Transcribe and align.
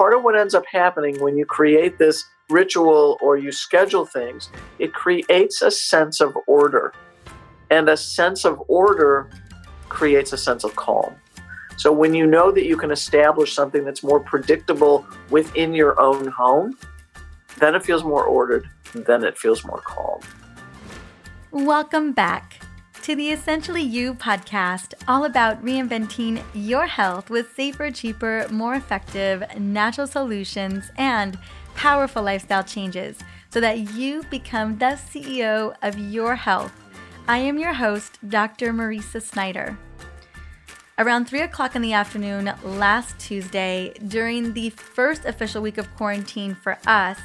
part 0.00 0.14
of 0.14 0.24
what 0.24 0.34
ends 0.34 0.54
up 0.54 0.64
happening 0.64 1.20
when 1.20 1.36
you 1.36 1.44
create 1.44 1.98
this 1.98 2.24
ritual 2.48 3.18
or 3.20 3.36
you 3.36 3.52
schedule 3.52 4.06
things, 4.06 4.48
it 4.78 4.94
creates 4.94 5.60
a 5.60 5.70
sense 5.70 6.22
of 6.22 6.34
order. 6.46 6.94
And 7.70 7.86
a 7.86 7.98
sense 7.98 8.46
of 8.46 8.62
order 8.66 9.28
creates 9.90 10.32
a 10.32 10.38
sense 10.38 10.64
of 10.64 10.74
calm. 10.74 11.14
So 11.76 11.92
when 11.92 12.14
you 12.14 12.26
know 12.26 12.50
that 12.50 12.64
you 12.64 12.78
can 12.78 12.90
establish 12.90 13.52
something 13.52 13.84
that's 13.84 14.02
more 14.02 14.20
predictable 14.20 15.06
within 15.28 15.74
your 15.74 16.00
own 16.00 16.28
home, 16.28 16.78
then 17.58 17.74
it 17.74 17.84
feels 17.84 18.02
more 18.02 18.24
ordered, 18.24 18.70
then 18.94 19.22
it 19.22 19.36
feels 19.36 19.66
more 19.66 19.82
calm. 19.84 20.20
Welcome 21.50 22.12
back 22.12 22.62
to 23.02 23.16
the 23.16 23.30
Essentially 23.30 23.82
You 23.82 24.12
podcast, 24.12 24.92
all 25.08 25.24
about 25.24 25.64
reinventing 25.64 26.42
your 26.52 26.86
health 26.86 27.30
with 27.30 27.54
safer, 27.54 27.90
cheaper, 27.90 28.46
more 28.50 28.74
effective 28.74 29.42
natural 29.58 30.06
solutions 30.06 30.90
and 30.98 31.38
powerful 31.74 32.22
lifestyle 32.22 32.62
changes 32.62 33.18
so 33.48 33.58
that 33.58 33.94
you 33.94 34.22
become 34.24 34.76
the 34.76 34.98
CEO 35.12 35.74
of 35.80 35.98
your 35.98 36.36
health. 36.36 36.72
I 37.26 37.38
am 37.38 37.58
your 37.58 37.72
host, 37.72 38.18
Dr. 38.28 38.72
Mariza 38.74 39.22
Snyder. 39.22 39.78
Around 40.98 41.24
3 41.24 41.40
o'clock 41.40 41.74
in 41.74 41.80
the 41.80 41.94
afternoon 41.94 42.52
last 42.62 43.18
Tuesday, 43.18 43.94
during 44.08 44.52
the 44.52 44.68
first 44.70 45.24
official 45.24 45.62
week 45.62 45.78
of 45.78 45.94
quarantine 45.96 46.54
for 46.54 46.76
us, 46.86 47.18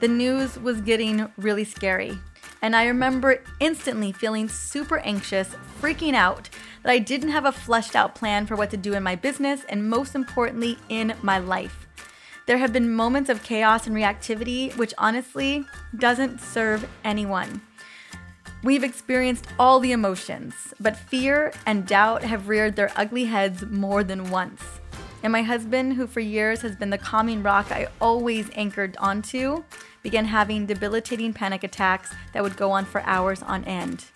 the 0.00 0.08
news 0.08 0.58
was 0.58 0.80
getting 0.80 1.30
really 1.36 1.64
scary. 1.64 2.18
And 2.62 2.76
I 2.76 2.86
remember 2.86 3.42
instantly 3.58 4.12
feeling 4.12 4.48
super 4.48 4.98
anxious, 4.98 5.56
freaking 5.80 6.14
out 6.14 6.50
that 6.82 6.92
I 6.92 6.98
didn't 6.98 7.30
have 7.30 7.46
a 7.46 7.52
fleshed 7.52 7.96
out 7.96 8.14
plan 8.14 8.46
for 8.46 8.56
what 8.56 8.70
to 8.70 8.76
do 8.76 8.92
in 8.94 9.02
my 9.02 9.16
business 9.16 9.64
and, 9.68 9.88
most 9.88 10.14
importantly, 10.14 10.78
in 10.88 11.14
my 11.22 11.38
life. 11.38 11.86
There 12.46 12.58
have 12.58 12.72
been 12.72 12.92
moments 12.92 13.30
of 13.30 13.42
chaos 13.42 13.86
and 13.86 13.94
reactivity, 13.94 14.76
which 14.76 14.94
honestly 14.98 15.64
doesn't 15.96 16.40
serve 16.40 16.88
anyone. 17.04 17.62
We've 18.62 18.84
experienced 18.84 19.46
all 19.58 19.80
the 19.80 19.92
emotions, 19.92 20.74
but 20.78 20.96
fear 20.96 21.52
and 21.64 21.86
doubt 21.86 22.24
have 22.24 22.48
reared 22.48 22.76
their 22.76 22.92
ugly 22.94 23.24
heads 23.24 23.64
more 23.64 24.04
than 24.04 24.30
once. 24.30 24.62
And 25.22 25.32
my 25.32 25.42
husband, 25.42 25.94
who 25.94 26.06
for 26.06 26.20
years 26.20 26.60
has 26.62 26.76
been 26.76 26.90
the 26.90 26.98
calming 26.98 27.42
rock 27.42 27.70
I 27.70 27.88
always 28.00 28.50
anchored 28.54 28.96
onto, 28.98 29.64
began 30.02 30.24
having 30.24 30.66
debilitating 30.66 31.32
panic 31.32 31.64
attacks 31.64 32.12
that 32.32 32.42
would 32.42 32.56
go 32.56 32.70
on 32.70 32.84
for 32.84 33.02
hours 33.02 33.42
on 33.42 33.64
end. 33.64 34.06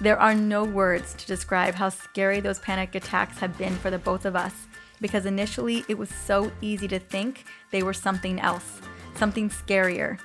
There 0.00 0.18
are 0.18 0.34
no 0.34 0.64
words 0.64 1.14
to 1.14 1.26
describe 1.26 1.74
how 1.74 1.90
scary 1.90 2.40
those 2.40 2.58
panic 2.58 2.94
attacks 2.94 3.38
have 3.38 3.56
been 3.58 3.76
for 3.76 3.90
the 3.90 3.98
both 3.98 4.24
of 4.24 4.34
us, 4.34 4.66
because 5.00 5.26
initially 5.26 5.84
it 5.88 5.98
was 5.98 6.08
so 6.08 6.50
easy 6.60 6.88
to 6.88 6.98
think 6.98 7.44
they 7.70 7.82
were 7.82 7.92
something 7.92 8.40
else, 8.40 8.80
something 9.16 9.50
scarier. 9.50 10.18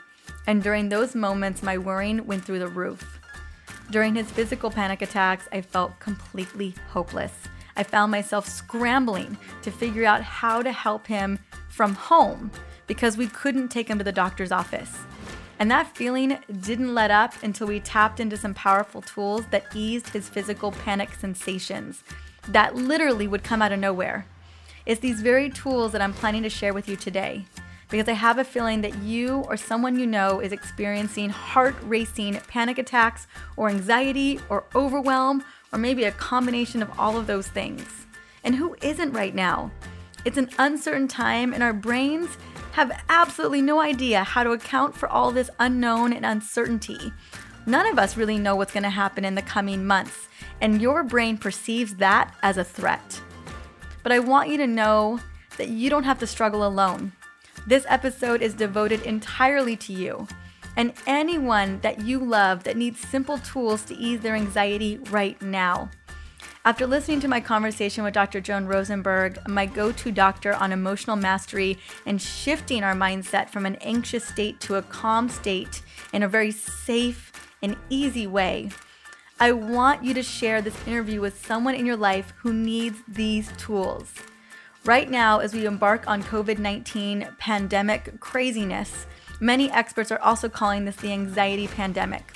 And 0.48 0.64
during 0.64 0.90
those 0.90 1.16
moments, 1.16 1.62
my 1.62 1.78
worrying 1.78 2.26
went 2.26 2.46
through 2.46 2.60
the 2.60 2.68
roof. 2.68 3.20
During 3.92 4.16
his 4.16 4.32
physical 4.32 4.70
panic 4.70 5.02
attacks, 5.02 5.48
I 5.52 5.62
felt 5.62 6.00
completely 6.00 6.76
hopeless. 6.90 7.34
I 7.76 7.84
found 7.84 8.12
myself 8.12 8.48
scrambling 8.48 9.38
to 9.62 9.72
figure 9.72 10.06
out 10.06 10.24
how 10.24 10.62
to 10.62 10.72
help 10.72 11.08
him 11.08 11.40
from 11.70 11.94
home 11.94 12.52
because 12.88 13.18
we 13.18 13.28
couldn't 13.28 13.68
take 13.68 13.90
him 13.90 13.98
to 13.98 14.04
the 14.04 14.12
doctor's 14.12 14.52
office. 14.52 14.98
And 15.60 15.70
that 15.72 15.96
feeling 15.96 16.38
didn't 16.62 16.94
let 16.94 17.12
up 17.12 17.34
until 17.44 17.68
we 17.68 17.80
tapped 17.80 18.20
into 18.20 18.38
some 18.38 18.54
powerful 18.54 19.02
tools 19.02 19.46
that 19.52 19.76
eased 19.76 20.10
his 20.10 20.30
physical 20.30 20.72
panic 20.72 21.14
sensations 21.14 22.04
that 22.48 22.76
literally 22.76 23.28
would 23.28 23.44
come 23.44 23.62
out 23.62 23.72
of 23.72 23.80
nowhere. 23.80 24.26
It's 24.86 25.02
these 25.02 25.22
very 25.22 25.50
tools 25.50 25.92
that 25.92 26.02
I'm 26.02 26.14
planning 26.14 26.44
to 26.44 26.50
share 26.50 26.74
with 26.74 26.88
you 26.88 26.96
today 26.96 27.46
because 27.90 28.08
I 28.08 28.14
have 28.14 28.38
a 28.38 28.44
feeling 28.44 28.82
that 28.82 28.98
you 29.00 29.46
or 29.48 29.58
someone 29.58 30.00
you 30.00 30.06
know 30.06 30.40
is 30.40 30.52
experiencing 30.52 31.30
heart 31.30 31.76
racing 31.84 32.40
panic 32.48 32.78
attacks 32.78 33.28
or 33.56 33.70
anxiety 33.70 34.40
or 34.50 34.66
overwhelm 34.76 35.44
or 35.72 35.80
maybe 35.80 36.04
a 36.06 36.12
combination 36.12 36.82
of 36.82 37.00
all 37.00 37.18
of 37.18 37.28
those 37.28 37.48
things. 37.48 38.06
And 38.44 38.56
who 38.56 38.76
isn't 38.82 39.12
right 39.12 39.36
now? 39.36 39.72
It's 40.26 40.38
an 40.38 40.50
uncertain 40.58 41.08
time, 41.08 41.54
and 41.54 41.64
our 41.64 41.74
brains 41.74 42.38
have 42.78 43.04
absolutely 43.10 43.60
no 43.60 43.82
idea 43.82 44.24
how 44.24 44.44
to 44.44 44.52
account 44.52 44.96
for 44.96 45.10
all 45.10 45.32
this 45.32 45.50
unknown 45.58 46.14
and 46.14 46.24
uncertainty. 46.24 47.12
None 47.66 47.88
of 47.88 47.98
us 47.98 48.16
really 48.16 48.38
know 48.38 48.56
what's 48.56 48.72
going 48.72 48.84
to 48.84 48.92
happen 48.92 49.26
in 49.26 49.34
the 49.34 49.42
coming 49.42 49.88
months, 49.88 50.28
and 50.62 50.80
your 50.80 51.02
brain 51.02 51.40
perceives 51.40 51.96
that 51.96 52.36
as 52.44 52.56
a 52.56 52.64
threat. 52.64 53.20
But 54.04 54.12
I 54.12 54.20
want 54.20 54.50
you 54.50 54.58
to 54.58 54.68
know 54.68 55.20
that 55.58 55.70
you 55.70 55.90
don't 55.90 56.04
have 56.04 56.20
to 56.20 56.28
struggle 56.28 56.68
alone. 56.68 57.14
This 57.66 57.84
episode 57.90 58.44
is 58.44 58.54
devoted 58.54 59.02
entirely 59.02 59.76
to 59.78 59.92
you 59.92 60.28
and 60.76 60.94
anyone 61.08 61.80
that 61.80 62.02
you 62.02 62.20
love 62.20 62.64
that 62.66 62.78
needs 62.78 63.00
simple 63.00 63.40
tools 63.40 63.82
to 63.86 63.96
ease 63.96 64.20
their 64.20 64.36
anxiety 64.36 65.00
right 65.10 65.42
now. 65.42 65.90
After 66.68 66.86
listening 66.86 67.22
to 67.22 67.30
my 67.30 67.40
conversation 67.40 68.04
with 68.04 68.14
Dr. 68.14 68.42
Joan 68.42 68.66
Rosenberg, 68.66 69.40
my 69.48 69.66
go 69.66 69.94
to 69.94 70.12
doctor 70.12 70.54
on 70.54 70.74
emotional 70.74 71.16
mastery 71.16 71.80
and 72.06 72.22
shifting 72.22 72.84
our 72.84 72.94
mindset 72.94 73.48
from 73.48 73.66
an 73.66 73.76
anxious 73.76 74.26
state 74.26 74.60
to 74.60 74.76
a 74.76 74.82
calm 74.82 75.30
state 75.30 75.82
in 76.12 76.24
a 76.24 76.28
very 76.28 76.52
safe 76.52 77.32
and 77.62 77.78
easy 77.90 78.28
way, 78.28 78.70
I 79.40 79.54
want 79.54 80.04
you 80.04 80.14
to 80.16 80.22
share 80.22 80.62
this 80.62 80.76
interview 80.86 81.22
with 81.22 81.46
someone 81.46 81.74
in 81.74 81.86
your 81.86 81.96
life 81.96 82.34
who 82.40 82.52
needs 82.52 82.98
these 83.08 83.50
tools. 83.54 84.14
Right 84.84 85.10
now, 85.10 85.40
as 85.40 85.54
we 85.54 85.66
embark 85.66 86.06
on 86.06 86.22
COVID 86.22 86.60
19 86.60 87.30
pandemic 87.40 88.20
craziness, 88.20 89.06
many 89.40 89.72
experts 89.72 90.12
are 90.12 90.20
also 90.20 90.50
calling 90.50 90.84
this 90.84 90.98
the 90.98 91.14
anxiety 91.14 91.70
pandemic. 91.70 92.34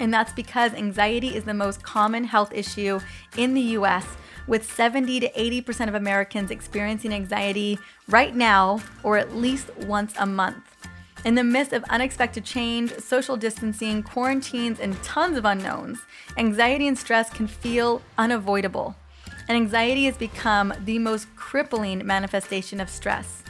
And 0.00 0.12
that's 0.12 0.32
because 0.32 0.74
anxiety 0.74 1.34
is 1.36 1.44
the 1.44 1.54
most 1.54 1.82
common 1.82 2.24
health 2.24 2.52
issue 2.52 3.00
in 3.36 3.54
the 3.54 3.62
US, 3.78 4.06
with 4.46 4.70
70 4.70 5.20
to 5.20 5.30
80% 5.30 5.88
of 5.88 5.94
Americans 5.94 6.50
experiencing 6.50 7.12
anxiety 7.12 7.78
right 8.08 8.34
now 8.34 8.80
or 9.02 9.16
at 9.16 9.34
least 9.34 9.74
once 9.78 10.14
a 10.18 10.26
month. 10.26 10.62
In 11.24 11.34
the 11.34 11.42
midst 11.42 11.72
of 11.72 11.82
unexpected 11.84 12.44
change, 12.44 12.96
social 12.98 13.36
distancing, 13.36 14.02
quarantines, 14.02 14.78
and 14.78 15.02
tons 15.02 15.36
of 15.36 15.44
unknowns, 15.44 15.98
anxiety 16.36 16.86
and 16.86 16.96
stress 16.96 17.30
can 17.30 17.48
feel 17.48 18.02
unavoidable 18.16 18.94
and 19.48 19.56
anxiety 19.56 20.04
has 20.04 20.16
become 20.16 20.72
the 20.84 20.98
most 20.98 21.34
crippling 21.36 22.04
manifestation 22.06 22.80
of 22.80 22.90
stress. 22.90 23.42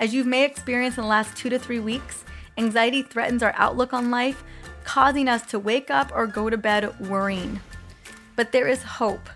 As 0.00 0.12
you 0.12 0.24
may 0.24 0.44
experience 0.44 0.96
in 0.96 1.02
the 1.02 1.08
last 1.08 1.36
two 1.36 1.48
to 1.50 1.58
three 1.58 1.78
weeks, 1.78 2.24
anxiety 2.58 3.02
threatens 3.02 3.42
our 3.42 3.54
outlook 3.56 3.92
on 3.92 4.10
life, 4.10 4.42
causing 4.84 5.28
us 5.28 5.42
to 5.46 5.58
wake 5.58 5.90
up 5.90 6.12
or 6.14 6.26
go 6.26 6.50
to 6.50 6.56
bed 6.56 6.98
worrying. 7.00 7.60
But 8.36 8.52
there 8.52 8.68
is 8.68 8.82
hope. 8.82 9.28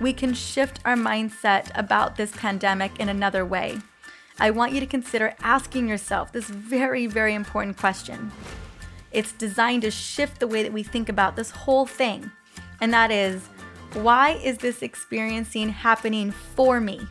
We 0.00 0.12
can 0.12 0.34
shift 0.34 0.80
our 0.84 0.96
mindset 0.96 1.70
about 1.74 2.16
this 2.16 2.32
pandemic 2.32 2.98
in 2.98 3.08
another 3.08 3.44
way. 3.44 3.78
I 4.38 4.50
want 4.50 4.72
you 4.72 4.80
to 4.80 4.86
consider 4.86 5.34
asking 5.40 5.88
yourself 5.88 6.32
this 6.32 6.46
very, 6.46 7.06
very 7.06 7.34
important 7.34 7.76
question. 7.76 8.32
It's 9.12 9.32
designed 9.32 9.82
to 9.82 9.90
shift 9.90 10.40
the 10.40 10.48
way 10.48 10.62
that 10.62 10.72
we 10.72 10.82
think 10.82 11.08
about 11.08 11.36
this 11.36 11.50
whole 11.50 11.84
thing, 11.84 12.30
and 12.80 12.92
that 12.94 13.10
is 13.10 13.42
why 13.92 14.30
is 14.42 14.58
this 14.58 14.82
experiencing 14.82 15.68
happening 15.68 16.30
for 16.30 16.80
me, 16.80 17.06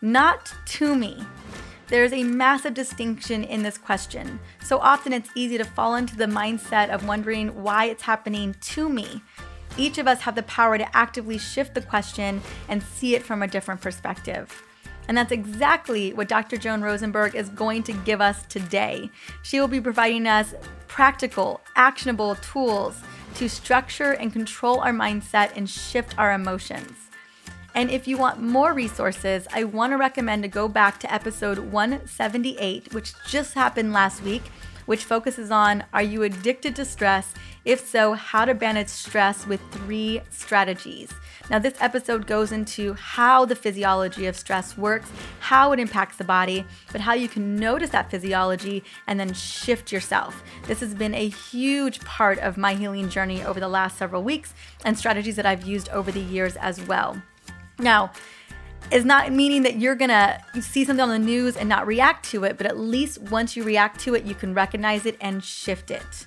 not 0.00 0.52
to 0.66 0.96
me? 0.96 1.22
There's 1.88 2.12
a 2.12 2.22
massive 2.22 2.74
distinction 2.74 3.44
in 3.44 3.62
this 3.62 3.78
question. 3.78 4.38
So 4.62 4.76
often 4.78 5.14
it's 5.14 5.30
easy 5.34 5.56
to 5.56 5.64
fall 5.64 5.94
into 5.94 6.16
the 6.16 6.26
mindset 6.26 6.90
of 6.90 7.08
wondering 7.08 7.62
why 7.62 7.86
it's 7.86 8.02
happening 8.02 8.54
to 8.60 8.90
me. 8.90 9.22
Each 9.78 9.96
of 9.96 10.06
us 10.06 10.20
have 10.20 10.34
the 10.34 10.42
power 10.42 10.76
to 10.76 10.96
actively 10.96 11.38
shift 11.38 11.74
the 11.74 11.80
question 11.80 12.42
and 12.68 12.82
see 12.82 13.14
it 13.14 13.22
from 13.22 13.42
a 13.42 13.48
different 13.48 13.80
perspective. 13.80 14.62
And 15.08 15.16
that's 15.16 15.32
exactly 15.32 16.12
what 16.12 16.28
Dr. 16.28 16.58
Joan 16.58 16.82
Rosenberg 16.82 17.34
is 17.34 17.48
going 17.48 17.84
to 17.84 17.94
give 17.94 18.20
us 18.20 18.44
today. 18.50 19.10
She 19.42 19.58
will 19.58 19.68
be 19.68 19.80
providing 19.80 20.26
us 20.26 20.54
practical, 20.88 21.62
actionable 21.74 22.34
tools 22.36 23.00
to 23.36 23.48
structure 23.48 24.12
and 24.12 24.30
control 24.30 24.80
our 24.80 24.92
mindset 24.92 25.56
and 25.56 25.70
shift 25.70 26.18
our 26.18 26.34
emotions. 26.34 27.07
And 27.74 27.90
if 27.90 28.08
you 28.08 28.16
want 28.18 28.40
more 28.40 28.72
resources, 28.72 29.46
I 29.52 29.64
want 29.64 29.92
to 29.92 29.96
recommend 29.96 30.42
to 30.42 30.48
go 30.48 30.68
back 30.68 30.98
to 31.00 31.12
episode 31.12 31.58
178, 31.58 32.92
which 32.92 33.12
just 33.26 33.54
happened 33.54 33.92
last 33.92 34.22
week, 34.22 34.42
which 34.86 35.04
focuses 35.04 35.50
on 35.50 35.84
Are 35.92 36.02
you 36.02 36.22
addicted 36.22 36.74
to 36.76 36.84
stress? 36.84 37.34
If 37.64 37.86
so, 37.86 38.14
how 38.14 38.46
to 38.46 38.54
manage 38.54 38.88
stress 38.88 39.46
with 39.46 39.60
three 39.70 40.22
strategies. 40.30 41.12
Now, 41.50 41.58
this 41.58 41.74
episode 41.80 42.26
goes 42.26 42.52
into 42.52 42.94
how 42.94 43.44
the 43.44 43.54
physiology 43.54 44.24
of 44.24 44.36
stress 44.36 44.78
works, 44.78 45.10
how 45.40 45.72
it 45.72 45.78
impacts 45.78 46.16
the 46.16 46.24
body, 46.24 46.64
but 46.90 47.02
how 47.02 47.12
you 47.12 47.28
can 47.28 47.56
notice 47.56 47.90
that 47.90 48.10
physiology 48.10 48.82
and 49.06 49.20
then 49.20 49.34
shift 49.34 49.92
yourself. 49.92 50.42
This 50.66 50.80
has 50.80 50.94
been 50.94 51.14
a 51.14 51.28
huge 51.28 52.00
part 52.00 52.38
of 52.38 52.56
my 52.56 52.74
healing 52.74 53.10
journey 53.10 53.42
over 53.44 53.60
the 53.60 53.68
last 53.68 53.98
several 53.98 54.22
weeks 54.22 54.54
and 54.84 54.96
strategies 54.96 55.36
that 55.36 55.46
I've 55.46 55.66
used 55.66 55.90
over 55.90 56.10
the 56.10 56.20
years 56.20 56.56
as 56.56 56.80
well. 56.86 57.22
Now, 57.78 58.12
is 58.90 59.04
not 59.04 59.30
meaning 59.32 59.62
that 59.62 59.76
you're 59.76 59.94
gonna 59.94 60.40
see 60.60 60.84
something 60.84 61.02
on 61.02 61.10
the 61.10 61.18
news 61.18 61.56
and 61.56 61.68
not 61.68 61.86
react 61.86 62.24
to 62.30 62.44
it, 62.44 62.56
but 62.56 62.66
at 62.66 62.78
least 62.78 63.20
once 63.22 63.56
you 63.56 63.62
react 63.62 64.00
to 64.00 64.14
it, 64.14 64.24
you 64.24 64.34
can 64.34 64.54
recognize 64.54 65.04
it 65.04 65.16
and 65.20 65.44
shift 65.44 65.90
it. 65.90 66.26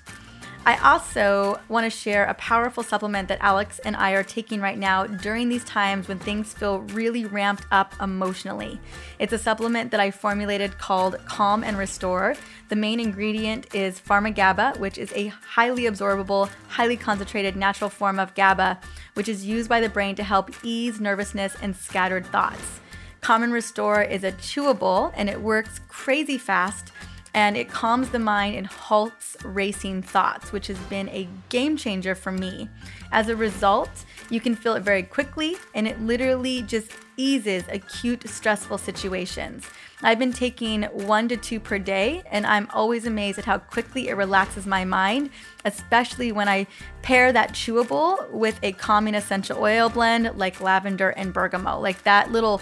I 0.64 0.76
also 0.76 1.58
want 1.68 1.90
to 1.90 1.90
share 1.90 2.24
a 2.24 2.34
powerful 2.34 2.84
supplement 2.84 3.26
that 3.26 3.40
Alex 3.40 3.80
and 3.80 3.96
I 3.96 4.12
are 4.12 4.22
taking 4.22 4.60
right 4.60 4.78
now 4.78 5.06
during 5.06 5.48
these 5.48 5.64
times 5.64 6.06
when 6.06 6.20
things 6.20 6.54
feel 6.54 6.78
really 6.78 7.24
ramped 7.24 7.66
up 7.72 7.96
emotionally. 8.00 8.78
It's 9.18 9.32
a 9.32 9.38
supplement 9.38 9.90
that 9.90 9.98
I 9.98 10.12
formulated 10.12 10.78
called 10.78 11.18
Calm 11.26 11.64
and 11.64 11.76
Restore. 11.76 12.36
The 12.68 12.76
main 12.76 13.00
ingredient 13.00 13.74
is 13.74 13.98
Pharmagaba, 13.98 14.78
which 14.78 14.98
is 14.98 15.12
a 15.16 15.26
highly 15.26 15.82
absorbable, 15.82 16.48
highly 16.68 16.96
concentrated 16.96 17.56
natural 17.56 17.90
form 17.90 18.20
of 18.20 18.36
GABA, 18.36 18.78
which 19.14 19.28
is 19.28 19.44
used 19.44 19.68
by 19.68 19.80
the 19.80 19.88
brain 19.88 20.14
to 20.14 20.22
help 20.22 20.52
ease 20.62 21.00
nervousness 21.00 21.56
and 21.60 21.74
scattered 21.74 22.24
thoughts. 22.26 22.78
Calm 23.20 23.42
and 23.42 23.52
Restore 23.52 24.02
is 24.02 24.22
a 24.22 24.30
chewable 24.30 25.12
and 25.16 25.28
it 25.28 25.40
works 25.40 25.80
crazy 25.88 26.38
fast 26.38 26.91
and 27.34 27.56
it 27.56 27.68
calms 27.68 28.10
the 28.10 28.18
mind 28.18 28.56
and 28.56 28.66
halts 28.66 29.36
racing 29.44 30.02
thoughts, 30.02 30.52
which 30.52 30.66
has 30.66 30.78
been 30.78 31.08
a 31.08 31.28
game 31.48 31.76
changer 31.76 32.14
for 32.14 32.30
me. 32.32 32.68
As 33.10 33.28
a 33.28 33.36
result, 33.36 34.04
you 34.30 34.40
can 34.40 34.54
feel 34.54 34.74
it 34.74 34.82
very 34.82 35.02
quickly 35.02 35.56
and 35.74 35.88
it 35.88 36.00
literally 36.00 36.62
just 36.62 36.92
eases 37.16 37.64
acute 37.68 38.28
stressful 38.28 38.78
situations. 38.78 39.68
I've 40.02 40.18
been 40.18 40.32
taking 40.32 40.82
one 40.84 41.28
to 41.28 41.36
two 41.36 41.60
per 41.60 41.78
day, 41.78 42.22
and 42.30 42.44
I'm 42.44 42.68
always 42.74 43.06
amazed 43.06 43.38
at 43.38 43.44
how 43.44 43.58
quickly 43.58 44.08
it 44.08 44.14
relaxes 44.14 44.66
my 44.66 44.84
mind, 44.84 45.30
especially 45.64 46.32
when 46.32 46.48
I 46.48 46.66
pair 47.02 47.32
that 47.32 47.52
chewable 47.52 48.28
with 48.30 48.58
a 48.64 48.72
calming 48.72 49.14
essential 49.14 49.62
oil 49.62 49.88
blend 49.88 50.36
like 50.36 50.60
lavender 50.60 51.10
and 51.10 51.32
bergamot. 51.32 51.80
Like 51.80 52.02
that 52.02 52.32
little 52.32 52.60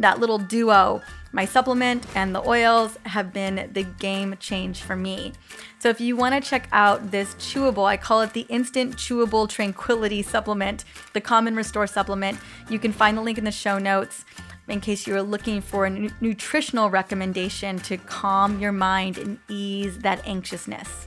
that 0.00 0.20
little 0.20 0.38
duo 0.38 1.02
my 1.32 1.44
supplement 1.44 2.06
and 2.16 2.34
the 2.34 2.46
oils 2.46 2.98
have 3.04 3.32
been 3.32 3.70
the 3.72 3.84
game 3.84 4.36
change 4.40 4.82
for 4.82 4.96
me. 4.96 5.32
So 5.78 5.88
if 5.88 6.00
you 6.00 6.16
want 6.16 6.34
to 6.34 6.48
check 6.48 6.68
out 6.72 7.12
this 7.12 7.34
chewable, 7.34 7.84
I 7.86 7.96
call 7.96 8.22
it 8.22 8.32
the 8.32 8.46
Instant 8.48 8.96
Chewable 8.96 9.48
Tranquility 9.48 10.22
Supplement, 10.22 10.84
the 11.12 11.22
and 11.30 11.56
Restore 11.56 11.86
Supplement. 11.86 12.38
You 12.68 12.78
can 12.78 12.92
find 12.92 13.16
the 13.16 13.22
link 13.22 13.38
in 13.38 13.44
the 13.44 13.52
show 13.52 13.78
notes 13.78 14.24
in 14.68 14.80
case 14.80 15.06
you 15.06 15.14
are 15.16 15.22
looking 15.22 15.60
for 15.60 15.86
a 15.86 15.90
nutritional 16.20 16.90
recommendation 16.90 17.78
to 17.80 17.96
calm 17.96 18.60
your 18.60 18.72
mind 18.72 19.18
and 19.18 19.38
ease 19.48 19.98
that 19.98 20.26
anxiousness. 20.26 21.06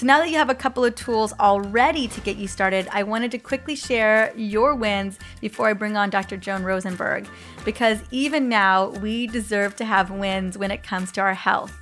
So 0.00 0.06
now 0.06 0.20
that 0.20 0.30
you 0.30 0.38
have 0.38 0.48
a 0.48 0.54
couple 0.54 0.82
of 0.82 0.94
tools 0.94 1.34
already 1.38 2.08
to 2.08 2.20
get 2.22 2.38
you 2.38 2.48
started, 2.48 2.88
I 2.90 3.02
wanted 3.02 3.30
to 3.32 3.38
quickly 3.38 3.76
share 3.76 4.32
your 4.34 4.74
wins 4.74 5.18
before 5.42 5.68
I 5.68 5.74
bring 5.74 5.94
on 5.94 6.08
Dr. 6.08 6.38
Joan 6.38 6.62
Rosenberg, 6.62 7.28
because 7.66 7.98
even 8.10 8.48
now 8.48 8.88
we 9.02 9.26
deserve 9.26 9.76
to 9.76 9.84
have 9.84 10.10
wins 10.10 10.56
when 10.56 10.70
it 10.70 10.82
comes 10.82 11.12
to 11.12 11.20
our 11.20 11.34
health. 11.34 11.76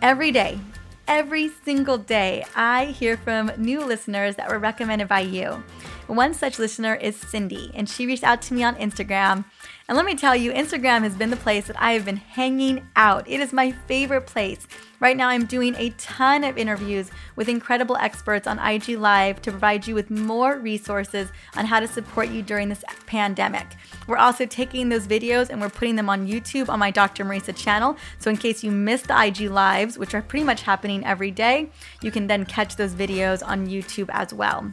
Every 0.00 0.32
day, 0.32 0.58
every 1.06 1.50
single 1.62 1.98
day, 1.98 2.46
I 2.54 2.86
hear 2.86 3.18
from 3.18 3.52
new 3.58 3.84
listeners 3.84 4.36
that 4.36 4.48
were 4.48 4.58
recommended 4.58 5.08
by 5.08 5.20
you. 5.20 5.62
One 6.06 6.32
such 6.32 6.58
listener 6.58 6.94
is 6.94 7.16
Cindy, 7.16 7.70
and 7.74 7.86
she 7.86 8.06
reached 8.06 8.24
out 8.24 8.40
to 8.42 8.54
me 8.54 8.64
on 8.64 8.76
Instagram 8.76 9.44
and 9.88 9.96
let 9.96 10.04
me 10.04 10.16
tell 10.16 10.34
you, 10.34 10.52
Instagram 10.52 11.02
has 11.02 11.14
been 11.14 11.30
the 11.30 11.36
place 11.36 11.68
that 11.68 11.80
I 11.80 11.92
have 11.92 12.04
been 12.04 12.16
hanging 12.16 12.88
out. 12.96 13.28
It 13.28 13.38
is 13.38 13.52
my 13.52 13.70
favorite 13.70 14.26
place. 14.26 14.66
Right 14.98 15.16
now, 15.16 15.28
I'm 15.28 15.46
doing 15.46 15.76
a 15.76 15.90
ton 15.90 16.42
of 16.42 16.58
interviews 16.58 17.10
with 17.36 17.48
incredible 17.48 17.96
experts 17.96 18.48
on 18.48 18.58
IG 18.58 18.98
Live 18.98 19.40
to 19.42 19.52
provide 19.52 19.86
you 19.86 19.94
with 19.94 20.10
more 20.10 20.58
resources 20.58 21.28
on 21.54 21.66
how 21.66 21.78
to 21.78 21.86
support 21.86 22.30
you 22.30 22.42
during 22.42 22.68
this 22.68 22.82
pandemic. 23.06 23.66
We're 24.08 24.16
also 24.16 24.44
taking 24.44 24.88
those 24.88 25.06
videos 25.06 25.50
and 25.50 25.60
we're 25.60 25.68
putting 25.68 25.94
them 25.94 26.08
on 26.08 26.26
YouTube 26.26 26.68
on 26.68 26.80
my 26.80 26.90
Dr. 26.90 27.24
Mariza 27.24 27.54
channel. 27.54 27.96
So, 28.18 28.28
in 28.28 28.38
case 28.38 28.64
you 28.64 28.72
missed 28.72 29.06
the 29.06 29.24
IG 29.24 29.50
Lives, 29.50 29.98
which 29.98 30.14
are 30.14 30.22
pretty 30.22 30.44
much 30.44 30.62
happening 30.62 31.04
every 31.04 31.30
day, 31.30 31.70
you 32.02 32.10
can 32.10 32.26
then 32.26 32.44
catch 32.44 32.74
those 32.74 32.94
videos 32.94 33.46
on 33.46 33.68
YouTube 33.68 34.08
as 34.10 34.34
well. 34.34 34.72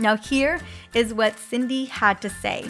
Now, 0.00 0.16
here 0.16 0.60
is 0.94 1.14
what 1.14 1.38
Cindy 1.38 1.84
had 1.84 2.20
to 2.22 2.30
say. 2.30 2.68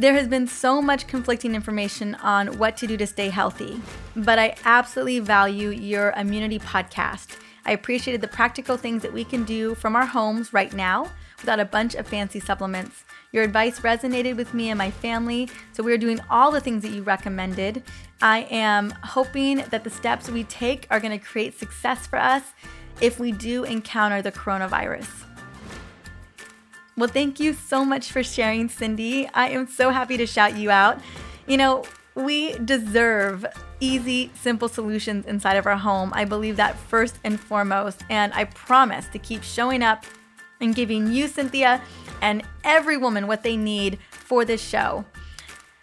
There 0.00 0.14
has 0.14 0.28
been 0.28 0.46
so 0.46 0.80
much 0.80 1.06
conflicting 1.06 1.54
information 1.54 2.14
on 2.14 2.56
what 2.56 2.74
to 2.78 2.86
do 2.86 2.96
to 2.96 3.06
stay 3.06 3.28
healthy, 3.28 3.82
but 4.16 4.38
I 4.38 4.54
absolutely 4.64 5.20
value 5.20 5.68
your 5.68 6.14
immunity 6.16 6.58
podcast. 6.58 7.36
I 7.66 7.72
appreciated 7.72 8.22
the 8.22 8.28
practical 8.28 8.78
things 8.78 9.02
that 9.02 9.12
we 9.12 9.24
can 9.24 9.44
do 9.44 9.74
from 9.74 9.94
our 9.94 10.06
homes 10.06 10.54
right 10.54 10.72
now 10.72 11.10
without 11.40 11.60
a 11.60 11.66
bunch 11.66 11.96
of 11.96 12.08
fancy 12.08 12.40
supplements. 12.40 13.04
Your 13.32 13.44
advice 13.44 13.80
resonated 13.80 14.36
with 14.36 14.54
me 14.54 14.70
and 14.70 14.78
my 14.78 14.90
family, 14.90 15.50
so 15.72 15.82
we 15.82 15.92
are 15.92 15.98
doing 15.98 16.18
all 16.30 16.50
the 16.50 16.62
things 16.62 16.82
that 16.82 16.92
you 16.92 17.02
recommended. 17.02 17.82
I 18.22 18.46
am 18.50 18.92
hoping 19.02 19.58
that 19.68 19.84
the 19.84 19.90
steps 19.90 20.30
we 20.30 20.44
take 20.44 20.86
are 20.90 20.98
going 20.98 21.18
to 21.18 21.22
create 21.22 21.58
success 21.58 22.06
for 22.06 22.18
us 22.18 22.54
if 23.02 23.20
we 23.20 23.32
do 23.32 23.64
encounter 23.64 24.22
the 24.22 24.32
coronavirus. 24.32 25.29
Well, 27.00 27.08
thank 27.08 27.40
you 27.40 27.54
so 27.54 27.82
much 27.82 28.12
for 28.12 28.22
sharing, 28.22 28.68
Cindy. 28.68 29.26
I 29.32 29.48
am 29.48 29.66
so 29.66 29.88
happy 29.88 30.18
to 30.18 30.26
shout 30.26 30.58
you 30.58 30.70
out. 30.70 31.00
You 31.46 31.56
know, 31.56 31.84
we 32.14 32.52
deserve 32.58 33.46
easy, 33.80 34.30
simple 34.34 34.68
solutions 34.68 35.24
inside 35.24 35.56
of 35.56 35.66
our 35.66 35.78
home. 35.78 36.12
I 36.14 36.26
believe 36.26 36.58
that 36.58 36.76
first 36.76 37.18
and 37.24 37.40
foremost. 37.40 38.02
And 38.10 38.34
I 38.34 38.44
promise 38.44 39.06
to 39.14 39.18
keep 39.18 39.42
showing 39.42 39.82
up 39.82 40.04
and 40.60 40.74
giving 40.74 41.10
you, 41.10 41.26
Cynthia, 41.26 41.80
and 42.20 42.42
every 42.64 42.98
woman 42.98 43.26
what 43.26 43.44
they 43.44 43.56
need 43.56 43.98
for 44.10 44.44
this 44.44 44.60
show. 44.60 45.06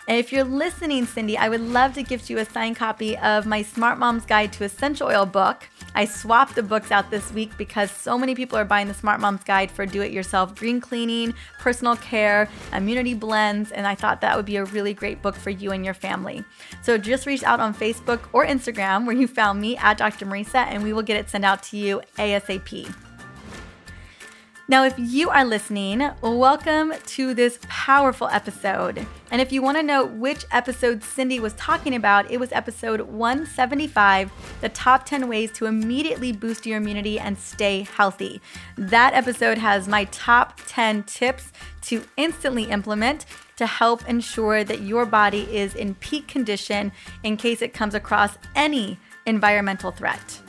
And 0.07 0.17
if 0.17 0.31
you're 0.31 0.45
listening, 0.45 1.05
Cindy, 1.05 1.37
I 1.37 1.49
would 1.49 1.59
love 1.59 1.93
to 1.95 2.03
gift 2.03 2.29
you 2.29 2.37
a 2.37 2.45
signed 2.45 2.77
copy 2.77 3.17
of 3.17 3.45
my 3.45 3.61
Smart 3.61 3.97
Mom's 3.97 4.25
Guide 4.25 4.53
to 4.53 4.63
Essential 4.63 5.07
Oil 5.07 5.25
book. 5.25 5.67
I 5.95 6.05
swapped 6.05 6.55
the 6.55 6.63
books 6.63 6.91
out 6.91 7.11
this 7.11 7.33
week 7.33 7.51
because 7.57 7.91
so 7.91 8.17
many 8.17 8.33
people 8.33 8.57
are 8.57 8.63
buying 8.63 8.87
the 8.87 8.93
Smart 8.93 9.19
Mom's 9.19 9.43
Guide 9.43 9.69
for 9.69 9.85
do 9.85 10.01
it 10.01 10.13
yourself 10.13 10.55
green 10.55 10.79
cleaning, 10.79 11.33
personal 11.59 11.97
care, 11.97 12.47
immunity 12.71 13.15
blends, 13.15 13.71
and 13.71 13.85
I 13.85 13.95
thought 13.95 14.21
that 14.21 14.37
would 14.37 14.45
be 14.45 14.55
a 14.55 14.63
really 14.63 14.93
great 14.93 15.21
book 15.21 15.35
for 15.35 15.49
you 15.49 15.71
and 15.71 15.83
your 15.83 15.93
family. 15.93 16.45
So 16.81 16.97
just 16.97 17.25
reach 17.25 17.43
out 17.43 17.59
on 17.59 17.73
Facebook 17.73 18.21
or 18.31 18.45
Instagram 18.45 19.05
where 19.05 19.15
you 19.15 19.27
found 19.27 19.59
me 19.59 19.75
at 19.75 19.97
Dr. 19.97 20.25
Mariza, 20.25 20.67
and 20.67 20.83
we 20.83 20.93
will 20.93 21.03
get 21.03 21.17
it 21.17 21.29
sent 21.29 21.43
out 21.43 21.63
to 21.63 21.77
you 21.77 22.01
ASAP. 22.17 23.06
Now, 24.69 24.83
if 24.83 24.95
you 24.97 25.29
are 25.29 25.45
listening, 25.45 26.05
welcome 26.21 26.91
to 27.05 27.33
this 27.33 27.57
powerful 27.69 28.27
episode. 28.27 29.07
And 29.31 29.39
if 29.39 29.53
you 29.53 29.61
want 29.61 29.77
to 29.77 29.83
know 29.83 30.03
which 30.03 30.43
episode 30.51 31.01
Cindy 31.01 31.39
was 31.39 31.53
talking 31.53 31.95
about, 31.95 32.29
it 32.29 32.37
was 32.37 32.51
episode 32.51 32.99
175 32.99 34.29
The 34.59 34.67
Top 34.67 35.05
10 35.05 35.29
Ways 35.29 35.53
to 35.53 35.67
Immediately 35.67 36.33
Boost 36.33 36.65
Your 36.65 36.79
Immunity 36.79 37.17
and 37.17 37.37
Stay 37.37 37.83
Healthy. 37.95 38.41
That 38.77 39.13
episode 39.13 39.57
has 39.57 39.87
my 39.87 40.03
top 40.05 40.59
10 40.67 41.03
tips 41.03 41.53
to 41.83 42.03
instantly 42.17 42.63
implement 42.63 43.25
to 43.55 43.65
help 43.65 44.05
ensure 44.09 44.65
that 44.65 44.81
your 44.81 45.05
body 45.05 45.43
is 45.43 45.75
in 45.75 45.95
peak 45.95 46.27
condition 46.27 46.91
in 47.23 47.37
case 47.37 47.61
it 47.61 47.73
comes 47.73 47.93
across 47.93 48.37
any 48.53 48.99
environmental 49.25 49.91
threat. 49.91 50.41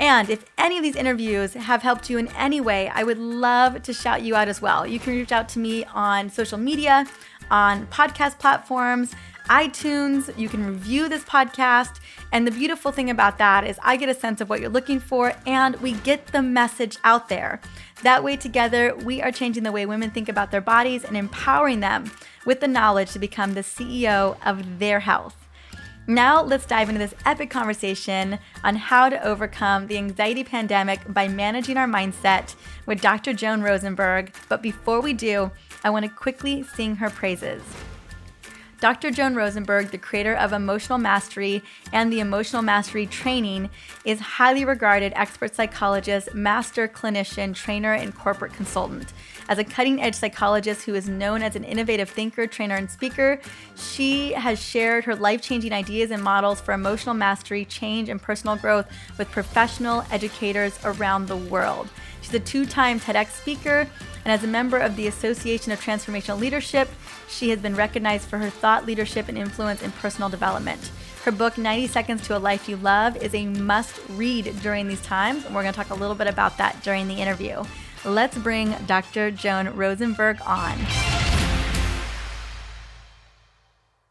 And 0.00 0.30
if 0.30 0.44
any 0.58 0.76
of 0.76 0.82
these 0.82 0.96
interviews 0.96 1.54
have 1.54 1.82
helped 1.82 2.10
you 2.10 2.18
in 2.18 2.28
any 2.28 2.60
way, 2.60 2.88
I 2.88 3.02
would 3.04 3.18
love 3.18 3.82
to 3.82 3.92
shout 3.92 4.22
you 4.22 4.34
out 4.34 4.48
as 4.48 4.60
well. 4.60 4.86
You 4.86 4.98
can 4.98 5.14
reach 5.14 5.32
out 5.32 5.48
to 5.50 5.58
me 5.58 5.84
on 5.84 6.30
social 6.30 6.58
media, 6.58 7.06
on 7.50 7.86
podcast 7.86 8.38
platforms, 8.38 9.14
iTunes. 9.48 10.36
You 10.38 10.48
can 10.48 10.66
review 10.66 11.08
this 11.08 11.24
podcast. 11.24 12.00
And 12.32 12.46
the 12.46 12.50
beautiful 12.50 12.92
thing 12.92 13.10
about 13.10 13.38
that 13.38 13.64
is 13.64 13.78
I 13.82 13.96
get 13.96 14.08
a 14.08 14.14
sense 14.14 14.40
of 14.40 14.48
what 14.48 14.60
you're 14.60 14.70
looking 14.70 15.00
for 15.00 15.34
and 15.46 15.76
we 15.76 15.92
get 15.92 16.28
the 16.28 16.42
message 16.42 16.96
out 17.04 17.28
there. 17.28 17.60
That 18.02 18.24
way, 18.24 18.36
together, 18.36 18.94
we 18.96 19.22
are 19.22 19.30
changing 19.30 19.62
the 19.62 19.72
way 19.72 19.86
women 19.86 20.10
think 20.10 20.28
about 20.28 20.50
their 20.50 20.60
bodies 20.60 21.04
and 21.04 21.16
empowering 21.16 21.80
them 21.80 22.10
with 22.44 22.60
the 22.60 22.68
knowledge 22.68 23.12
to 23.12 23.18
become 23.18 23.54
the 23.54 23.60
CEO 23.60 24.36
of 24.44 24.78
their 24.78 25.00
health. 25.00 25.41
Now, 26.12 26.42
let's 26.42 26.66
dive 26.66 26.90
into 26.90 26.98
this 26.98 27.14
epic 27.24 27.48
conversation 27.48 28.38
on 28.62 28.76
how 28.76 29.08
to 29.08 29.26
overcome 29.26 29.86
the 29.86 29.96
anxiety 29.96 30.44
pandemic 30.44 31.00
by 31.10 31.26
managing 31.26 31.78
our 31.78 31.86
mindset 31.86 32.54
with 32.84 33.00
Dr. 33.00 33.32
Joan 33.32 33.62
Rosenberg. 33.62 34.34
But 34.50 34.60
before 34.62 35.00
we 35.00 35.14
do, 35.14 35.50
I 35.82 35.88
want 35.88 36.04
to 36.04 36.10
quickly 36.10 36.64
sing 36.64 36.96
her 36.96 37.08
praises. 37.08 37.62
Dr. 38.78 39.10
Joan 39.10 39.34
Rosenberg, 39.34 39.90
the 39.90 39.96
creator 39.96 40.34
of 40.34 40.52
Emotional 40.52 40.98
Mastery 40.98 41.62
and 41.94 42.12
the 42.12 42.20
Emotional 42.20 42.60
Mastery 42.60 43.06
Training, 43.06 43.70
is 44.04 44.20
highly 44.20 44.66
regarded 44.66 45.14
expert 45.16 45.54
psychologist, 45.54 46.34
master 46.34 46.88
clinician, 46.88 47.54
trainer, 47.54 47.94
and 47.94 48.14
corporate 48.14 48.52
consultant. 48.52 49.14
As 49.48 49.58
a 49.58 49.64
cutting 49.64 50.02
edge 50.02 50.14
psychologist 50.14 50.84
who 50.84 50.94
is 50.94 51.08
known 51.08 51.42
as 51.42 51.56
an 51.56 51.64
innovative 51.64 52.08
thinker, 52.08 52.46
trainer, 52.46 52.76
and 52.76 52.90
speaker, 52.90 53.40
she 53.76 54.32
has 54.32 54.62
shared 54.62 55.04
her 55.04 55.16
life 55.16 55.42
changing 55.42 55.72
ideas 55.72 56.10
and 56.10 56.22
models 56.22 56.60
for 56.60 56.72
emotional 56.72 57.14
mastery, 57.14 57.64
change, 57.64 58.08
and 58.08 58.22
personal 58.22 58.56
growth 58.56 58.86
with 59.18 59.30
professional 59.30 60.04
educators 60.10 60.78
around 60.84 61.26
the 61.26 61.36
world. 61.36 61.88
She's 62.20 62.34
a 62.34 62.40
two 62.40 62.66
time 62.66 63.00
TEDx 63.00 63.30
speaker, 63.30 63.88
and 64.24 64.32
as 64.32 64.44
a 64.44 64.48
member 64.48 64.78
of 64.78 64.94
the 64.94 65.08
Association 65.08 65.72
of 65.72 65.80
Transformational 65.80 66.38
Leadership, 66.38 66.88
she 67.28 67.50
has 67.50 67.58
been 67.58 67.74
recognized 67.74 68.28
for 68.28 68.38
her 68.38 68.50
thought 68.50 68.86
leadership 68.86 69.28
and 69.28 69.36
influence 69.36 69.82
in 69.82 69.90
personal 69.92 70.28
development. 70.28 70.90
Her 71.24 71.32
book, 71.32 71.58
90 71.58 71.88
Seconds 71.88 72.26
to 72.26 72.36
a 72.36 72.38
Life 72.38 72.68
You 72.68 72.76
Love, 72.76 73.16
is 73.16 73.34
a 73.34 73.46
must 73.46 74.00
read 74.10 74.54
during 74.62 74.88
these 74.88 75.02
times, 75.02 75.44
and 75.44 75.54
we're 75.54 75.62
going 75.62 75.74
to 75.74 75.76
talk 75.76 75.90
a 75.90 76.00
little 76.00 76.16
bit 76.16 76.26
about 76.28 76.58
that 76.58 76.82
during 76.82 77.08
the 77.08 77.14
interview. 77.14 77.64
Let's 78.04 78.36
bring 78.36 78.74
Dr. 78.86 79.30
Joan 79.30 79.76
Rosenberg 79.76 80.38
on. 80.44 80.76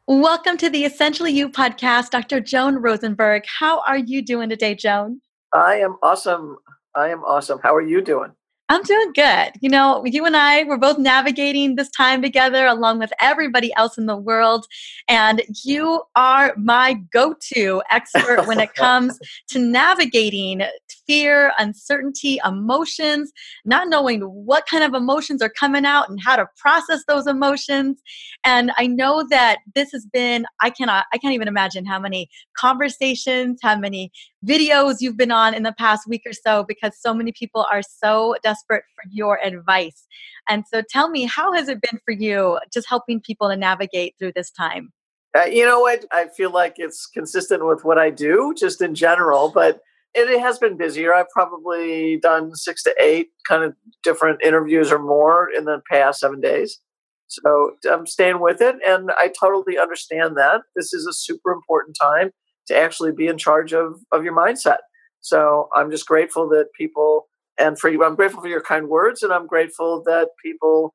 Welcome 0.07 0.55
to 0.57 0.69
the 0.69 0.85
Essentially 0.85 1.33
You 1.33 1.49
podcast, 1.49 2.11
Dr. 2.11 2.39
Joan 2.39 2.77
Rosenberg. 2.77 3.43
How 3.59 3.81
are 3.81 3.97
you 3.97 4.21
doing 4.21 4.47
today, 4.47 4.75
Joan? 4.75 5.19
I 5.53 5.75
am 5.79 5.97
awesome. 6.01 6.55
I 6.95 7.09
am 7.09 7.19
awesome. 7.25 7.59
How 7.61 7.75
are 7.75 7.81
you 7.81 8.01
doing? 8.01 8.31
I'm 8.71 8.83
doing 8.83 9.11
good. 9.13 9.51
You 9.59 9.67
know, 9.69 10.01
you 10.05 10.25
and 10.25 10.37
I, 10.37 10.63
we're 10.63 10.77
both 10.77 10.97
navigating 10.97 11.75
this 11.75 11.89
time 11.89 12.21
together 12.21 12.65
along 12.65 12.99
with 12.99 13.11
everybody 13.19 13.73
else 13.75 13.97
in 13.97 14.05
the 14.05 14.15
world. 14.15 14.65
And 15.09 15.41
you 15.65 16.03
are 16.15 16.53
my 16.55 16.93
go 17.11 17.35
to 17.53 17.83
expert 17.91 18.47
when 18.47 18.61
it 18.61 18.73
comes 18.75 19.19
to 19.49 19.59
navigating 19.59 20.61
fear, 21.05 21.51
uncertainty, 21.59 22.39
emotions, 22.45 23.33
not 23.65 23.89
knowing 23.89 24.21
what 24.21 24.67
kind 24.67 24.85
of 24.85 24.93
emotions 24.93 25.41
are 25.41 25.49
coming 25.49 25.83
out 25.83 26.07
and 26.07 26.21
how 26.23 26.37
to 26.37 26.47
process 26.55 27.03
those 27.09 27.27
emotions. 27.27 28.01
And 28.45 28.71
I 28.77 28.87
know 28.87 29.25
that 29.31 29.57
this 29.75 29.91
has 29.91 30.05
been, 30.05 30.45
I 30.61 30.69
cannot, 30.69 31.07
I 31.11 31.17
can't 31.17 31.33
even 31.33 31.49
imagine 31.49 31.85
how 31.85 31.99
many 31.99 32.29
conversations, 32.55 33.59
how 33.61 33.75
many 33.75 34.13
videos 34.45 34.97
you've 34.99 35.17
been 35.17 35.31
on 35.31 35.53
in 35.53 35.63
the 35.63 35.73
past 35.73 36.07
week 36.07 36.23
or 36.25 36.33
so 36.33 36.63
because 36.67 36.93
so 36.99 37.13
many 37.13 37.31
people 37.31 37.65
are 37.71 37.81
so 37.81 38.35
desperate 38.43 38.83
for 38.95 39.03
your 39.11 39.39
advice. 39.43 40.05
And 40.49 40.63
so 40.71 40.81
tell 40.89 41.09
me, 41.09 41.25
how 41.25 41.53
has 41.53 41.69
it 41.69 41.81
been 41.81 41.99
for 42.03 42.11
you 42.11 42.59
just 42.73 42.89
helping 42.89 43.19
people 43.19 43.49
to 43.49 43.55
navigate 43.55 44.15
through 44.17 44.33
this 44.35 44.49
time? 44.49 44.91
Uh, 45.37 45.45
you 45.45 45.65
know 45.65 45.79
what? 45.79 46.05
I 46.11 46.27
feel 46.27 46.51
like 46.51 46.75
it's 46.77 47.05
consistent 47.05 47.65
with 47.65 47.85
what 47.85 47.97
I 47.97 48.09
do 48.09 48.53
just 48.57 48.81
in 48.81 48.95
general, 48.95 49.49
but 49.53 49.79
it, 50.13 50.39
has 50.41 50.57
been 50.57 50.75
busier. 50.75 51.13
I've 51.13 51.29
probably 51.29 52.17
done 52.17 52.53
six 52.55 52.83
to 52.83 52.93
eight 52.99 53.29
kind 53.47 53.63
of 53.63 53.73
different 54.03 54.41
interviews 54.43 54.91
or 54.91 54.99
more 54.99 55.47
in 55.55 55.63
the 55.63 55.81
past 55.89 56.19
seven 56.19 56.41
days. 56.41 56.79
So 57.27 57.71
I'm 57.89 58.05
staying 58.05 58.41
with 58.41 58.59
it, 58.59 58.75
and 58.85 59.09
I 59.11 59.31
totally 59.39 59.77
understand 59.79 60.35
that. 60.35 60.63
This 60.75 60.91
is 60.93 61.07
a 61.07 61.13
super 61.13 61.53
important 61.53 61.95
time 62.01 62.31
to 62.71 62.77
actually 62.77 63.11
be 63.11 63.27
in 63.27 63.37
charge 63.37 63.73
of 63.73 63.99
of 64.11 64.23
your 64.23 64.35
mindset. 64.35 64.79
So 65.19 65.69
I'm 65.75 65.91
just 65.91 66.07
grateful 66.07 66.49
that 66.49 66.67
people 66.77 67.27
and 67.59 67.77
for 67.77 67.89
you, 67.89 68.03
I'm 68.03 68.15
grateful 68.15 68.41
for 68.41 68.47
your 68.47 68.61
kind 68.61 68.87
words, 68.87 69.21
and 69.23 69.31
I'm 69.31 69.45
grateful 69.45 70.01
that 70.05 70.29
people 70.43 70.93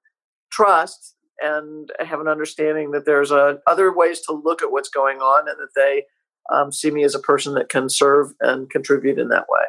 trust 0.50 1.14
and 1.40 1.90
have 2.00 2.20
an 2.20 2.28
understanding 2.28 2.92
that 2.92 3.04
there's 3.04 3.30
a, 3.30 3.58
other 3.66 3.94
ways 3.94 4.20
to 4.22 4.32
look 4.32 4.62
at 4.62 4.72
what's 4.72 4.88
going 4.88 5.18
on, 5.18 5.48
and 5.48 5.58
that 5.58 5.74
they 5.76 6.04
um, 6.52 6.72
see 6.72 6.90
me 6.90 7.04
as 7.04 7.14
a 7.14 7.20
person 7.20 7.54
that 7.54 7.68
can 7.68 7.88
serve 7.88 8.32
and 8.40 8.70
contribute 8.70 9.18
in 9.18 9.28
that 9.28 9.46
way. 9.48 9.64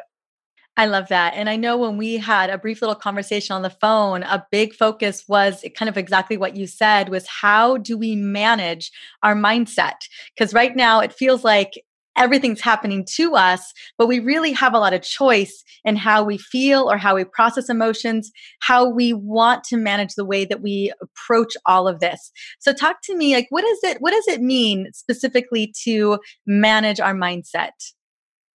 I 0.78 0.86
love 0.86 1.08
that. 1.08 1.34
And 1.34 1.50
I 1.50 1.56
know 1.56 1.76
when 1.76 1.96
we 1.96 2.18
had 2.18 2.50
a 2.50 2.58
brief 2.58 2.80
little 2.80 2.94
conversation 2.94 3.56
on 3.56 3.62
the 3.62 3.70
phone, 3.70 4.22
a 4.22 4.46
big 4.52 4.72
focus 4.72 5.24
was 5.26 5.64
kind 5.74 5.88
of 5.88 5.98
exactly 5.98 6.36
what 6.36 6.54
you 6.54 6.68
said 6.68 7.08
was 7.08 7.26
how 7.26 7.78
do 7.78 7.98
we 7.98 8.14
manage 8.14 8.92
our 9.24 9.34
mindset? 9.34 9.96
Because 10.32 10.54
right 10.54 10.76
now 10.76 11.00
it 11.00 11.12
feels 11.12 11.42
like 11.42 11.72
everything's 12.18 12.60
happening 12.60 13.06
to 13.14 13.34
us, 13.34 13.72
but 13.96 14.08
we 14.08 14.18
really 14.18 14.52
have 14.52 14.74
a 14.74 14.78
lot 14.78 14.92
of 14.92 15.02
choice 15.02 15.62
in 15.84 15.96
how 15.96 16.22
we 16.22 16.36
feel 16.36 16.90
or 16.90 16.98
how 16.98 17.14
we 17.14 17.24
process 17.24 17.70
emotions, 17.70 18.30
how 18.60 18.86
we 18.86 19.12
want 19.14 19.64
to 19.64 19.76
manage 19.76 20.14
the 20.14 20.24
way 20.24 20.44
that 20.44 20.60
we 20.60 20.92
approach 21.00 21.54
all 21.64 21.88
of 21.88 22.00
this. 22.00 22.30
So 22.58 22.72
talk 22.72 22.96
to 23.04 23.16
me 23.16 23.34
like 23.34 23.46
what 23.50 23.64
is 23.64 23.78
it 23.84 23.98
what 24.00 24.10
does 24.10 24.28
it 24.28 24.42
mean 24.42 24.88
specifically 24.92 25.72
to 25.84 26.18
manage 26.46 27.00
our 27.00 27.14
mindset? 27.14 27.70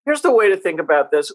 Here's 0.06 0.22
the 0.22 0.34
way 0.34 0.50
to 0.50 0.58
think 0.58 0.80
about 0.80 1.12
this. 1.12 1.32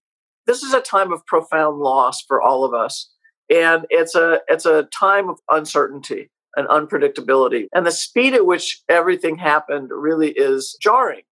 This 0.47 0.63
is 0.63 0.75
a 0.75 0.81
time 0.81 1.13
of 1.13 1.25
profound 1.27 1.79
loss 1.79 2.23
for 2.23 2.43
all 2.43 2.65
of 2.65 2.75
us. 2.75 3.11
And 3.51 3.87
it's 3.89 4.15
a 4.15 4.41
it's 4.49 4.67
a 4.67 4.89
time 4.99 5.31
of 5.31 5.39
uncertainty 5.51 6.31
and 6.57 6.69
unpredictability. 6.69 7.67
And 7.75 7.87
the 7.87 7.91
speed 7.91 8.35
at 8.35 8.45
which 8.45 8.83
everything 8.89 9.39
happened 9.39 9.91
really 9.91 10.33
is 10.33 10.77
jarring 10.83 11.23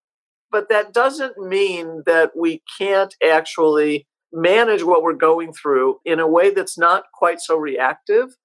but 0.50 0.68
that 0.68 0.92
doesn't 0.92 1.38
mean 1.38 2.02
that 2.06 2.32
we 2.36 2.62
can't 2.78 3.14
actually 3.26 4.06
manage 4.32 4.82
what 4.82 5.02
we're 5.02 5.14
going 5.14 5.52
through 5.52 5.98
in 6.04 6.20
a 6.20 6.28
way 6.28 6.50
that's 6.50 6.78
not 6.78 7.04
quite 7.14 7.40
so 7.40 7.56
reactive. 7.56 8.36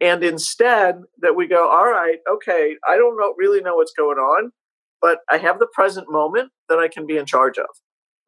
And 0.00 0.24
instead, 0.24 0.96
that 1.20 1.36
we 1.36 1.46
go, 1.46 1.68
all 1.68 1.90
right, 1.90 2.18
okay, 2.30 2.76
I 2.86 2.96
don't 2.96 3.16
know, 3.16 3.34
really 3.38 3.60
know 3.60 3.76
what's 3.76 3.92
going 3.96 4.18
on, 4.18 4.50
but 5.00 5.18
I 5.30 5.38
have 5.38 5.58
the 5.58 5.68
present 5.72 6.10
moment 6.10 6.50
that 6.68 6.78
I 6.78 6.88
can 6.88 7.06
be 7.06 7.16
in 7.16 7.26
charge 7.26 7.58
of, 7.58 7.68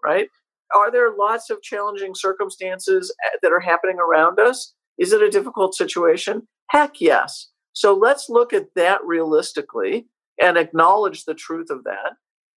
right? 0.04 0.28
Are 0.74 0.90
there 0.90 1.16
lots 1.16 1.50
of 1.50 1.62
challenging 1.62 2.14
circumstances 2.14 3.14
eh, 3.26 3.38
that 3.42 3.52
are 3.52 3.60
happening 3.60 3.98
around 3.98 4.38
us? 4.38 4.74
Is 4.98 5.12
it 5.12 5.22
a 5.22 5.30
difficult 5.30 5.74
situation? 5.74 6.46
Heck 6.70 7.00
yes. 7.00 7.50
So 7.72 7.94
let's 7.94 8.28
look 8.28 8.52
at 8.52 8.68
that 8.74 9.00
realistically 9.04 10.06
and 10.40 10.56
acknowledge 10.56 11.24
the 11.24 11.34
truth 11.34 11.68
of 11.70 11.84
that 11.84 12.14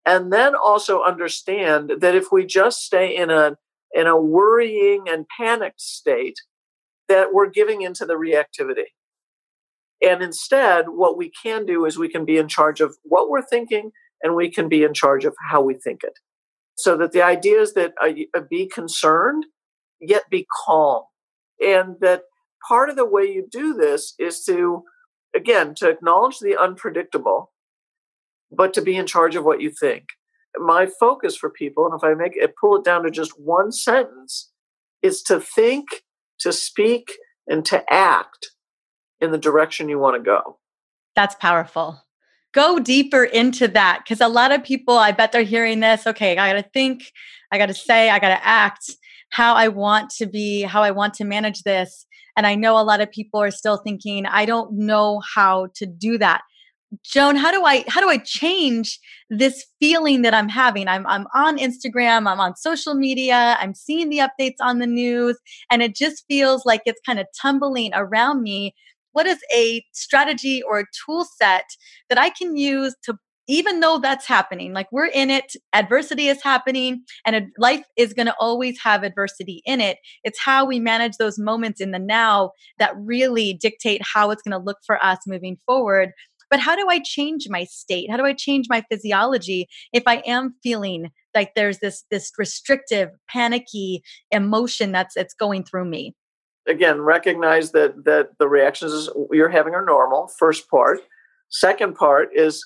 and 0.10 0.34
then 0.34 0.54
also 0.56 1.04
understand 1.04 1.92
that 2.00 2.16
if 2.16 2.32
we 2.32 2.44
just 2.44 2.80
stay 2.80 3.16
in 3.16 3.30
a 3.30 3.58
in 3.94 4.08
a 4.08 4.20
worrying 4.20 5.06
and 5.08 5.28
panicked 5.38 5.82
state 5.82 6.40
that 7.08 7.28
we're 7.32 7.50
giving 7.50 7.82
into 7.82 8.06
the 8.06 8.14
reactivity. 8.14 8.90
And 10.02 10.24
instead 10.24 10.86
what 10.90 11.16
we 11.18 11.32
can 11.44 11.66
do 11.66 11.86
is 11.86 11.98
we 11.98 12.10
can 12.10 12.26
be 12.26 12.38
in 12.38 12.48
charge 12.48 12.82
of 12.82 12.98
what 13.04 13.30
we're 13.30 13.46
thinking 13.46 13.92
and 14.24 14.36
we 14.36 14.50
can 14.50 14.68
be 14.68 14.84
in 14.84 14.94
charge 14.96 15.26
of 15.26 15.36
how 15.50 15.62
we 15.62 15.76
think 15.76 16.04
it. 16.04 16.14
So 16.76 16.98
that 16.98 17.12
the 17.12 17.22
idea 17.22 17.60
is 17.62 17.74
that 17.74 17.94
uh, 18.02 18.10
uh 18.36 18.42
be 18.50 18.68
concerned 18.68 19.46
yet 20.02 20.24
be 20.32 20.48
calm. 20.66 21.04
And 21.60 21.98
that 22.02 22.24
part 22.68 22.90
of 22.90 22.96
the 22.96 23.06
way 23.06 23.26
you 23.26 23.48
do 23.52 23.76
this 23.76 24.16
is 24.18 24.44
to 24.46 24.84
again 25.36 25.76
to 25.76 25.90
acknowledge 25.90 26.40
the 26.40 26.58
unpredictable 26.58 27.52
but 28.52 28.74
to 28.74 28.82
be 28.82 28.96
in 28.96 29.06
charge 29.08 29.36
of 29.36 29.44
what 29.46 29.62
you 29.62 29.72
think. 29.72 30.06
My 30.58 30.88
focus 31.00 31.36
for 31.36 31.50
people, 31.50 31.86
and 31.86 31.94
if 31.96 32.04
I 32.04 32.14
make 32.14 32.36
it 32.36 32.56
pull 32.60 32.78
it 32.78 32.84
down 32.84 33.04
to 33.04 33.12
just 33.12 33.40
one 33.40 33.72
sentence, 33.72 34.52
is 35.02 35.22
to 35.24 35.40
think, 35.40 35.88
to 36.40 36.52
speak, 36.52 37.12
and 37.48 37.66
to 37.66 37.84
act 37.92 38.52
in 39.22 39.32
the 39.32 39.38
direction 39.38 39.90
you 39.90 40.00
want 40.00 40.16
to 40.16 40.24
go. 40.24 40.58
That's 41.16 41.36
powerful. 41.36 42.02
Go 42.54 42.80
deeper 42.80 43.24
into 43.24 43.68
that 43.70 44.02
because 44.04 44.22
a 44.22 44.28
lot 44.28 44.52
of 44.52 44.64
people, 44.64 44.98
I 44.98 45.12
bet 45.12 45.32
they're 45.32 45.44
hearing 45.44 45.82
this. 45.82 46.08
Okay, 46.08 46.38
I 46.38 46.54
got 46.54 46.64
to 46.64 46.70
think, 46.72 47.12
I 47.52 47.58
got 47.58 47.68
to 47.68 47.74
say, 47.74 48.10
I 48.10 48.20
got 48.20 48.30
to 48.30 48.46
act 48.46 48.96
how 49.30 49.54
I 49.54 49.68
want 49.68 50.10
to 50.12 50.26
be, 50.26 50.64
how 50.64 50.82
I 50.82 50.92
want 50.92 51.14
to 51.16 51.26
manage 51.26 51.62
this. 51.62 52.08
And 52.36 52.48
I 52.48 52.56
know 52.56 52.80
a 52.80 52.82
lot 52.82 53.02
of 53.02 53.12
people 53.12 53.42
are 53.42 53.52
still 53.52 53.78
thinking, 53.78 54.26
I 54.26 54.46
don't 54.46 54.72
know 54.74 55.22
how 55.36 55.68
to 55.76 55.86
do 55.86 56.18
that. 56.18 56.42
Joan, 57.04 57.36
how 57.36 57.52
do 57.52 57.64
I 57.66 57.84
how 57.88 58.02
do 58.02 58.10
I 58.10 58.18
change 58.18 59.00
this 59.30 59.66
feeling 59.80 60.24
that 60.24 60.34
I'm 60.34 60.50
having? 60.50 60.88
I'm 60.88 61.06
I'm 61.06 61.28
on 61.36 61.58
Instagram, 61.60 62.28
I'm 62.28 62.40
on 62.40 62.56
social 62.56 62.96
media, 62.96 63.58
I'm 63.60 63.76
seeing 63.76 64.10
the 64.10 64.20
updates 64.20 64.56
on 64.60 64.80
the 64.80 64.88
news, 64.88 65.38
and 65.72 65.84
it 65.84 65.96
just 65.96 66.26
feels 66.28 66.66
like 66.66 66.82
it's 66.86 67.02
kind 67.06 67.20
of 67.20 67.28
tumbling 67.40 67.92
around 67.94 68.42
me. 68.42 68.74
What 69.12 69.28
is 69.28 69.40
a 69.56 69.84
strategy 69.92 70.64
or 70.64 70.80
a 70.80 70.86
tool 71.06 71.26
set 71.38 71.66
that 72.10 72.18
I 72.18 72.30
can 72.32 72.56
use 72.56 72.96
to 73.04 73.16
even 73.48 73.80
though 73.80 73.98
that's 73.98 74.28
happening, 74.28 74.74
like 74.74 74.88
we're 74.92 75.08
in 75.08 75.32
it, 75.32 75.54
adversity 75.74 76.28
is 76.28 76.42
happening, 76.44 77.04
and 77.26 77.48
life 77.58 77.84
is 77.98 78.14
going 78.14 78.28
to 78.28 78.36
always 78.40 78.80
have 78.80 79.02
adversity 79.02 79.64
in 79.66 79.82
it. 79.82 79.98
It's 80.24 80.40
how 80.40 80.66
we 80.66 80.80
manage 80.80 81.18
those 81.18 81.40
moments 81.40 81.82
in 81.82 81.90
the 81.90 81.98
now 81.98 82.52
that 82.78 82.94
really 82.96 83.54
dictate 83.54 84.02
how 84.04 84.30
it's 84.30 84.44
going 84.44 84.52
to 84.52 84.64
look 84.64 84.78
for 84.86 85.04
us 85.04 85.18
moving 85.26 85.58
forward 85.66 86.12
but 86.50 86.60
how 86.60 86.76
do 86.76 86.88
I 86.90 87.00
change 87.00 87.48
my 87.50 87.64
state? 87.66 88.10
How 88.10 88.18
do 88.18 88.26
I 88.26 88.34
change 88.34 88.68
my 88.70 88.84
physiology 88.90 89.68
if 89.94 90.04
I 90.08 90.18
am 90.26 90.56
feeling 90.64 91.12
like 91.36 91.54
there's 91.56 91.80
this 91.80 92.04
this 92.10 92.32
restrictive, 92.38 93.10
panicky 93.30 94.04
emotion 94.32 94.92
that's 94.92 95.16
it's 95.16 95.34
going 95.34 95.64
through 95.64 95.86
me? 95.86 96.16
Again, 96.68 97.02
recognize 97.02 97.72
that 97.72 98.06
that 98.06 98.38
the 98.40 98.48
reactions 98.48 99.10
you're 99.32 99.50
having 99.50 99.74
are 99.74 99.86
normal. 99.86 100.30
First 100.38 100.70
part. 100.70 101.00
Second 101.50 101.96
part 101.96 102.30
is 102.36 102.64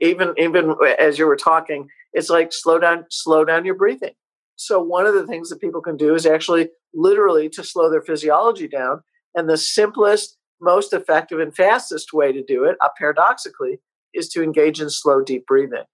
even 0.00 0.34
even 0.36 0.74
as 0.98 1.18
you 1.18 1.26
were 1.26 1.36
talking, 1.36 1.88
it's 2.12 2.30
like 2.30 2.52
slow 2.52 2.78
down, 2.78 3.06
slow 3.10 3.44
down 3.44 3.64
your 3.64 3.74
breathing. 3.74 4.14
So 4.56 4.80
one 4.80 5.06
of 5.06 5.14
the 5.14 5.26
things 5.26 5.48
that 5.48 5.60
people 5.60 5.80
can 5.80 5.96
do 5.96 6.14
is 6.14 6.26
actually 6.26 6.68
literally 6.92 7.48
to 7.48 7.64
slow 7.64 7.90
their 7.90 8.02
physiology 8.02 8.68
down 8.68 9.02
And 9.34 9.48
the 9.48 9.56
simplest, 9.56 10.36
most 10.60 10.92
effective, 10.92 11.40
and 11.40 11.54
fastest 11.54 12.12
way 12.12 12.32
to 12.32 12.42
do 12.42 12.64
it, 12.64 12.76
uh, 12.80 12.88
paradoxically, 12.98 13.80
is 14.14 14.28
to 14.30 14.42
engage 14.42 14.80
in 14.80 14.90
slow, 14.90 15.22
deep 15.22 15.46
breathing. 15.46 15.84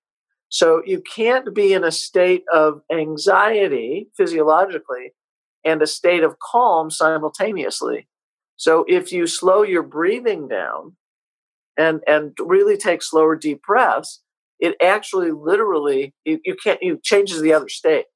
So 0.48 0.82
you 0.84 1.00
can't 1.00 1.54
be 1.54 1.72
in 1.72 1.84
a 1.84 1.92
state 1.92 2.44
of 2.52 2.80
anxiety 2.92 4.08
physiologically 4.16 5.12
and 5.64 5.82
a 5.82 5.86
state 5.86 6.22
of 6.22 6.38
calm 6.38 6.90
simultaneously. 6.90 8.08
So 8.56 8.84
if 8.88 9.12
you 9.12 9.26
slow 9.26 9.62
your 9.62 9.82
breathing 9.82 10.48
down 10.48 10.96
and 11.76 12.00
and 12.06 12.36
really 12.40 12.76
take 12.76 13.02
slower 13.02 13.36
deep 13.36 13.62
breaths, 13.62 14.22
it 14.60 14.76
actually 14.82 15.32
literally 15.32 16.14
you, 16.24 16.40
you 16.44 16.56
can't 16.62 16.82
you 16.82 16.98
changes 17.02 17.40
the 17.40 17.52
other 17.52 17.68
state. 17.68 18.06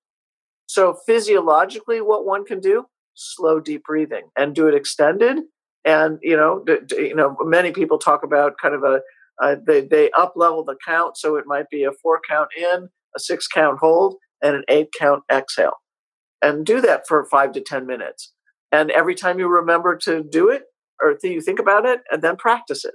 So 0.66 0.98
physiologically 1.04 2.00
what 2.00 2.24
one 2.24 2.44
can 2.44 2.60
do, 2.60 2.86
slow 3.14 3.60
deep 3.60 3.84
breathing 3.84 4.28
and 4.36 4.54
do 4.54 4.68
it 4.68 4.74
extended 4.74 5.40
and 5.84 6.18
you 6.22 6.36
know 6.36 6.62
d- 6.66 6.78
d- 6.86 7.08
you 7.08 7.14
know 7.14 7.36
many 7.40 7.72
people 7.72 7.98
talk 7.98 8.22
about 8.22 8.54
kind 8.60 8.74
of 8.74 8.82
a 8.82 9.00
uh, 9.42 9.56
they 9.66 9.80
they 9.80 10.10
up 10.12 10.34
level 10.36 10.64
the 10.64 10.76
count 10.86 11.16
so 11.16 11.36
it 11.36 11.44
might 11.46 11.68
be 11.70 11.84
a 11.84 11.92
four 12.02 12.20
count 12.28 12.48
in 12.58 12.88
a 13.16 13.20
six 13.20 13.46
count 13.46 13.78
hold 13.80 14.16
and 14.42 14.56
an 14.56 14.64
eight 14.68 14.88
count 14.98 15.22
exhale. 15.30 15.74
And 16.42 16.64
do 16.64 16.80
that 16.80 17.06
for 17.06 17.26
five 17.26 17.52
to 17.52 17.60
ten 17.60 17.86
minutes. 17.86 18.32
And 18.72 18.90
every 18.90 19.14
time 19.14 19.38
you 19.38 19.48
remember 19.48 19.96
to 20.04 20.22
do 20.22 20.48
it 20.48 20.62
or 21.02 21.16
you 21.22 21.40
think 21.40 21.58
about 21.58 21.86
it 21.86 22.00
and 22.10 22.22
then 22.22 22.36
practice 22.36 22.84
it. 22.84 22.94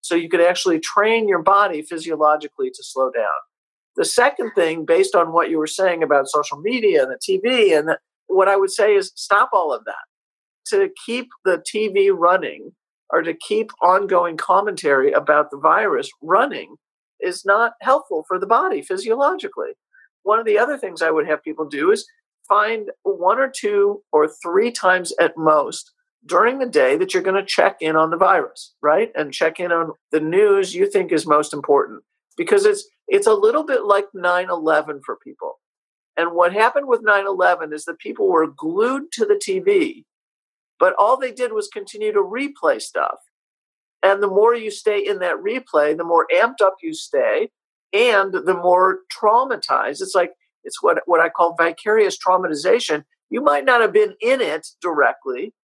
So 0.00 0.14
you 0.14 0.28
could 0.28 0.40
actually 0.40 0.78
train 0.78 1.28
your 1.28 1.42
body 1.42 1.82
physiologically 1.82 2.70
to 2.70 2.82
slow 2.82 3.10
down. 3.10 3.24
The 3.96 4.04
second 4.04 4.52
thing 4.54 4.84
based 4.84 5.14
on 5.14 5.32
what 5.32 5.50
you 5.50 5.58
were 5.58 5.66
saying 5.66 6.02
about 6.02 6.28
social 6.28 6.58
media 6.58 7.02
and 7.02 7.10
the 7.10 7.18
tv 7.18 7.76
and 7.76 7.88
the, 7.88 7.98
what 8.26 8.46
i 8.46 8.54
would 8.54 8.70
say 8.70 8.94
is 8.94 9.10
stop 9.14 9.48
all 9.54 9.72
of 9.72 9.86
that 9.86 9.94
to 10.68 10.90
keep 11.04 11.28
the 11.44 11.62
tv 11.72 12.10
running 12.12 12.72
or 13.10 13.22
to 13.22 13.34
keep 13.34 13.70
ongoing 13.82 14.36
commentary 14.36 15.12
about 15.12 15.50
the 15.50 15.58
virus 15.58 16.10
running 16.22 16.76
is 17.20 17.44
not 17.44 17.72
helpful 17.80 18.24
for 18.28 18.38
the 18.38 18.46
body 18.46 18.82
physiologically 18.82 19.72
one 20.22 20.38
of 20.38 20.46
the 20.46 20.58
other 20.58 20.78
things 20.78 21.02
i 21.02 21.10
would 21.10 21.26
have 21.26 21.42
people 21.42 21.66
do 21.66 21.90
is 21.90 22.06
find 22.48 22.90
one 23.02 23.38
or 23.38 23.50
two 23.50 24.02
or 24.12 24.28
three 24.42 24.70
times 24.70 25.12
at 25.20 25.36
most 25.36 25.92
during 26.26 26.58
the 26.58 26.66
day 26.66 26.96
that 26.96 27.14
you're 27.14 27.22
going 27.22 27.40
to 27.40 27.46
check 27.46 27.76
in 27.80 27.96
on 27.96 28.10
the 28.10 28.16
virus, 28.16 28.74
right? 28.82 29.10
And 29.14 29.32
check 29.32 29.60
in 29.60 29.72
on 29.72 29.92
the 30.10 30.20
news 30.20 30.74
you 30.74 30.90
think 30.90 31.12
is 31.12 31.26
most 31.26 31.52
important 31.52 32.02
because 32.36 32.66
it's 32.66 32.88
it's 33.08 33.26
a 33.26 33.34
little 33.34 33.64
bit 33.64 33.84
like 33.84 34.06
9/11 34.14 35.00
for 35.04 35.16
people. 35.22 35.60
And 36.16 36.32
what 36.32 36.52
happened 36.52 36.88
with 36.88 37.04
9/11 37.04 37.72
is 37.72 37.84
that 37.84 37.98
people 37.98 38.28
were 38.28 38.46
glued 38.46 39.12
to 39.12 39.24
the 39.24 39.34
TV, 39.34 40.04
but 40.78 40.94
all 40.98 41.16
they 41.16 41.32
did 41.32 41.52
was 41.52 41.68
continue 41.68 42.12
to 42.12 42.20
replay 42.20 42.80
stuff. 42.80 43.18
And 44.02 44.22
the 44.22 44.28
more 44.28 44.54
you 44.54 44.70
stay 44.70 45.04
in 45.04 45.18
that 45.20 45.36
replay, 45.36 45.96
the 45.96 46.04
more 46.04 46.26
amped 46.34 46.60
up 46.62 46.76
you 46.82 46.94
stay 46.94 47.50
and 47.92 48.32
the 48.32 48.54
more 48.54 49.00
traumatized. 49.20 50.02
It's 50.02 50.14
like 50.14 50.32
it's 50.64 50.82
what, 50.82 50.98
what 51.06 51.20
I 51.20 51.28
call 51.28 51.54
vicarious 51.58 52.18
traumatization. 52.18 53.04
You 53.30 53.40
might 53.40 53.64
not 53.64 53.80
have 53.80 53.92
been 53.92 54.14
in 54.20 54.40
it 54.40 54.66
directly, 54.80 55.54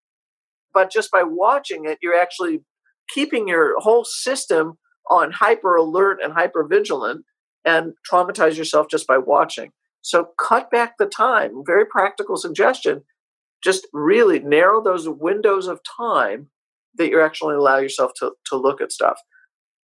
but 0.73 0.91
just 0.91 1.11
by 1.11 1.23
watching 1.25 1.85
it, 1.85 1.99
you're 2.03 2.21
actually 2.21 2.61
keeping 3.09 3.49
your 3.49 3.79
whole 3.79 4.05
system 4.05 4.79
on 5.11 5.33
hyper 5.33 5.77
alert 5.77 6.19
and 6.23 6.33
hyper 6.33 6.65
vigilant 6.65 7.25
and 7.65 7.93
traumatize 8.11 8.57
yourself 8.57 8.87
just 8.91 9.07
by 9.07 9.19
watching. 9.19 9.73
So 10.01 10.31
cut 10.41 10.71
back 10.71 10.99
the 10.99 11.07
time. 11.07 11.63
Very 11.65 11.85
practical 11.85 12.37
suggestion. 12.37 13.03
Just 13.63 13.87
really 13.93 14.41
narrow 14.41 14.83
those 14.83 15.09
windows 15.09 15.67
of 15.67 15.81
time 15.97 16.49
that 16.97 17.09
you 17.09 17.21
actually 17.21 17.55
allow 17.55 17.79
yourself 17.79 18.13
to, 18.19 18.33
to 18.47 18.57
look 18.57 18.81
at 18.81 18.93
stuff. 18.93 19.19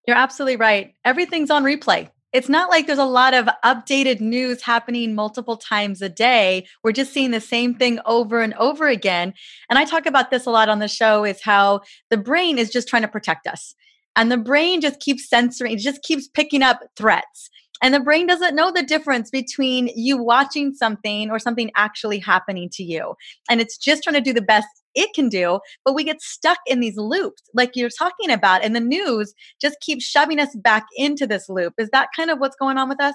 You're 0.07 0.17
absolutely 0.17 0.57
right. 0.57 0.93
Everything's 1.05 1.51
on 1.51 1.63
replay 1.63 2.09
it's 2.33 2.49
not 2.49 2.69
like 2.69 2.87
there's 2.87 2.99
a 2.99 3.05
lot 3.05 3.33
of 3.33 3.47
updated 3.63 4.19
news 4.19 4.61
happening 4.61 5.15
multiple 5.15 5.57
times 5.57 6.01
a 6.01 6.09
day. 6.09 6.67
We're 6.83 6.91
just 6.91 7.13
seeing 7.13 7.31
the 7.31 7.41
same 7.41 7.73
thing 7.73 7.99
over 8.05 8.41
and 8.41 8.53
over 8.55 8.87
again. 8.87 9.33
And 9.69 9.79
I 9.79 9.85
talk 9.85 10.05
about 10.05 10.29
this 10.29 10.45
a 10.45 10.51
lot 10.51 10.69
on 10.69 10.79
the 10.79 10.89
show 10.89 11.23
is 11.23 11.41
how 11.41 11.81
the 12.09 12.17
brain 12.17 12.57
is 12.57 12.69
just 12.69 12.87
trying 12.87 13.03
to 13.03 13.07
protect 13.07 13.47
us. 13.47 13.73
And 14.15 14.31
the 14.31 14.37
brain 14.37 14.81
just 14.81 14.99
keeps 14.99 15.29
censoring, 15.29 15.73
it 15.73 15.79
just 15.79 16.03
keeps 16.03 16.27
picking 16.27 16.63
up 16.63 16.81
threats. 16.97 17.49
And 17.81 17.93
the 17.93 17.99
brain 17.99 18.27
doesn't 18.27 18.55
know 18.55 18.71
the 18.71 18.83
difference 18.83 19.29
between 19.29 19.89
you 19.95 20.17
watching 20.17 20.73
something 20.73 21.29
or 21.29 21.39
something 21.39 21.71
actually 21.75 22.19
happening 22.19 22.69
to 22.73 22.83
you. 22.83 23.15
And 23.49 23.61
it's 23.61 23.77
just 23.77 24.03
trying 24.03 24.15
to 24.15 24.21
do 24.21 24.33
the 24.33 24.41
best 24.41 24.67
it 24.95 25.13
can 25.13 25.29
do, 25.29 25.59
but 25.85 25.93
we 25.93 26.03
get 26.03 26.21
stuck 26.21 26.57
in 26.65 26.79
these 26.79 26.97
loops, 26.97 27.43
like 27.53 27.75
you're 27.75 27.89
talking 27.89 28.31
about. 28.31 28.63
And 28.63 28.75
the 28.75 28.79
news 28.79 29.33
just 29.61 29.79
keeps 29.79 30.03
shoving 30.03 30.39
us 30.39 30.55
back 30.55 30.85
into 30.95 31.27
this 31.27 31.47
loop. 31.47 31.73
Is 31.77 31.89
that 31.91 32.09
kind 32.15 32.31
of 32.31 32.39
what's 32.39 32.55
going 32.55 32.77
on 32.77 32.89
with 32.89 32.99
us? 32.99 33.13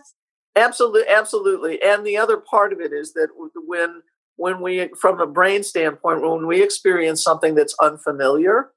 Absolutely, 0.55 1.09
absolutely. 1.09 1.83
And 1.83 2.07
the 2.07 2.17
other 2.17 2.37
part 2.37 2.73
of 2.73 2.81
it 2.81 2.93
is 2.93 3.15
that 3.15 3.29
when 3.67 4.03
when 4.37 4.61
we 4.61 4.91
from 4.99 5.21
a 5.21 5.27
brain 5.27 5.63
standpoint, 5.63 6.23
when 6.23 6.47
we 6.47 6.63
experience 6.63 7.23
something 7.23 7.55
that's 7.55 7.75
unfamiliar, 7.83 8.71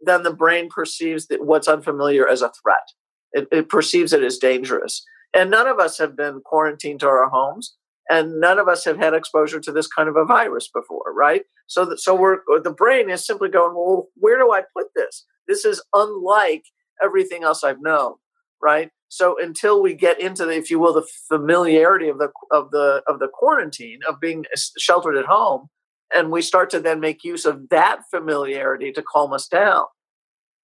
then 0.00 0.22
the 0.22 0.32
brain 0.32 0.68
perceives 0.68 1.26
that 1.26 1.44
what's 1.44 1.68
unfamiliar 1.68 2.28
as 2.28 2.42
a 2.42 2.52
threat. 2.62 2.86
It, 3.32 3.48
it 3.52 3.68
perceives 3.68 4.12
it 4.12 4.22
as 4.22 4.38
dangerous. 4.38 5.04
And 5.34 5.50
none 5.50 5.66
of 5.66 5.78
us 5.78 5.98
have 5.98 6.16
been 6.16 6.40
quarantined 6.44 7.00
to 7.00 7.06
our 7.06 7.28
homes 7.28 7.76
and 8.10 8.40
none 8.40 8.58
of 8.58 8.68
us 8.68 8.84
have 8.84 8.96
had 8.96 9.14
exposure 9.14 9.60
to 9.60 9.72
this 9.72 9.86
kind 9.86 10.08
of 10.08 10.16
a 10.16 10.24
virus 10.24 10.68
before 10.68 11.12
right? 11.14 11.42
So 11.66 11.84
that 11.84 12.00
so 12.00 12.14
we're 12.14 12.38
the 12.62 12.72
brain 12.72 13.10
is 13.10 13.26
simply 13.26 13.48
going 13.48 13.74
well 13.74 14.08
where 14.14 14.38
do 14.38 14.52
i 14.52 14.62
put 14.76 14.86
this? 14.94 15.26
This 15.46 15.64
is 15.64 15.82
unlike 15.94 16.64
everything 17.02 17.44
else 17.44 17.62
i've 17.64 17.82
known 17.82 18.14
right? 18.62 18.90
So 19.08 19.36
until 19.40 19.80
we 19.80 19.94
get 19.94 20.20
into 20.20 20.44
the 20.44 20.52
if 20.52 20.70
you 20.70 20.78
will 20.78 20.94
the 20.94 21.06
familiarity 21.28 22.08
of 22.08 22.18
the 22.18 22.30
of 22.50 22.70
the 22.70 23.02
of 23.06 23.18
the 23.18 23.28
quarantine 23.28 24.00
of 24.08 24.20
being 24.20 24.44
sheltered 24.78 25.16
at 25.16 25.26
home 25.26 25.68
and 26.14 26.30
we 26.30 26.42
start 26.42 26.70
to 26.70 26.80
then 26.80 27.00
make 27.00 27.24
use 27.24 27.44
of 27.44 27.68
that 27.68 28.00
familiarity 28.10 28.92
to 28.92 29.02
calm 29.02 29.32
us 29.32 29.46
down 29.46 29.84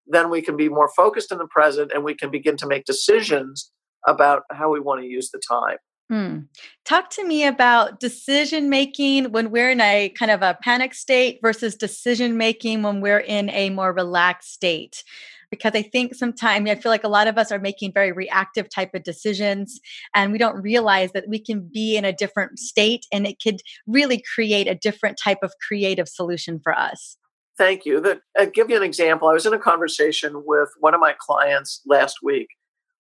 then 0.07 0.31
we 0.31 0.43
can 0.43 0.57
be 0.57 0.69
more 0.69 0.89
focused 0.97 1.33
in 1.33 1.39
the 1.39 1.47
present 1.47 1.93
and 1.93 2.05
we 2.05 2.15
can 2.15 2.31
begin 2.31 2.57
to 2.57 2.67
make 2.67 2.85
decisions 2.85 3.71
about 4.07 4.43
how 4.51 4.71
we 4.71 4.81
want 4.81 5.01
to 5.01 5.07
use 5.07 5.31
the 5.31 5.41
time 5.49 5.79
Hmm. 6.11 6.41
Talk 6.85 7.09
to 7.11 7.27
me 7.27 7.47
about 7.47 7.99
decision 7.99 8.69
making 8.69 9.33
when 9.33 9.51
we're 9.51 9.71
in 9.71 9.81
a 9.81 10.11
kind 10.11 10.31
of 10.31 10.43
a 10.43 10.59
panic 10.63 10.93
state 10.93 11.39
versus 11.41 11.77
decision 11.77 12.37
making 12.37 12.83
when 12.83 13.01
we're 13.01 13.21
in 13.21 13.49
a 13.51 13.71
more 13.71 13.93
relaxed 13.93 14.53
state. 14.53 15.03
Because 15.51 15.73
I 15.75 15.83
think 15.83 16.15
sometimes 16.15 16.69
I 16.69 16.75
feel 16.75 16.91
like 16.91 17.05
a 17.05 17.09
lot 17.09 17.27
of 17.27 17.39
us 17.39 17.51
are 17.53 17.59
making 17.59 17.93
very 17.93 18.13
reactive 18.13 18.69
type 18.69 18.91
of 18.93 19.05
decisions, 19.05 19.81
and 20.15 20.33
we 20.33 20.39
don't 20.39 20.61
realize 20.61 21.13
that 21.13 21.29
we 21.29 21.39
can 21.39 21.71
be 21.73 21.97
in 21.97 22.05
a 22.05 22.13
different 22.13 22.59
state 22.59 23.07
and 23.13 23.27
it 23.27 23.37
could 23.43 23.61
really 23.87 24.23
create 24.35 24.67
a 24.67 24.75
different 24.75 25.19
type 25.23 25.39
of 25.43 25.53
creative 25.67 26.09
solution 26.09 26.61
for 26.63 26.77
us. 26.77 27.17
Thank 27.57 27.87
you. 27.87 28.01
The, 28.01 28.21
I'll 28.39 28.51
give 28.51 28.71
you 28.71 28.77
an 28.77 28.83
example. 28.83 29.29
I 29.29 29.33
was 29.33 29.47
in 29.47 29.55
a 29.55 29.59
conversation 29.59 30.43
with 30.45 30.71
one 30.81 30.95
of 30.95 31.01
my 31.01 31.15
clients 31.19 31.81
last 31.87 32.19
week 32.23 32.49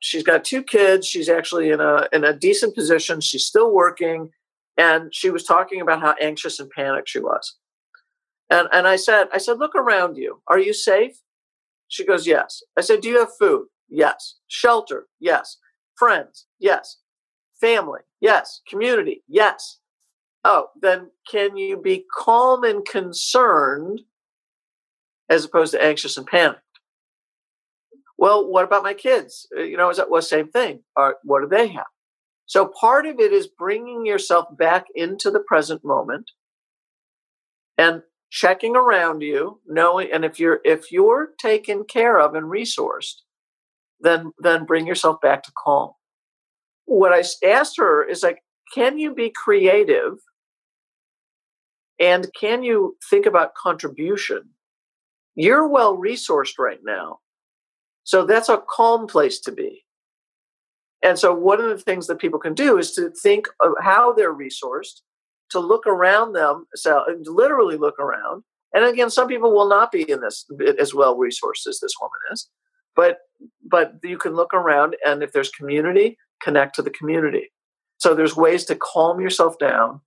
she's 0.04 0.22
got 0.22 0.44
two 0.44 0.62
kids. 0.62 1.06
She's 1.06 1.30
actually 1.30 1.70
in 1.70 1.80
a 1.80 2.06
in 2.12 2.24
a 2.24 2.36
decent 2.36 2.74
position. 2.74 3.20
She's 3.20 3.44
still 3.44 3.72
working, 3.72 4.30
and 4.76 5.12
she 5.14 5.30
was 5.30 5.44
talking 5.44 5.80
about 5.80 6.00
how 6.00 6.14
anxious 6.20 6.60
and 6.60 6.70
panicked 6.70 7.08
she 7.08 7.20
was. 7.20 7.56
And 8.50 8.68
and 8.72 8.86
I 8.86 8.96
said, 8.96 9.28
I 9.32 9.38
said, 9.38 9.58
look 9.58 9.74
around 9.74 10.16
you. 10.16 10.42
Are 10.46 10.58
you 10.58 10.74
safe? 10.74 11.16
She 11.88 12.04
goes, 12.04 12.26
yes. 12.26 12.62
I 12.76 12.82
said, 12.82 13.00
do 13.00 13.08
you 13.08 13.18
have 13.18 13.30
food? 13.38 13.66
Yes. 13.88 14.36
Shelter? 14.48 15.06
Yes. 15.20 15.58
Friends? 15.96 16.46
Yes. 16.58 16.98
Family? 17.60 18.00
Yes. 18.20 18.60
Community? 18.68 19.22
Yes. 19.28 19.78
Oh, 20.44 20.68
then 20.82 21.10
can 21.30 21.56
you 21.56 21.76
be 21.76 22.04
calm 22.14 22.64
and 22.64 22.84
concerned 22.84 24.00
as 25.28 25.44
opposed 25.44 25.72
to 25.72 25.82
anxious 25.82 26.16
and 26.16 26.26
panicked? 26.26 26.60
Well, 28.16 28.48
what 28.48 28.64
about 28.64 28.82
my 28.82 28.94
kids? 28.94 29.46
Uh, 29.56 29.62
you 29.62 29.76
know, 29.76 29.90
is 29.90 29.96
that 29.96 30.10
well, 30.10 30.22
same 30.22 30.48
thing? 30.48 30.82
Or 30.96 31.16
what 31.24 31.40
do 31.40 31.48
they 31.48 31.68
have? 31.68 31.86
So 32.46 32.70
part 32.80 33.06
of 33.06 33.18
it 33.18 33.32
is 33.32 33.48
bringing 33.48 34.06
yourself 34.06 34.46
back 34.56 34.86
into 34.94 35.30
the 35.30 35.40
present 35.40 35.84
moment 35.84 36.30
and 37.78 38.02
checking 38.30 38.76
around 38.76 39.22
you, 39.22 39.60
knowing, 39.66 40.08
and 40.12 40.24
if 40.24 40.38
you're 40.38 40.60
if 40.64 40.92
you're 40.92 41.30
taken 41.40 41.84
care 41.84 42.20
of 42.20 42.34
and 42.34 42.46
resourced, 42.46 43.22
then 44.00 44.32
then 44.38 44.64
bring 44.64 44.86
yourself 44.86 45.20
back 45.20 45.42
to 45.44 45.52
calm. 45.56 45.92
What 46.84 47.12
I 47.12 47.24
asked 47.46 47.76
her 47.78 48.04
is 48.04 48.22
like, 48.22 48.40
can 48.74 48.98
you 48.98 49.14
be 49.14 49.30
creative? 49.34 50.14
And 52.00 52.28
can 52.38 52.62
you 52.62 52.96
think 53.08 53.24
about 53.24 53.54
contribution? 53.54 54.50
You're 55.36 55.68
well 55.68 55.96
resourced 55.96 56.58
right 56.58 56.80
now 56.84 57.18
so 58.04 58.24
that's 58.24 58.50
a 58.50 58.62
calm 58.68 59.06
place 59.06 59.40
to 59.40 59.52
be. 59.52 59.84
And 61.02 61.18
so, 61.18 61.34
one 61.34 61.60
of 61.60 61.68
the 61.68 61.78
things 61.78 62.06
that 62.06 62.18
people 62.18 62.38
can 62.38 62.54
do 62.54 62.78
is 62.78 62.92
to 62.92 63.10
think 63.10 63.46
of 63.60 63.72
how 63.80 64.12
they're 64.12 64.34
resourced, 64.34 65.00
to 65.50 65.58
look 65.58 65.86
around 65.86 66.34
them, 66.34 66.66
so 66.74 67.04
literally 67.24 67.76
look 67.76 67.98
around, 67.98 68.44
And 68.74 68.84
again, 68.84 69.10
some 69.10 69.28
people 69.28 69.52
will 69.54 69.68
not 69.68 69.92
be 69.92 70.08
in 70.10 70.20
this 70.20 70.46
as 70.78 70.94
well 70.94 71.16
resourced 71.16 71.66
as 71.68 71.80
this 71.80 71.94
woman 72.00 72.20
is. 72.32 72.48
But 72.94 73.18
but 73.68 73.94
you 74.02 74.18
can 74.18 74.34
look 74.34 74.54
around 74.54 74.96
and 75.04 75.22
if 75.22 75.32
there's 75.32 75.50
community, 75.50 76.16
connect 76.42 76.74
to 76.76 76.82
the 76.82 76.90
community. 76.90 77.50
So 77.98 78.14
there's 78.14 78.36
ways 78.36 78.64
to 78.66 78.76
calm 78.76 79.20
yourself 79.20 79.58
down 79.58 80.00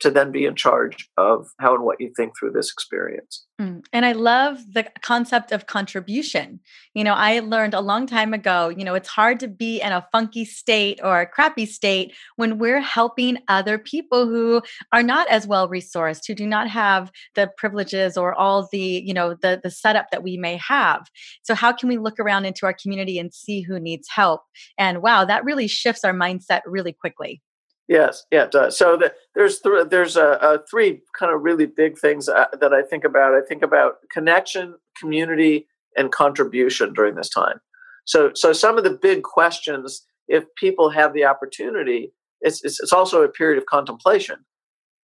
to 0.00 0.10
then 0.10 0.32
be 0.32 0.44
in 0.44 0.56
charge 0.56 1.08
of 1.16 1.46
how 1.60 1.74
and 1.74 1.84
what 1.84 2.00
you 2.00 2.12
think 2.16 2.32
through 2.36 2.50
this 2.50 2.72
experience. 2.72 3.46
Mm. 3.60 3.84
And 3.92 4.04
I 4.04 4.12
love 4.12 4.58
the 4.72 4.84
concept 5.02 5.52
of 5.52 5.66
contribution. 5.66 6.58
You 6.94 7.04
know, 7.04 7.14
I 7.14 7.38
learned 7.38 7.74
a 7.74 7.80
long 7.80 8.06
time 8.06 8.34
ago, 8.34 8.68
you 8.68 8.84
know, 8.84 8.94
it's 8.94 9.08
hard 9.08 9.38
to 9.40 9.48
be 9.48 9.80
in 9.80 9.92
a 9.92 10.06
funky 10.10 10.44
state 10.44 10.98
or 11.04 11.20
a 11.20 11.26
crappy 11.26 11.66
state 11.66 12.14
when 12.34 12.58
we're 12.58 12.80
helping 12.80 13.38
other 13.46 13.78
people 13.78 14.26
who 14.26 14.62
are 14.92 15.04
not 15.04 15.28
as 15.28 15.46
well 15.46 15.68
resourced, 15.68 16.26
who 16.26 16.34
do 16.34 16.46
not 16.46 16.68
have 16.68 17.12
the 17.36 17.50
privileges 17.56 18.16
or 18.16 18.34
all 18.34 18.68
the, 18.72 19.02
you 19.06 19.14
know, 19.14 19.34
the 19.40 19.60
the 19.62 19.70
setup 19.70 20.10
that 20.10 20.24
we 20.24 20.36
may 20.36 20.56
have. 20.56 21.08
So 21.42 21.54
how 21.54 21.72
can 21.72 21.88
we 21.88 21.98
look 21.98 22.18
around 22.18 22.44
into 22.44 22.66
our 22.66 22.74
community 22.74 23.18
and 23.18 23.32
see 23.32 23.60
who 23.62 23.78
needs 23.78 24.08
help? 24.08 24.42
And 24.76 25.00
wow, 25.00 25.24
that 25.24 25.44
really 25.44 25.68
shifts 25.68 26.02
our 26.04 26.14
mindset 26.14 26.62
really 26.66 26.92
quickly. 26.92 27.40
Yes, 27.88 28.24
yeah, 28.30 28.44
it 28.44 28.52
does. 28.52 28.78
So 28.78 28.96
the, 28.96 29.12
there's 29.34 29.60
th- 29.60 29.88
there's 29.90 30.16
a, 30.16 30.38
a, 30.40 30.58
three 30.70 31.02
kind 31.18 31.34
of 31.34 31.42
really 31.42 31.66
big 31.66 31.98
things 31.98 32.28
uh, 32.28 32.46
that 32.60 32.72
I 32.72 32.82
think 32.82 33.04
about. 33.04 33.34
I 33.34 33.40
think 33.46 33.62
about 33.62 33.94
connection, 34.10 34.76
community, 34.98 35.66
and 35.96 36.12
contribution 36.12 36.92
during 36.94 37.16
this 37.16 37.28
time. 37.28 37.60
So 38.04 38.30
so 38.34 38.52
some 38.52 38.78
of 38.78 38.84
the 38.84 38.98
big 39.02 39.22
questions, 39.24 40.06
if 40.28 40.44
people 40.56 40.90
have 40.90 41.12
the 41.12 41.24
opportunity, 41.24 42.12
it's 42.40 42.64
it's, 42.64 42.80
it's 42.80 42.92
also 42.92 43.22
a 43.22 43.28
period 43.28 43.58
of 43.58 43.66
contemplation. 43.66 44.36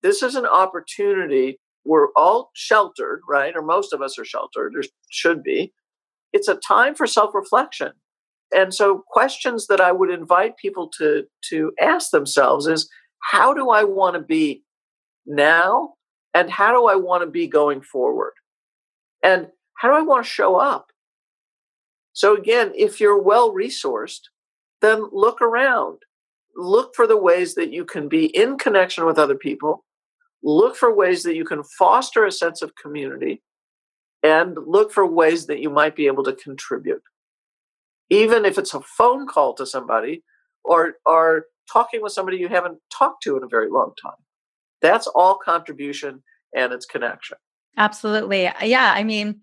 This 0.03 0.23
is 0.23 0.37
an 0.37 0.47
opportunity. 0.47 1.59
We're 1.85 2.09
all 2.17 2.51
sheltered, 2.55 3.23
right? 3.29 3.55
Or 3.57 3.63
most 3.63 3.93
of 3.93 4.03
us 4.03 4.19
are 4.19 4.25
sheltered, 4.25 4.75
or 4.77 4.83
should 5.11 5.43
be. 5.43 5.73
It's 6.33 6.49
a 6.49 6.57
time 6.57 6.95
for 6.95 7.07
self 7.07 7.35
reflection 7.35 7.93
and 8.53 8.75
so 8.75 9.05
questions 9.09 9.67
that 9.67 9.81
i 9.81 9.93
would 9.93 10.11
invite 10.11 10.57
people 10.57 10.89
to 10.89 11.25
to 11.49 11.73
ask 11.81 12.11
themselves 12.11 12.67
is 12.67 12.89
how 13.21 13.53
do 13.53 13.71
i 13.71 13.85
want 13.85 14.15
to 14.15 14.21
be 14.21 14.63
now? 15.29 15.95
And 16.35 16.51
how 16.51 16.73
do 16.73 16.87
i 16.87 16.97
want 16.97 17.23
to 17.23 17.31
be 17.31 17.47
going 17.47 17.83
forward? 17.83 18.33
And 19.23 19.49
how 19.75 19.89
do 19.89 19.95
i 19.95 20.03
want 20.03 20.25
to 20.25 20.31
show 20.31 20.57
up? 20.57 20.87
So 22.13 22.37
again 22.37 22.73
if 22.75 23.01
you're 23.01 23.21
well 23.21 23.53
resourced 23.53 24.23
then 24.81 25.09
look 25.13 25.43
around. 25.43 25.99
Look 26.57 26.95
for 26.95 27.07
the 27.07 27.17
ways 27.17 27.55
that 27.55 27.73
you 27.73 27.85
can 27.85 28.09
be 28.09 28.27
in 28.27 28.59
connection 28.59 29.05
with 29.07 29.19
other 29.19 29.35
people. 29.35 29.85
Look 30.43 30.77
for 30.77 30.95
ways 30.95 31.25
that 31.25 31.35
you 31.35 31.45
can 31.45 31.65
foster 31.65 32.25
a 32.25 32.33
sense 32.33 32.63
of 32.63 32.77
community. 32.77 33.43
And 34.23 34.57
look 34.67 34.93
for 34.93 35.07
ways 35.07 35.47
that 35.47 35.61
you 35.61 35.71
might 35.71 35.97
be 35.97 36.07
able 36.07 36.25
to 36.25 36.33
contribute 36.33 37.03
even 38.11 38.45
if 38.45 38.59
it's 38.59 38.75
a 38.75 38.81
phone 38.81 39.27
call 39.27 39.55
to 39.55 39.67
somebody 39.67 40.23
or 40.65 40.95
or 41.07 41.47
talking 41.71 42.03
with 42.03 42.13
somebody 42.13 42.39
you 42.39 42.49
haven't 42.49 42.79
talked 42.91 43.23
to 43.23 43.37
in 43.37 43.43
a 43.43 43.49
very 43.49 43.69
long 43.71 43.93
time. 44.03 44.17
That's 44.81 45.07
all 45.09 45.37
contribution 45.37 46.23
and 46.55 46.73
it's 46.73 46.87
connection. 46.87 47.39
Absolutely. 47.77 48.51
Yeah 48.63 48.93
i 48.95 49.03
mean 49.05 49.41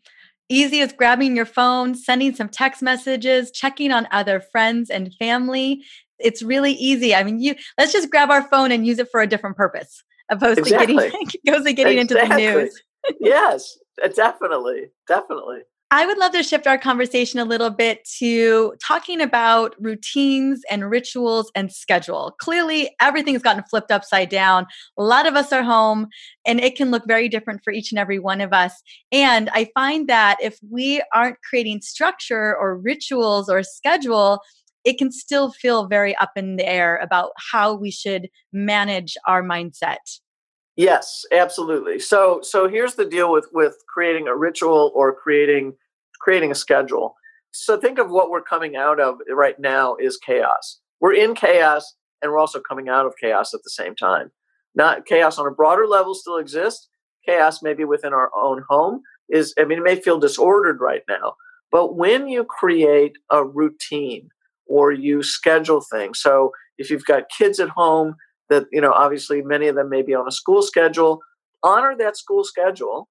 easy 0.50 0.82
as 0.82 0.94
grabbing 0.94 1.36
your 1.36 1.46
phone 1.46 1.96
sending 1.96 2.36
some 2.36 2.50
text 2.50 2.82
messages 2.82 3.52
checking 3.52 3.92
on 3.92 4.08
other 4.12 4.40
friends 4.40 4.90
and 4.90 5.14
family. 5.16 5.84
It's 6.20 6.44
really 6.44 6.74
easy. 6.74 7.16
I 7.16 7.24
mean 7.24 7.40
you 7.40 7.56
let's 7.78 7.94
just 7.94 8.10
grab 8.10 8.30
our 8.30 8.48
phone 8.50 8.72
and 8.72 8.86
use 8.86 9.00
it 9.00 9.10
for 9.12 9.22
a 9.22 9.28
different 9.28 9.58
purpose 9.58 10.04
opposed 10.30 10.60
exactly. 10.60 10.96
to 10.96 11.02
getting 11.12 11.28
opposed 11.48 11.66
to 11.68 11.74
getting 11.74 12.00
exactly. 12.00 12.18
into 12.24 12.34
the 12.34 12.62
news. 12.62 12.82
Yes 13.20 13.78
definitely 14.16 14.90
definitely 15.08 15.60
I 15.92 16.06
would 16.06 16.18
love 16.18 16.32
to 16.32 16.42
shift 16.42 16.66
our 16.66 16.80
conversation 16.80 17.40
a 17.40 17.46
little 17.46 17.70
bit 17.70 18.04
to 18.18 18.74
talking 18.86 19.22
about 19.22 19.76
routines 19.80 20.62
and 20.70 20.90
rituals 20.90 21.52
and 21.54 21.72
schedule. 21.72 22.36
Clearly, 22.40 22.90
everything's 23.00 23.44
gotten 23.44 23.64
flipped 23.64 23.92
upside 23.92 24.30
down. 24.30 24.66
A 24.98 25.04
lot 25.04 25.28
of 25.28 25.36
us 25.36 25.54
are 25.54 25.62
home, 25.62 26.08
and 26.46 26.60
it 26.60 26.76
can 26.76 26.90
look 26.90 27.04
very 27.08 27.30
different 27.30 27.62
for 27.64 27.72
each 27.72 27.92
and 27.92 28.00
every 28.00 28.18
one 28.18 28.42
of 28.42 28.52
us. 28.52 28.74
And 29.12 29.50
I 29.54 29.70
find 29.76 30.10
that 30.10 30.38
if 30.42 30.58
we 30.70 31.04
aren't 31.14 31.38
creating 31.48 31.82
structure 31.82 32.58
or 32.58 32.78
rituals 32.78 33.48
or 33.48 33.62
schedule, 33.62 34.40
it 34.86 34.98
can 34.98 35.12
still 35.12 35.52
feel 35.52 35.88
very 35.88 36.16
up 36.18 36.32
in 36.36 36.56
the 36.56 36.68
air 36.68 36.98
about 36.98 37.32
how 37.52 37.76
we 37.76 37.92
should 37.92 38.28
manage 38.52 39.16
our 39.28 39.44
mindset. 39.44 40.20
Yes, 40.76 41.24
absolutely. 41.32 42.00
So 42.00 42.40
so 42.42 42.68
here's 42.68 42.96
the 42.96 43.06
deal 43.06 43.32
with 43.32 43.48
with 43.54 43.76
creating 43.88 44.28
a 44.28 44.36
ritual 44.36 44.92
or 44.94 45.16
creating 45.16 45.74
creating 46.20 46.52
a 46.52 46.56
schedule. 46.56 47.16
So 47.52 47.78
think 47.80 47.98
of 47.98 48.10
what 48.10 48.30
we're 48.30 48.42
coming 48.42 48.76
out 48.76 49.00
of 49.00 49.16
right 49.34 49.58
now 49.60 49.96
is 49.96 50.18
chaos. 50.18 50.80
We're 51.00 51.14
in 51.14 51.34
chaos 51.34 51.96
and 52.22 52.32
we're 52.32 52.40
also 52.40 52.60
coming 52.60 52.90
out 52.90 53.06
of 53.06 53.14
chaos 53.22 53.54
at 53.54 53.62
the 53.64 53.70
same 53.70 53.96
time. 53.96 54.32
Not 54.76 55.06
chaos 55.06 55.38
on 55.38 55.48
a 55.48 55.52
broader 55.52 55.88
level 55.88 56.14
still 56.14 56.38
exists. 56.38 56.90
Chaos 57.26 57.64
maybe 57.64 57.86
within 57.86 58.14
our 58.14 58.30
own 58.36 58.64
home 58.68 59.02
is 59.30 59.54
I 59.58 59.64
mean 59.64 59.80
it 59.80 59.84
may 59.84 59.96
feel 59.96 60.20
disordered 60.20 60.82
right 60.82 61.04
now, 61.08 61.36
but 61.72 61.96
when 61.96 62.28
you 62.28 62.44
create 62.44 63.14
a 63.32 63.46
routine 63.46 64.28
or 64.68 64.92
you 64.92 65.24
schedule 65.24 65.82
things. 65.82 66.20
So 66.20 66.52
if 66.78 66.90
you've 66.90 67.06
got 67.06 67.30
kids 67.30 67.60
at 67.60 67.70
home, 67.70 68.16
that 68.50 68.66
you 68.72 68.82
know 68.82 68.92
obviously 68.92 69.42
many 69.42 69.68
of 69.68 69.76
them 69.76 69.90
may 69.90 70.02
be 70.02 70.14
on 70.14 70.28
a 70.28 70.32
school 70.32 70.62
schedule. 70.62 71.22
Honor 71.64 71.96
that 71.98 72.18
school 72.18 72.44
schedule 72.44 73.10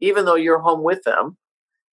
even 0.00 0.24
though 0.24 0.36
you're 0.36 0.60
home 0.60 0.84
with 0.84 1.02
them. 1.04 1.36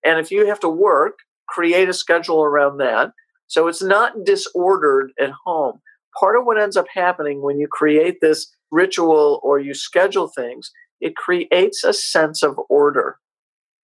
And 0.04 0.20
if 0.20 0.30
you 0.30 0.46
have 0.46 0.60
to 0.60 0.70
work 0.70 1.16
create 1.48 1.90
a 1.90 1.94
schedule 1.94 2.44
around 2.44 2.78
that. 2.78 3.12
So 3.48 3.68
it's 3.68 3.82
not 3.82 4.26
disordered 4.26 5.12
at 5.20 5.32
home. 5.46 5.80
Part 6.20 6.38
of 6.38 6.46
what 6.46 6.60
ends 6.60 6.78
up 6.78 6.88
happening 6.94 7.42
when 7.42 7.60
you 7.60 7.68
create 7.70 8.18
this 8.22 8.52
ritual 8.72 9.40
or 9.44 9.60
you 9.60 9.74
schedule 9.74 10.28
things 10.28 10.72
it 11.02 11.16
creates 11.16 11.84
a 11.84 11.94
sense 11.94 12.42
of 12.42 12.58
order. 12.70 13.18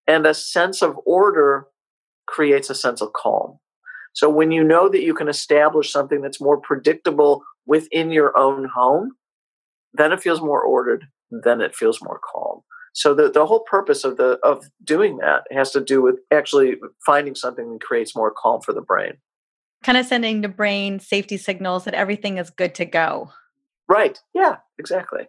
And 0.07 0.27
a 0.27 0.33
sense 0.33 0.81
of 0.81 0.99
order 1.05 1.67
creates 2.27 2.71
a 2.71 2.75
sense 2.75 3.03
of 3.03 3.13
calm 3.13 3.59
so 4.13 4.29
when 4.29 4.51
you 4.51 4.65
know 4.65 4.89
that 4.89 5.03
you 5.03 5.15
can 5.15 5.29
establish 5.29 5.93
something 5.93 6.21
that's 6.21 6.41
more 6.41 6.61
predictable 6.61 7.43
within 7.67 8.11
your 8.11 8.37
own 8.37 8.69
home, 8.75 9.13
then 9.93 10.13
it 10.13 10.21
feels 10.21 10.41
more 10.41 10.63
ordered, 10.63 11.07
then 11.31 11.61
it 11.61 11.75
feels 11.75 12.03
more 12.03 12.21
calm. 12.33 12.61
So 12.93 13.15
the, 13.15 13.31
the 13.31 13.47
whole 13.47 13.61
purpose 13.61 14.03
of 14.05 14.17
the 14.17 14.39
of 14.43 14.65
doing 14.83 15.19
that 15.19 15.45
has 15.53 15.71
to 15.73 15.81
do 15.81 16.03
with 16.03 16.17
actually 16.33 16.77
finding 17.07 17.35
something 17.35 17.73
that 17.73 17.83
creates 17.83 18.17
more 18.17 18.33
calm 18.37 18.61
for 18.61 18.73
the 18.73 18.81
brain. 18.81 19.13
Kind 19.85 19.97
of 19.97 20.07
sending 20.07 20.41
the 20.41 20.49
brain 20.49 20.99
safety 20.99 21.37
signals 21.37 21.85
that 21.85 21.95
everything 21.95 22.39
is 22.39 22.51
good 22.51 22.75
to 22.75 22.85
go. 22.85 23.31
Right. 23.89 24.19
Yeah, 24.35 24.57
exactly. 24.79 25.29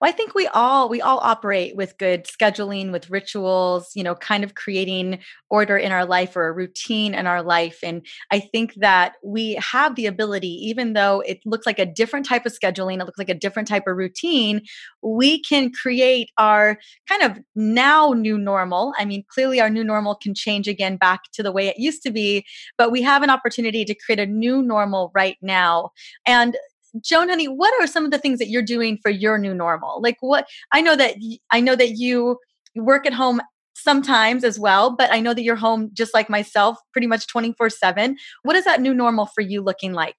Well, 0.00 0.08
I 0.08 0.12
think 0.12 0.34
we 0.34 0.46
all 0.48 0.88
we 0.88 1.00
all 1.00 1.18
operate 1.22 1.74
with 1.76 1.96
good 1.98 2.24
scheduling, 2.24 2.92
with 2.92 3.10
rituals, 3.10 3.90
you 3.94 4.02
know, 4.02 4.14
kind 4.14 4.44
of 4.44 4.54
creating 4.54 5.20
order 5.48 5.76
in 5.76 5.92
our 5.92 6.04
life 6.04 6.36
or 6.36 6.48
a 6.48 6.52
routine 6.52 7.14
in 7.14 7.26
our 7.26 7.42
life. 7.42 7.78
And 7.82 8.04
I 8.30 8.40
think 8.40 8.74
that 8.76 9.14
we 9.24 9.54
have 9.54 9.94
the 9.96 10.06
ability, 10.06 10.48
even 10.68 10.92
though 10.92 11.20
it 11.20 11.40
looks 11.46 11.66
like 11.66 11.78
a 11.78 11.86
different 11.86 12.26
type 12.26 12.46
of 12.46 12.52
scheduling, 12.52 13.00
it 13.00 13.06
looks 13.06 13.18
like 13.18 13.28
a 13.30 13.34
different 13.34 13.68
type 13.68 13.84
of 13.86 13.96
routine, 13.96 14.62
we 15.02 15.40
can 15.42 15.70
create 15.72 16.30
our 16.38 16.78
kind 17.08 17.22
of 17.22 17.38
now 17.54 18.12
new 18.12 18.38
normal. 18.38 18.92
I 18.98 19.04
mean, 19.04 19.24
clearly 19.28 19.60
our 19.60 19.70
new 19.70 19.84
normal 19.84 20.14
can 20.14 20.34
change 20.34 20.68
again 20.68 20.96
back 20.96 21.20
to 21.32 21.42
the 21.42 21.52
way 21.52 21.68
it 21.68 21.78
used 21.78 22.02
to 22.02 22.10
be, 22.10 22.44
but 22.78 22.90
we 22.90 23.02
have 23.02 23.22
an 23.22 23.30
opportunity 23.30 23.84
to 23.84 23.94
create 23.94 24.18
a 24.20 24.26
new 24.26 24.62
normal 24.62 25.10
right 25.14 25.36
now. 25.42 25.90
And 26.26 26.56
Joan 27.02 27.28
honey, 27.28 27.46
what 27.46 27.72
are 27.80 27.86
some 27.86 28.04
of 28.04 28.10
the 28.10 28.18
things 28.18 28.38
that 28.38 28.48
you're 28.48 28.62
doing 28.62 28.98
for 29.02 29.10
your 29.10 29.38
new 29.38 29.54
normal? 29.54 30.00
Like 30.02 30.16
what 30.20 30.46
I 30.72 30.80
know 30.80 30.96
that 30.96 31.16
I 31.50 31.60
know 31.60 31.76
that 31.76 31.92
you 31.92 32.38
work 32.74 33.06
at 33.06 33.12
home 33.12 33.40
sometimes 33.74 34.44
as 34.44 34.58
well, 34.58 34.94
but 34.94 35.10
I 35.12 35.20
know 35.20 35.32
that 35.32 35.42
you're 35.42 35.56
home 35.56 35.90
just 35.92 36.12
like 36.14 36.28
myself 36.28 36.78
pretty 36.92 37.06
much 37.06 37.26
24/7. 37.26 38.16
What 38.42 38.56
is 38.56 38.64
that 38.64 38.80
new 38.80 38.94
normal 38.94 39.26
for 39.26 39.40
you 39.40 39.62
looking 39.62 39.92
like? 39.92 40.16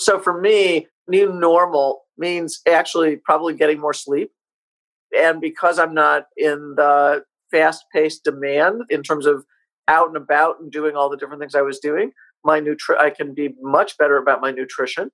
So 0.00 0.18
for 0.18 0.40
me, 0.40 0.86
new 1.08 1.32
normal 1.32 2.02
means 2.16 2.60
actually 2.68 3.16
probably 3.16 3.54
getting 3.54 3.80
more 3.80 3.92
sleep. 3.92 4.30
And 5.16 5.40
because 5.40 5.78
I'm 5.78 5.94
not 5.94 6.26
in 6.36 6.74
the 6.76 7.24
fast-paced 7.50 8.24
demand 8.24 8.82
in 8.90 9.02
terms 9.02 9.24
of 9.24 9.44
out 9.88 10.08
and 10.08 10.16
about 10.16 10.60
and 10.60 10.70
doing 10.70 10.96
all 10.96 11.08
the 11.08 11.16
different 11.16 11.40
things 11.40 11.54
I 11.54 11.62
was 11.62 11.78
doing, 11.78 12.12
my 12.44 12.60
nutri- 12.60 12.98
I 12.98 13.10
can 13.10 13.32
be 13.34 13.54
much 13.60 13.96
better 13.96 14.18
about 14.18 14.40
my 14.40 14.50
nutrition 14.50 15.10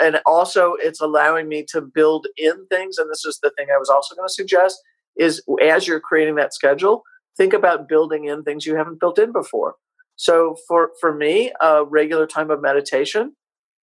and 0.00 0.20
also 0.26 0.74
it's 0.80 1.00
allowing 1.00 1.48
me 1.48 1.64
to 1.68 1.80
build 1.80 2.26
in 2.36 2.66
things 2.66 2.98
and 2.98 3.10
this 3.10 3.24
is 3.24 3.38
the 3.42 3.50
thing 3.56 3.68
i 3.74 3.78
was 3.78 3.88
also 3.88 4.14
going 4.14 4.28
to 4.28 4.32
suggest 4.32 4.80
is 5.16 5.42
as 5.62 5.86
you're 5.86 6.00
creating 6.00 6.36
that 6.36 6.54
schedule 6.54 7.02
think 7.40 7.52
about 7.54 7.88
building 7.88 8.26
in 8.26 8.42
things 8.42 8.66
you 8.66 8.76
haven't 8.76 9.00
built 9.00 9.18
in 9.18 9.32
before. 9.32 9.76
So 10.16 10.56
for 10.68 10.90
for 11.00 11.14
me 11.14 11.52
a 11.60 11.84
regular 11.84 12.26
time 12.26 12.50
of 12.50 12.60
meditation 12.60 13.34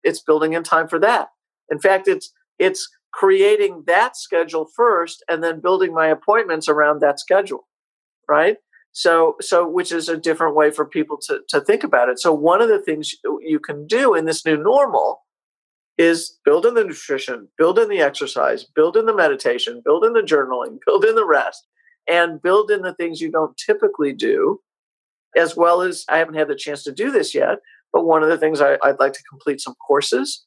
it's 0.03 0.21
building 0.21 0.53
in 0.53 0.63
time 0.63 0.87
for 0.87 0.99
that. 0.99 1.29
In 1.71 1.79
fact 1.79 2.07
it's 2.07 2.31
it's 2.59 2.87
creating 3.11 3.83
that 3.87 4.15
schedule 4.15 4.67
first 4.75 5.23
and 5.27 5.43
then 5.43 5.59
building 5.59 5.93
my 5.93 6.07
appointments 6.07 6.69
around 6.69 7.01
that 7.01 7.19
schedule 7.19 7.67
right? 8.29 8.57
So 8.91 9.35
so 9.41 9.67
which 9.67 9.91
is 9.91 10.07
a 10.07 10.17
different 10.17 10.55
way 10.55 10.69
for 10.69 10.85
people 10.85 11.17
to, 11.27 11.39
to 11.49 11.61
think 11.61 11.83
about 11.83 12.09
it. 12.09 12.19
So 12.19 12.31
one 12.33 12.61
of 12.61 12.69
the 12.69 12.81
things 12.81 13.15
you 13.41 13.59
can 13.59 13.87
do 13.87 14.13
in 14.13 14.25
this 14.25 14.45
new 14.45 14.57
normal 14.57 15.21
is 15.97 16.37
build 16.45 16.65
in 16.65 16.73
the 16.73 16.83
nutrition 16.83 17.47
build 17.57 17.79
in 17.79 17.89
the 17.89 17.99
exercise 17.99 18.65
build 18.75 18.97
in 18.97 19.05
the 19.05 19.15
meditation 19.15 19.81
build 19.83 20.03
in 20.03 20.13
the 20.13 20.21
journaling 20.21 20.77
build 20.85 21.05
in 21.05 21.15
the 21.15 21.25
rest 21.25 21.65
and 22.09 22.41
build 22.41 22.71
in 22.71 22.81
the 22.81 22.93
things 22.93 23.21
you 23.21 23.31
don't 23.31 23.57
typically 23.57 24.13
do 24.13 24.59
as 25.35 25.55
well 25.55 25.81
as 25.81 26.05
i 26.09 26.17
haven't 26.17 26.35
had 26.35 26.47
the 26.47 26.55
chance 26.55 26.83
to 26.83 26.91
do 26.91 27.11
this 27.11 27.33
yet 27.33 27.59
but 27.93 28.05
one 28.05 28.23
of 28.23 28.29
the 28.29 28.37
things 28.37 28.61
I, 28.61 28.77
i'd 28.83 28.99
like 28.99 29.13
to 29.13 29.23
complete 29.29 29.61
some 29.61 29.75
courses 29.75 30.45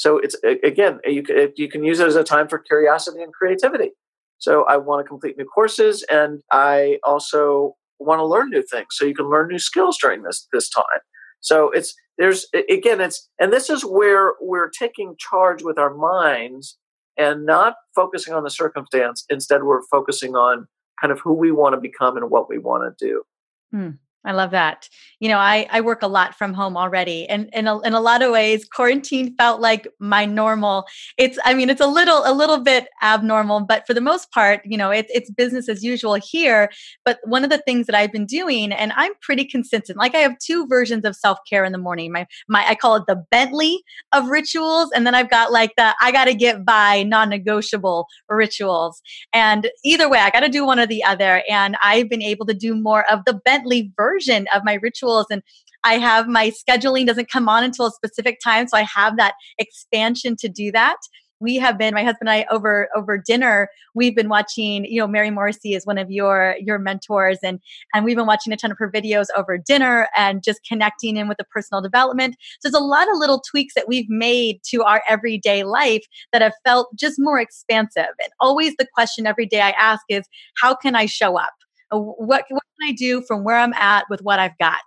so 0.00 0.16
it's 0.16 0.34
again, 0.64 0.98
you 1.04 1.22
can, 1.22 1.52
you 1.56 1.68
can 1.68 1.84
use 1.84 2.00
it 2.00 2.06
as 2.06 2.16
a 2.16 2.24
time 2.24 2.48
for 2.48 2.58
curiosity 2.58 3.22
and 3.22 3.34
creativity. 3.34 3.90
So 4.38 4.64
I 4.64 4.78
want 4.78 5.04
to 5.04 5.06
complete 5.06 5.36
new 5.36 5.44
courses, 5.44 6.02
and 6.10 6.40
I 6.50 6.98
also 7.04 7.76
want 7.98 8.18
to 8.18 8.24
learn 8.24 8.48
new 8.48 8.62
things. 8.62 8.86
So 8.92 9.04
you 9.04 9.14
can 9.14 9.28
learn 9.28 9.48
new 9.48 9.58
skills 9.58 9.98
during 10.00 10.22
this 10.22 10.48
this 10.54 10.70
time. 10.70 11.02
So 11.40 11.70
it's 11.70 11.94
there's 12.18 12.46
again 12.68 13.00
it's 13.00 13.28
and 13.40 13.52
this 13.52 13.70
is 13.70 13.84
where 13.84 14.34
we're 14.40 14.68
taking 14.70 15.16
charge 15.18 15.62
with 15.62 15.78
our 15.78 15.94
minds 15.94 16.78
and 17.16 17.44
not 17.44 17.74
focusing 17.94 18.34
on 18.34 18.44
the 18.44 18.50
circumstance. 18.50 19.24
Instead, 19.28 19.64
we're 19.64 19.82
focusing 19.90 20.34
on 20.34 20.66
kind 21.00 21.12
of 21.12 21.20
who 21.20 21.32
we 21.32 21.50
want 21.50 21.74
to 21.74 21.80
become 21.80 22.16
and 22.16 22.30
what 22.30 22.48
we 22.48 22.58
want 22.58 22.96
to 22.98 23.06
do. 23.06 23.22
Hmm. 23.70 23.90
I 24.22 24.32
love 24.32 24.50
that. 24.50 24.86
You 25.18 25.30
know, 25.30 25.38
I, 25.38 25.66
I 25.70 25.80
work 25.80 26.02
a 26.02 26.06
lot 26.06 26.34
from 26.34 26.52
home 26.52 26.76
already. 26.76 27.26
And, 27.26 27.48
in, 27.54 27.66
a, 27.66 27.78
in 27.80 27.94
a 27.94 28.00
lot 28.00 28.20
of 28.20 28.30
ways, 28.30 28.66
quarantine 28.66 29.34
felt 29.36 29.62
like 29.62 29.88
my 29.98 30.26
normal. 30.26 30.84
It's, 31.16 31.38
I 31.42 31.54
mean, 31.54 31.70
it's 31.70 31.80
a 31.80 31.86
little, 31.86 32.22
a 32.26 32.34
little 32.34 32.58
bit 32.58 32.88
abnormal, 33.02 33.60
but 33.60 33.86
for 33.86 33.94
the 33.94 34.00
most 34.02 34.30
part, 34.30 34.60
you 34.66 34.76
know, 34.76 34.90
it, 34.90 35.06
it's 35.08 35.30
business 35.30 35.70
as 35.70 35.82
usual 35.82 36.18
here. 36.22 36.70
But 37.02 37.18
one 37.24 37.44
of 37.44 37.50
the 37.50 37.62
things 37.64 37.86
that 37.86 37.94
I've 37.94 38.12
been 38.12 38.26
doing, 38.26 38.72
and 38.72 38.92
I'm 38.94 39.12
pretty 39.22 39.46
consistent, 39.46 39.96
like 39.96 40.14
I 40.14 40.18
have 40.18 40.38
two 40.38 40.66
versions 40.66 41.06
of 41.06 41.16
self-care 41.16 41.64
in 41.64 41.72
the 41.72 41.78
morning. 41.78 42.12
My, 42.12 42.26
my, 42.46 42.66
I 42.68 42.74
call 42.74 42.96
it 42.96 43.04
the 43.06 43.24
Bentley 43.30 43.82
of 44.12 44.28
rituals. 44.28 44.90
And 44.94 45.06
then 45.06 45.14
I've 45.14 45.30
got 45.30 45.50
like 45.50 45.72
the, 45.78 45.94
I 45.98 46.12
got 46.12 46.26
to 46.26 46.34
get 46.34 46.66
by 46.66 47.04
non-negotiable 47.04 48.06
rituals. 48.28 49.00
And 49.32 49.70
either 49.82 50.10
way, 50.10 50.18
I 50.18 50.28
got 50.28 50.40
to 50.40 50.50
do 50.50 50.66
one 50.66 50.78
or 50.78 50.86
the 50.86 51.02
other. 51.04 51.42
And 51.48 51.78
I've 51.82 52.10
been 52.10 52.22
able 52.22 52.44
to 52.44 52.54
do 52.54 52.74
more 52.74 53.10
of 53.10 53.24
the 53.24 53.40
Bentley 53.46 53.90
version 53.96 54.09
version 54.10 54.46
of 54.54 54.62
my 54.64 54.74
rituals 54.74 55.26
and 55.30 55.42
I 55.82 55.94
have 55.94 56.28
my 56.28 56.50
scheduling 56.50 57.06
doesn't 57.06 57.30
come 57.30 57.48
on 57.48 57.64
until 57.64 57.86
a 57.86 57.90
specific 57.90 58.38
time 58.42 58.68
so 58.68 58.76
I 58.76 58.82
have 58.82 59.16
that 59.16 59.34
expansion 59.58 60.36
to 60.36 60.48
do 60.48 60.70
that. 60.72 60.96
We 61.42 61.56
have 61.56 61.78
been 61.78 61.94
my 61.94 62.04
husband 62.04 62.28
and 62.28 62.30
I 62.30 62.46
over 62.50 62.90
over 62.94 63.16
dinner 63.16 63.70
we've 63.94 64.14
been 64.14 64.28
watching 64.28 64.84
you 64.84 65.00
know 65.00 65.06
Mary 65.06 65.30
Morrissey 65.30 65.72
is 65.74 65.86
one 65.86 65.96
of 65.96 66.10
your 66.10 66.54
your 66.60 66.78
mentors 66.78 67.38
and 67.42 67.60
and 67.94 68.04
we've 68.04 68.16
been 68.16 68.26
watching 68.26 68.52
a 68.52 68.58
ton 68.58 68.70
of 68.70 68.78
her 68.78 68.90
videos 68.90 69.26
over 69.36 69.56
dinner 69.56 70.06
and 70.16 70.42
just 70.42 70.60
connecting 70.68 71.16
in 71.16 71.28
with 71.28 71.38
the 71.38 71.44
personal 71.44 71.80
development. 71.80 72.36
So 72.60 72.68
there's 72.68 72.80
a 72.80 72.84
lot 72.84 73.10
of 73.10 73.16
little 73.16 73.40
tweaks 73.50 73.72
that 73.74 73.88
we've 73.88 74.10
made 74.10 74.60
to 74.70 74.82
our 74.82 75.02
everyday 75.08 75.64
life 75.64 76.04
that 76.32 76.42
have 76.42 76.52
felt 76.62 76.94
just 76.94 77.16
more 77.18 77.40
expansive. 77.40 78.12
And 78.22 78.30
always 78.38 78.74
the 78.76 78.86
question 78.92 79.26
every 79.26 79.46
day 79.46 79.62
I 79.62 79.70
ask 79.70 80.02
is 80.10 80.24
how 80.56 80.74
can 80.74 80.94
I 80.94 81.06
show 81.06 81.38
up 81.38 81.54
Uh, 81.92 81.98
what, 81.98 82.44
what 82.48 82.62
can 82.80 82.88
I 82.88 82.92
do 82.92 83.22
from 83.22 83.44
where 83.44 83.56
I'm 83.56 83.72
at 83.74 84.04
with 84.10 84.20
what 84.22 84.38
I've 84.38 84.56
got? 84.58 84.80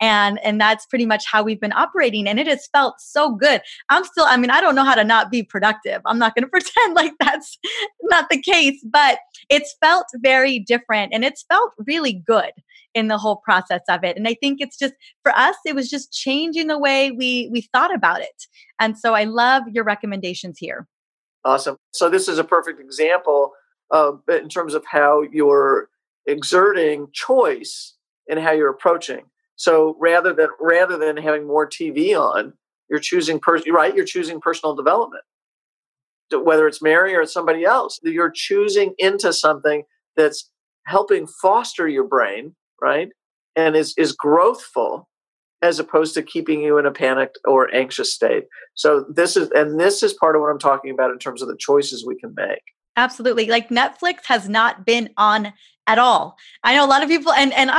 And 0.00 0.38
and 0.44 0.60
that's 0.60 0.86
pretty 0.86 1.06
much 1.06 1.24
how 1.30 1.42
we've 1.42 1.60
been 1.60 1.72
operating. 1.72 2.26
And 2.26 2.38
it 2.38 2.46
has 2.46 2.68
felt 2.72 3.00
so 3.00 3.34
good. 3.34 3.62
I'm 3.88 4.04
still, 4.04 4.24
I 4.24 4.36
mean, 4.36 4.50
I 4.50 4.60
don't 4.60 4.74
know 4.74 4.84
how 4.84 4.94
to 4.94 5.04
not 5.04 5.30
be 5.30 5.42
productive. 5.42 6.02
I'm 6.04 6.18
not 6.18 6.34
gonna 6.34 6.48
pretend 6.52 6.94
like 6.94 7.12
that's 7.20 7.58
not 8.02 8.28
the 8.30 8.40
case, 8.40 8.84
but 8.90 9.18
it's 9.48 9.74
felt 9.82 10.06
very 10.16 10.58
different 10.58 11.12
and 11.14 11.24
it's 11.24 11.44
felt 11.48 11.72
really 11.86 12.12
good 12.12 12.52
in 12.94 13.08
the 13.08 13.18
whole 13.18 13.36
process 13.36 13.82
of 13.88 14.02
it. 14.04 14.16
And 14.16 14.26
I 14.26 14.34
think 14.34 14.60
it's 14.60 14.78
just 14.78 14.94
for 15.22 15.30
us, 15.36 15.56
it 15.66 15.74
was 15.74 15.90
just 15.90 16.12
changing 16.12 16.66
the 16.66 16.78
way 16.78 17.10
we 17.10 17.48
we 17.52 17.62
thought 17.72 17.94
about 17.94 18.20
it. 18.20 18.46
And 18.80 18.98
so 18.98 19.14
I 19.14 19.24
love 19.24 19.64
your 19.72 19.84
recommendations 19.84 20.58
here. 20.58 20.86
Awesome. 21.44 21.76
So 21.92 22.10
this 22.10 22.26
is 22.26 22.38
a 22.38 22.44
perfect 22.44 22.80
example 22.80 23.52
of 23.90 24.20
in 24.28 24.48
terms 24.48 24.74
of 24.74 24.84
how 24.84 25.22
your 25.22 25.88
exerting 26.26 27.08
choice 27.12 27.94
in 28.26 28.38
how 28.38 28.52
you're 28.52 28.70
approaching. 28.70 29.24
So 29.56 29.96
rather 29.98 30.32
than 30.32 30.48
rather 30.60 30.98
than 30.98 31.16
having 31.16 31.46
more 31.46 31.68
TV 31.68 32.18
on, 32.18 32.52
you're 32.90 33.00
choosing 33.00 33.40
per- 33.40 33.62
right. 33.70 33.94
You're 33.94 34.04
choosing 34.04 34.40
personal 34.40 34.74
development, 34.74 35.24
whether 36.30 36.66
it's 36.66 36.82
Mary 36.82 37.14
or 37.14 37.24
somebody 37.24 37.64
else. 37.64 37.98
You're 38.02 38.32
choosing 38.34 38.94
into 38.98 39.32
something 39.32 39.84
that's 40.16 40.50
helping 40.86 41.26
foster 41.26 41.88
your 41.88 42.04
brain, 42.04 42.54
right, 42.80 43.08
and 43.54 43.76
is 43.76 43.94
is 43.96 44.14
growthful, 44.14 45.04
as 45.62 45.78
opposed 45.78 46.14
to 46.14 46.22
keeping 46.22 46.60
you 46.60 46.76
in 46.76 46.84
a 46.84 46.92
panicked 46.92 47.38
or 47.46 47.74
anxious 47.74 48.12
state. 48.12 48.44
So 48.74 49.06
this 49.08 49.36
is 49.36 49.50
and 49.52 49.80
this 49.80 50.02
is 50.02 50.12
part 50.12 50.36
of 50.36 50.42
what 50.42 50.48
I'm 50.48 50.58
talking 50.58 50.90
about 50.90 51.10
in 51.10 51.18
terms 51.18 51.40
of 51.40 51.48
the 51.48 51.56
choices 51.58 52.04
we 52.06 52.18
can 52.18 52.34
make. 52.36 52.62
Absolutely. 52.96 53.46
Like 53.46 53.68
Netflix 53.68 54.24
has 54.26 54.48
not 54.48 54.86
been 54.86 55.10
on 55.16 55.52
at 55.86 55.98
all. 55.98 56.36
I 56.64 56.74
know 56.74 56.84
a 56.84 56.88
lot 56.88 57.02
of 57.02 57.08
people 57.08 57.32
and 57.32 57.52
and 57.52 57.70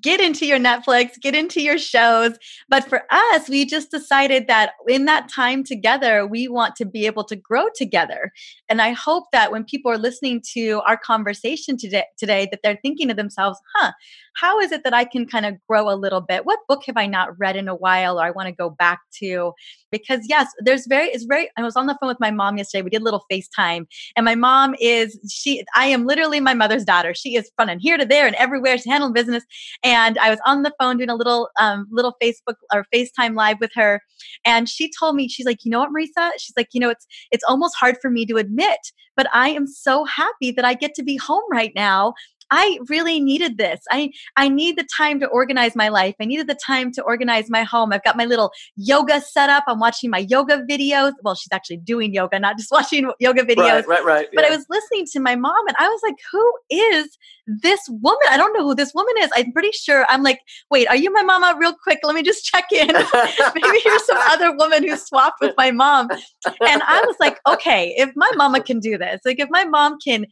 get 0.00 0.20
into 0.20 0.46
your 0.46 0.58
Netflix, 0.58 1.20
get 1.20 1.34
into 1.34 1.60
your 1.60 1.78
shows, 1.78 2.38
but 2.68 2.88
for 2.88 3.02
us, 3.10 3.48
we 3.48 3.64
just 3.64 3.90
decided 3.90 4.46
that 4.46 4.72
in 4.86 5.06
that 5.06 5.28
time 5.28 5.64
together, 5.64 6.26
we 6.26 6.46
want 6.48 6.76
to 6.76 6.84
be 6.84 7.06
able 7.06 7.24
to 7.24 7.36
grow 7.36 7.66
together. 7.74 8.32
And 8.68 8.80
I 8.80 8.92
hope 8.92 9.24
that 9.32 9.50
when 9.50 9.64
people 9.64 9.90
are 9.90 9.98
listening 9.98 10.42
to 10.54 10.80
our 10.86 10.96
conversation 10.96 11.76
today 11.76 12.04
today 12.16 12.48
that 12.50 12.60
they're 12.62 12.78
thinking 12.80 13.08
to 13.08 13.14
themselves, 13.14 13.58
"Huh, 13.74 13.92
how 14.34 14.60
is 14.60 14.70
it 14.70 14.84
that 14.84 14.94
I 14.94 15.04
can 15.04 15.26
kind 15.26 15.44
of 15.46 15.54
grow 15.66 15.90
a 15.90 15.96
little 15.96 16.20
bit? 16.20 16.46
What 16.46 16.60
book 16.68 16.84
have 16.86 16.96
I 16.96 17.06
not 17.06 17.36
read 17.38 17.56
in 17.56 17.68
a 17.68 17.74
while 17.74 18.20
or 18.20 18.24
I 18.24 18.30
want 18.30 18.46
to 18.46 18.52
go 18.52 18.70
back 18.70 19.00
to?" 19.20 19.52
Because 19.90 20.20
yes, 20.28 20.48
there's 20.60 20.86
very 20.86 21.08
it's 21.08 21.24
very 21.24 21.50
I 21.56 21.62
was 21.62 21.76
on 21.76 21.86
the 21.86 21.96
phone 22.00 22.08
with 22.08 22.20
my 22.20 22.30
mom 22.30 22.56
yesterday. 22.56 22.82
We 22.82 22.90
did 22.90 23.02
a 23.02 23.04
little 23.04 23.24
FaceTime 23.30 23.86
and 24.16 24.24
my 24.24 24.36
mom 24.36 24.76
is 24.80 25.18
she 25.28 25.64
I 25.74 25.86
am 25.86 26.06
literally 26.06 26.40
my 26.40 26.54
mother's 26.54 26.84
daughter. 26.84 27.14
She 27.14 27.34
is 27.34 27.47
fun 27.56 27.68
and 27.68 27.80
here 27.80 27.96
to 27.96 28.04
there 28.04 28.26
and 28.26 28.36
everywhere. 28.36 28.76
She's 28.76 28.86
handling 28.86 29.12
business. 29.12 29.44
And 29.82 30.18
I 30.18 30.30
was 30.30 30.38
on 30.46 30.62
the 30.62 30.72
phone 30.80 30.96
doing 30.96 31.10
a 31.10 31.16
little 31.16 31.48
um, 31.60 31.86
little 31.90 32.16
Facebook 32.22 32.56
or 32.72 32.86
FaceTime 32.94 33.34
live 33.36 33.58
with 33.60 33.70
her. 33.74 34.00
And 34.44 34.68
she 34.68 34.90
told 34.98 35.16
me, 35.16 35.28
she's 35.28 35.46
like, 35.46 35.64
you 35.64 35.70
know 35.70 35.80
what, 35.80 35.90
Mariza? 35.90 36.30
She's 36.38 36.54
like, 36.56 36.68
you 36.72 36.80
know, 36.80 36.90
it's 36.90 37.06
it's 37.30 37.44
almost 37.48 37.76
hard 37.78 37.96
for 38.00 38.10
me 38.10 38.26
to 38.26 38.36
admit, 38.36 38.78
but 39.16 39.28
I 39.32 39.50
am 39.50 39.66
so 39.66 40.04
happy 40.04 40.52
that 40.52 40.64
I 40.64 40.74
get 40.74 40.94
to 40.94 41.02
be 41.02 41.16
home 41.16 41.44
right 41.50 41.72
now 41.74 42.14
I 42.50 42.78
really 42.88 43.20
needed 43.20 43.58
this. 43.58 43.80
I 43.90 44.10
I 44.36 44.48
need 44.48 44.78
the 44.78 44.86
time 44.96 45.20
to 45.20 45.26
organize 45.26 45.76
my 45.76 45.88
life. 45.88 46.14
I 46.20 46.24
needed 46.24 46.48
the 46.48 46.58
time 46.66 46.92
to 46.92 47.02
organize 47.02 47.50
my 47.50 47.62
home. 47.62 47.92
I've 47.92 48.04
got 48.04 48.16
my 48.16 48.24
little 48.24 48.52
yoga 48.76 49.20
set 49.20 49.50
up. 49.50 49.64
I'm 49.66 49.78
watching 49.78 50.10
my 50.10 50.26
yoga 50.28 50.62
videos. 50.68 51.12
Well, 51.22 51.34
she's 51.34 51.52
actually 51.52 51.78
doing 51.78 52.14
yoga, 52.14 52.38
not 52.38 52.56
just 52.56 52.70
watching 52.72 53.10
yoga 53.20 53.42
videos. 53.42 53.86
Right, 53.86 54.04
right, 54.04 54.04
right. 54.04 54.28
But 54.34 54.44
I 54.44 54.50
was 54.50 54.64
listening 54.68 55.06
to 55.12 55.20
my 55.20 55.36
mom 55.36 55.66
and 55.66 55.76
I 55.78 55.88
was 55.88 56.00
like, 56.02 56.16
who 56.32 56.52
is 56.70 57.18
this 57.62 57.80
woman? 57.88 58.18
I 58.30 58.36
don't 58.36 58.52
know 58.52 58.64
who 58.64 58.74
this 58.74 58.92
woman 58.94 59.14
is. 59.20 59.30
I'm 59.34 59.52
pretty 59.52 59.72
sure. 59.72 60.06
I'm 60.08 60.22
like, 60.22 60.40
wait, 60.70 60.86
are 60.88 60.96
you 60.96 61.12
my 61.12 61.22
mama? 61.22 61.56
Real 61.58 61.74
quick, 61.82 61.98
let 62.02 62.14
me 62.14 62.22
just 62.22 62.44
check 62.44 62.66
in. 62.70 62.86
Maybe 63.54 63.80
here's 63.82 64.04
some 64.06 64.18
other 64.28 64.54
woman 64.54 64.86
who 64.86 64.96
swapped 64.96 65.40
with 65.40 65.54
my 65.56 65.70
mom. 65.70 66.10
And 66.10 66.82
I 66.82 67.02
was 67.06 67.16
like, 67.18 67.40
okay, 67.48 67.94
if 67.96 68.10
my 68.14 68.30
mama 68.36 68.62
can 68.62 68.78
do 68.80 68.98
this, 68.98 69.20
like 69.24 69.40
if 69.40 69.48
my 69.50 69.64
mom 69.64 69.98
can 69.98 70.26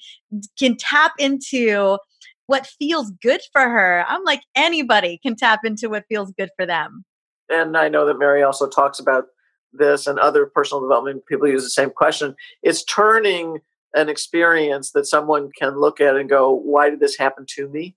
can 0.59 0.77
tap 0.77 1.13
into 1.19 1.99
what 2.47 2.67
feels 2.79 3.11
good 3.23 3.41
for 3.53 3.63
her. 3.63 4.05
I'm 4.07 4.23
like, 4.25 4.43
anybody 4.55 5.19
can 5.23 5.37
tap 5.37 5.65
into 5.65 5.89
what 5.89 6.05
feels 6.09 6.33
good 6.33 6.51
for 6.57 6.65
them. 6.65 7.05
And 7.49 7.77
I 7.77 7.89
know 7.89 8.07
that 8.07 8.19
Mary 8.19 8.43
also 8.43 8.69
talks 8.69 8.99
about 8.99 9.25
this 9.73 10.07
and 10.07 10.19
other 10.19 10.47
personal 10.47 10.81
development 10.81 11.27
people 11.27 11.49
use 11.49 11.65
the 11.65 11.71
same 11.71 11.91
question. 11.91 12.35
It's 12.63 12.85
turning 12.85 13.61
an 13.97 14.09
experience 14.09 14.93
that 14.93 15.07
someone 15.07 15.51
can 15.59 15.81
look 15.81 16.01
at 16.01 16.17
and 16.17 16.29
go, 16.29 16.53
why 16.53 16.91
did 16.91 17.01
this 17.01 17.17
happen 17.17 17.47
to 17.57 17.69
me? 17.69 17.97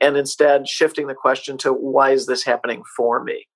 And 0.00 0.16
instead 0.16 0.68
shifting 0.68 1.08
the 1.08 1.14
question 1.14 1.58
to, 1.58 1.72
why 1.72 2.10
is 2.10 2.26
this 2.26 2.44
happening 2.44 2.82
for 2.96 3.22
me? 3.22 3.46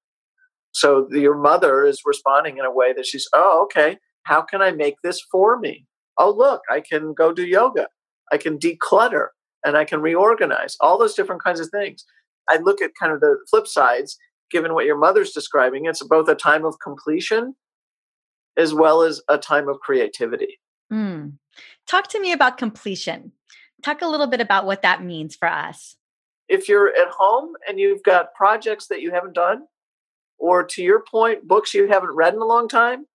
So 0.72 1.08
your 1.10 1.36
mother 1.36 1.86
is 1.86 2.02
responding 2.04 2.58
in 2.58 2.64
a 2.64 2.72
way 2.72 2.92
that 2.92 3.06
she's, 3.06 3.26
oh, 3.32 3.62
okay, 3.64 3.96
how 4.24 4.42
can 4.42 4.60
I 4.60 4.72
make 4.72 4.96
this 5.02 5.20
for 5.32 5.58
me? 5.58 5.86
Oh, 6.18 6.30
look, 6.30 6.60
I 6.70 6.80
can 6.80 7.14
go 7.14 7.32
do 7.32 7.46
yoga. 7.46 7.86
I 8.32 8.38
can 8.38 8.58
declutter 8.58 9.28
and 9.64 9.76
I 9.76 9.84
can 9.84 10.00
reorganize, 10.00 10.76
all 10.80 10.98
those 10.98 11.14
different 11.14 11.42
kinds 11.42 11.60
of 11.60 11.70
things. 11.70 12.04
I 12.50 12.58
look 12.58 12.82
at 12.82 12.90
kind 13.00 13.12
of 13.12 13.20
the 13.20 13.36
flip 13.48 13.66
sides, 13.66 14.16
given 14.50 14.74
what 14.74 14.84
your 14.84 14.98
mother's 14.98 15.32
describing, 15.32 15.86
it's 15.86 16.02
both 16.02 16.28
a 16.28 16.34
time 16.34 16.64
of 16.64 16.76
completion 16.82 17.54
as 18.56 18.74
well 18.74 19.02
as 19.02 19.20
a 19.28 19.38
time 19.38 19.68
of 19.68 19.78
creativity. 19.80 20.58
Mm. 20.92 21.34
Talk 21.86 22.08
to 22.08 22.20
me 22.20 22.32
about 22.32 22.58
completion. 22.58 23.32
Talk 23.82 24.02
a 24.02 24.08
little 24.08 24.26
bit 24.26 24.40
about 24.40 24.66
what 24.66 24.82
that 24.82 25.02
means 25.02 25.34
for 25.36 25.48
us. 25.48 25.96
If 26.48 26.68
you're 26.68 26.88
at 26.88 27.08
home 27.08 27.54
and 27.68 27.78
you've 27.78 28.02
got 28.02 28.34
projects 28.34 28.86
that 28.88 29.00
you 29.00 29.10
haven't 29.10 29.34
done, 29.34 29.64
or 30.38 30.62
to 30.62 30.82
your 30.82 31.02
point, 31.10 31.48
books 31.48 31.74
you 31.74 31.88
haven't 31.88 32.14
read 32.14 32.34
in 32.34 32.40
a 32.40 32.46
long 32.46 32.68
time, 32.68 33.06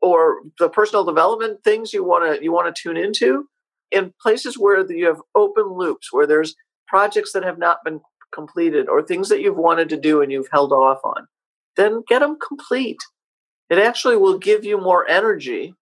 or 0.00 0.42
the 0.58 0.68
personal 0.68 1.04
development 1.04 1.62
things 1.62 1.92
you 1.92 2.04
want 2.04 2.24
to 2.24 2.42
you 2.42 2.52
want 2.52 2.74
to 2.74 2.82
tune 2.82 2.96
into 2.96 3.46
in 3.90 4.12
places 4.20 4.58
where 4.58 4.90
you 4.90 5.06
have 5.06 5.20
open 5.34 5.64
loops 5.64 6.12
where 6.12 6.26
there's 6.26 6.54
projects 6.86 7.32
that 7.32 7.44
have 7.44 7.58
not 7.58 7.78
been 7.84 8.00
completed 8.32 8.88
or 8.88 9.02
things 9.02 9.28
that 9.28 9.40
you've 9.40 9.56
wanted 9.56 9.88
to 9.88 9.96
do 9.96 10.22
and 10.22 10.32
you've 10.32 10.48
held 10.52 10.72
off 10.72 11.00
on 11.04 11.26
then 11.76 12.02
get 12.08 12.20
them 12.20 12.36
complete 12.46 12.98
it 13.68 13.78
actually 13.78 14.16
will 14.16 14.38
give 14.38 14.64
you 14.64 14.80
more 14.80 15.08
energy 15.08 15.74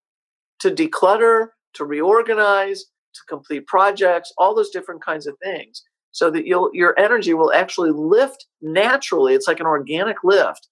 to 0.61 0.71
declutter 0.71 1.49
to 1.75 1.85
reorganize 1.85 2.85
to 3.14 3.21
complete 3.29 3.66
projects 3.66 4.33
all 4.38 4.55
those 4.55 4.71
different 4.71 5.05
kinds 5.05 5.27
of 5.27 5.37
things 5.42 5.83
so 6.12 6.31
that 6.31 6.47
you'll 6.47 6.71
your 6.73 6.99
energy 6.99 7.35
will 7.35 7.53
actually 7.53 7.90
lift 7.90 8.47
naturally. 8.61 9.35
It's 9.35 9.49
like 9.49 9.61
an 9.61 9.66
organic 9.66 10.16
lift 10.25 10.68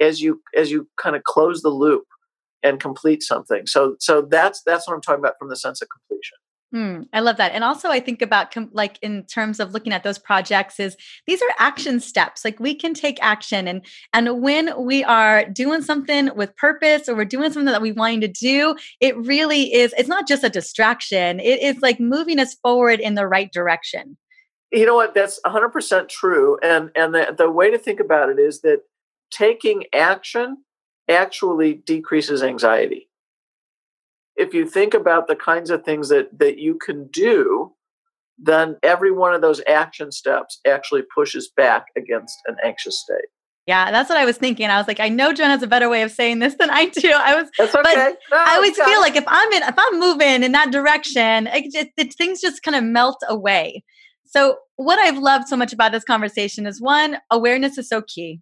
as 0.00 0.20
you 0.20 0.42
as 0.56 0.70
you 0.70 0.88
kind 1.00 1.16
of 1.16 1.24
close 1.24 1.62
the 1.62 1.70
loop 1.70 2.04
and 2.62 2.80
complete 2.80 3.22
something. 3.22 3.66
So 3.66 3.96
so 3.98 4.22
that's 4.22 4.62
that's 4.64 4.86
what 4.86 4.94
i'm 4.94 5.00
talking 5.00 5.20
about 5.20 5.38
from 5.38 5.48
the 5.48 5.56
sense 5.56 5.80
of 5.82 5.88
completion 5.88 6.36
Hmm, 6.72 7.02
I 7.12 7.18
love 7.18 7.36
that. 7.38 7.50
And 7.50 7.64
also, 7.64 7.88
I 7.88 7.98
think 7.98 8.22
about 8.22 8.52
com- 8.52 8.70
like 8.72 8.96
in 9.02 9.24
terms 9.24 9.58
of 9.58 9.72
looking 9.72 9.92
at 9.92 10.04
those 10.04 10.20
projects 10.20 10.78
is 10.78 10.96
these 11.26 11.42
are 11.42 11.48
action 11.58 11.98
steps. 11.98 12.44
Like 12.44 12.60
we 12.60 12.76
can 12.76 12.94
take 12.94 13.18
action, 13.20 13.66
and 13.66 13.84
and 14.12 14.40
when 14.40 14.72
we 14.80 15.02
are 15.02 15.44
doing 15.46 15.82
something 15.82 16.30
with 16.36 16.56
purpose 16.56 17.08
or 17.08 17.16
we're 17.16 17.24
doing 17.24 17.52
something 17.52 17.72
that 17.72 17.82
we 17.82 17.90
wanting 17.90 18.20
to 18.20 18.28
do, 18.28 18.76
it 19.00 19.16
really 19.16 19.74
is. 19.74 19.92
It's 19.98 20.08
not 20.08 20.28
just 20.28 20.44
a 20.44 20.48
distraction. 20.48 21.40
It 21.40 21.60
is 21.60 21.82
like 21.82 21.98
moving 21.98 22.38
us 22.38 22.54
forward 22.54 23.00
in 23.00 23.16
the 23.16 23.26
right 23.26 23.52
direction. 23.52 24.16
You 24.70 24.86
know 24.86 24.94
what? 24.94 25.12
That's 25.12 25.40
100 25.42 25.70
percent 25.70 26.08
true. 26.08 26.56
And 26.62 26.92
and 26.94 27.12
the, 27.12 27.34
the 27.36 27.50
way 27.50 27.72
to 27.72 27.78
think 27.78 27.98
about 27.98 28.28
it 28.28 28.38
is 28.38 28.60
that 28.60 28.82
taking 29.32 29.86
action 29.92 30.58
actually 31.08 31.74
decreases 31.74 32.44
anxiety 32.44 33.09
if 34.36 34.54
you 34.54 34.66
think 34.66 34.94
about 34.94 35.26
the 35.28 35.36
kinds 35.36 35.70
of 35.70 35.84
things 35.84 36.08
that 36.08 36.38
that 36.38 36.58
you 36.58 36.76
can 36.76 37.08
do 37.08 37.72
then 38.42 38.76
every 38.82 39.12
one 39.12 39.34
of 39.34 39.42
those 39.42 39.60
action 39.68 40.10
steps 40.10 40.60
actually 40.66 41.02
pushes 41.14 41.50
back 41.56 41.86
against 41.96 42.38
an 42.46 42.56
anxious 42.64 42.98
state 42.98 43.28
yeah, 43.66 43.92
that's 43.92 44.08
what 44.08 44.18
I 44.18 44.24
was 44.24 44.36
thinking. 44.36 44.68
I 44.68 44.78
was 44.78 44.88
like, 44.88 44.98
I 44.98 45.08
know 45.08 45.32
Joan 45.32 45.50
has 45.50 45.62
a 45.62 45.66
better 45.68 45.88
way 45.88 46.02
of 46.02 46.10
saying 46.10 46.40
this 46.40 46.54
than 46.58 46.70
I 46.70 46.86
do. 46.86 47.12
I 47.14 47.40
was, 47.40 47.50
that's 47.56 47.72
okay. 47.72 47.82
But 47.94 48.18
no, 48.30 48.36
I 48.36 48.56
always 48.56 48.76
feel 48.76 48.88
it. 48.88 49.00
like 49.00 49.14
if 49.14 49.22
I'm 49.28 49.52
in, 49.52 49.62
if 49.62 49.74
I'm 49.78 50.00
moving 50.00 50.42
in 50.42 50.50
that 50.52 50.72
direction, 50.72 51.46
it, 51.46 51.72
it, 51.74 51.92
it, 51.96 52.14
things 52.14 52.40
just 52.40 52.64
kind 52.64 52.74
of 52.74 52.82
melt 52.82 53.22
away. 53.28 53.84
So, 54.24 54.56
what 54.76 54.98
I've 54.98 55.18
loved 55.18 55.46
so 55.46 55.56
much 55.56 55.72
about 55.72 55.92
this 55.92 56.02
conversation 56.02 56.66
is 56.66 56.80
one, 56.80 57.18
awareness 57.30 57.78
is 57.78 57.88
so 57.88 58.02
key. 58.02 58.40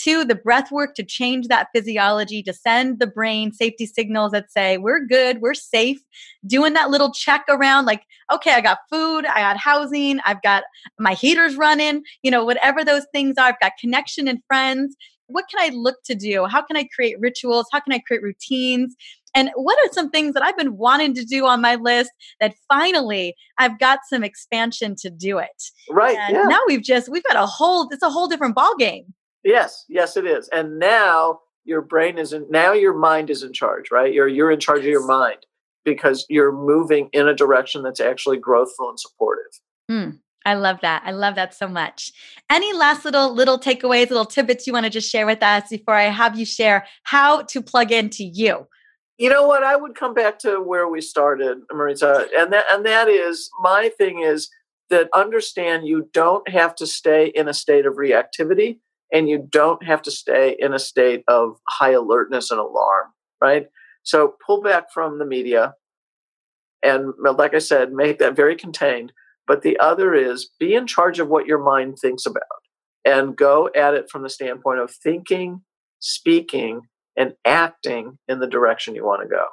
Two, 0.00 0.24
the 0.24 0.34
breath 0.34 0.70
work 0.70 0.94
to 0.94 1.02
change 1.02 1.48
that 1.48 1.68
physiology, 1.74 2.42
to 2.44 2.54
send 2.54 3.00
the 3.00 3.06
brain 3.06 3.52
safety 3.52 3.86
signals 3.86 4.32
that 4.32 4.50
say, 4.50 4.78
we're 4.78 5.04
good, 5.04 5.40
we're 5.40 5.52
safe. 5.54 6.00
Doing 6.46 6.72
that 6.74 6.90
little 6.90 7.12
check 7.12 7.44
around, 7.50 7.84
like, 7.84 8.04
okay, 8.32 8.52
I 8.52 8.60
got 8.60 8.78
food, 8.88 9.26
I 9.26 9.40
got 9.40 9.58
housing, 9.58 10.20
I've 10.24 10.42
got 10.42 10.62
my 10.98 11.12
heaters 11.12 11.56
running, 11.56 12.02
you 12.22 12.30
know, 12.30 12.44
whatever 12.44 12.84
those 12.84 13.06
things 13.12 13.36
are, 13.36 13.48
I've 13.48 13.60
got 13.60 13.72
connection 13.78 14.26
and 14.26 14.42
friends. 14.46 14.96
What 15.26 15.46
can 15.50 15.60
I 15.60 15.74
look 15.74 15.96
to 16.06 16.14
do? 16.14 16.46
How 16.46 16.62
can 16.62 16.76
I 16.76 16.88
create 16.94 17.20
rituals? 17.20 17.66
How 17.70 17.80
can 17.80 17.92
I 17.92 17.98
create 17.98 18.22
routines? 18.22 18.96
And 19.34 19.50
what 19.54 19.78
are 19.78 19.92
some 19.92 20.10
things 20.10 20.34
that 20.34 20.42
I've 20.42 20.56
been 20.56 20.76
wanting 20.76 21.14
to 21.14 21.24
do 21.24 21.46
on 21.46 21.60
my 21.60 21.76
list 21.76 22.10
that 22.40 22.54
finally 22.68 23.36
I've 23.58 23.78
got 23.78 24.00
some 24.08 24.24
expansion 24.24 24.96
to 25.02 25.10
do 25.10 25.38
it? 25.38 25.62
Right. 25.88 26.16
And 26.16 26.36
yeah. 26.36 26.42
now 26.44 26.60
we've 26.66 26.82
just 26.82 27.08
we've 27.08 27.22
got 27.22 27.36
a 27.36 27.46
whole 27.46 27.88
it's 27.92 28.02
a 28.02 28.10
whole 28.10 28.26
different 28.26 28.54
ball 28.54 28.74
game. 28.76 29.14
Yes, 29.44 29.84
yes, 29.88 30.16
it 30.16 30.26
is. 30.26 30.48
And 30.48 30.78
now 30.78 31.40
your 31.64 31.82
brain 31.82 32.18
isn't. 32.18 32.50
Now 32.50 32.72
your 32.72 32.94
mind 32.94 33.30
is 33.30 33.42
in 33.42 33.52
charge, 33.52 33.90
right? 33.90 34.12
You're 34.12 34.28
you're 34.28 34.50
in 34.50 34.60
charge 34.60 34.80
of 34.80 34.86
your 34.86 35.06
mind 35.06 35.46
because 35.84 36.26
you're 36.28 36.52
moving 36.52 37.08
in 37.12 37.28
a 37.28 37.34
direction 37.34 37.82
that's 37.82 38.00
actually 38.00 38.38
growthful 38.38 38.88
and 38.88 39.00
supportive. 39.00 39.60
Hmm. 39.88 40.10
I 40.46 40.54
love 40.54 40.78
that. 40.80 41.02
I 41.04 41.10
love 41.10 41.34
that 41.34 41.54
so 41.54 41.68
much. 41.68 42.12
Any 42.48 42.72
last 42.72 43.04
little 43.04 43.34
little 43.34 43.58
takeaways, 43.58 44.08
little 44.10 44.24
tidbits 44.24 44.66
you 44.66 44.72
want 44.72 44.84
to 44.84 44.90
just 44.90 45.10
share 45.10 45.26
with 45.26 45.42
us 45.42 45.68
before 45.70 45.94
I 45.94 46.04
have 46.04 46.38
you 46.38 46.46
share 46.46 46.86
how 47.04 47.42
to 47.42 47.62
plug 47.62 47.92
into 47.92 48.24
you? 48.24 48.66
You 49.18 49.28
know 49.28 49.46
what? 49.46 49.62
I 49.62 49.76
would 49.76 49.94
come 49.94 50.14
back 50.14 50.38
to 50.40 50.62
where 50.62 50.88
we 50.88 51.02
started, 51.02 51.58
Mariza, 51.70 52.26
and 52.38 52.52
that 52.52 52.64
and 52.70 52.86
that 52.86 53.08
is 53.08 53.50
my 53.60 53.90
thing 53.98 54.22
is 54.22 54.48
that 54.88 55.08
understand 55.14 55.86
you 55.86 56.08
don't 56.12 56.48
have 56.48 56.74
to 56.76 56.86
stay 56.86 57.26
in 57.26 57.46
a 57.46 57.54
state 57.54 57.86
of 57.86 57.94
reactivity 57.94 58.78
and 59.12 59.28
you 59.28 59.46
don't 59.50 59.84
have 59.84 60.02
to 60.02 60.10
stay 60.10 60.56
in 60.58 60.72
a 60.72 60.78
state 60.78 61.24
of 61.28 61.56
high 61.68 61.92
alertness 61.92 62.50
and 62.50 62.60
alarm, 62.60 63.08
right? 63.40 63.66
So 64.02 64.34
pull 64.46 64.62
back 64.62 64.92
from 64.92 65.18
the 65.18 65.26
media 65.26 65.74
and, 66.82 67.12
like 67.18 67.54
I 67.54 67.58
said, 67.58 67.92
make 67.92 68.18
that 68.18 68.36
very 68.36 68.56
contained. 68.56 69.12
But 69.46 69.62
the 69.62 69.78
other 69.80 70.14
is 70.14 70.50
be 70.60 70.74
in 70.74 70.86
charge 70.86 71.18
of 71.18 71.28
what 71.28 71.46
your 71.46 71.62
mind 71.62 71.98
thinks 71.98 72.24
about 72.24 72.42
and 73.04 73.36
go 73.36 73.68
at 73.74 73.94
it 73.94 74.08
from 74.10 74.22
the 74.22 74.30
standpoint 74.30 74.78
of 74.78 74.92
thinking, 75.02 75.62
speaking, 75.98 76.82
and 77.16 77.34
acting 77.44 78.18
in 78.28 78.38
the 78.38 78.46
direction 78.46 78.94
you 78.94 79.04
want 79.04 79.22
to 79.22 79.28
go. 79.28 79.44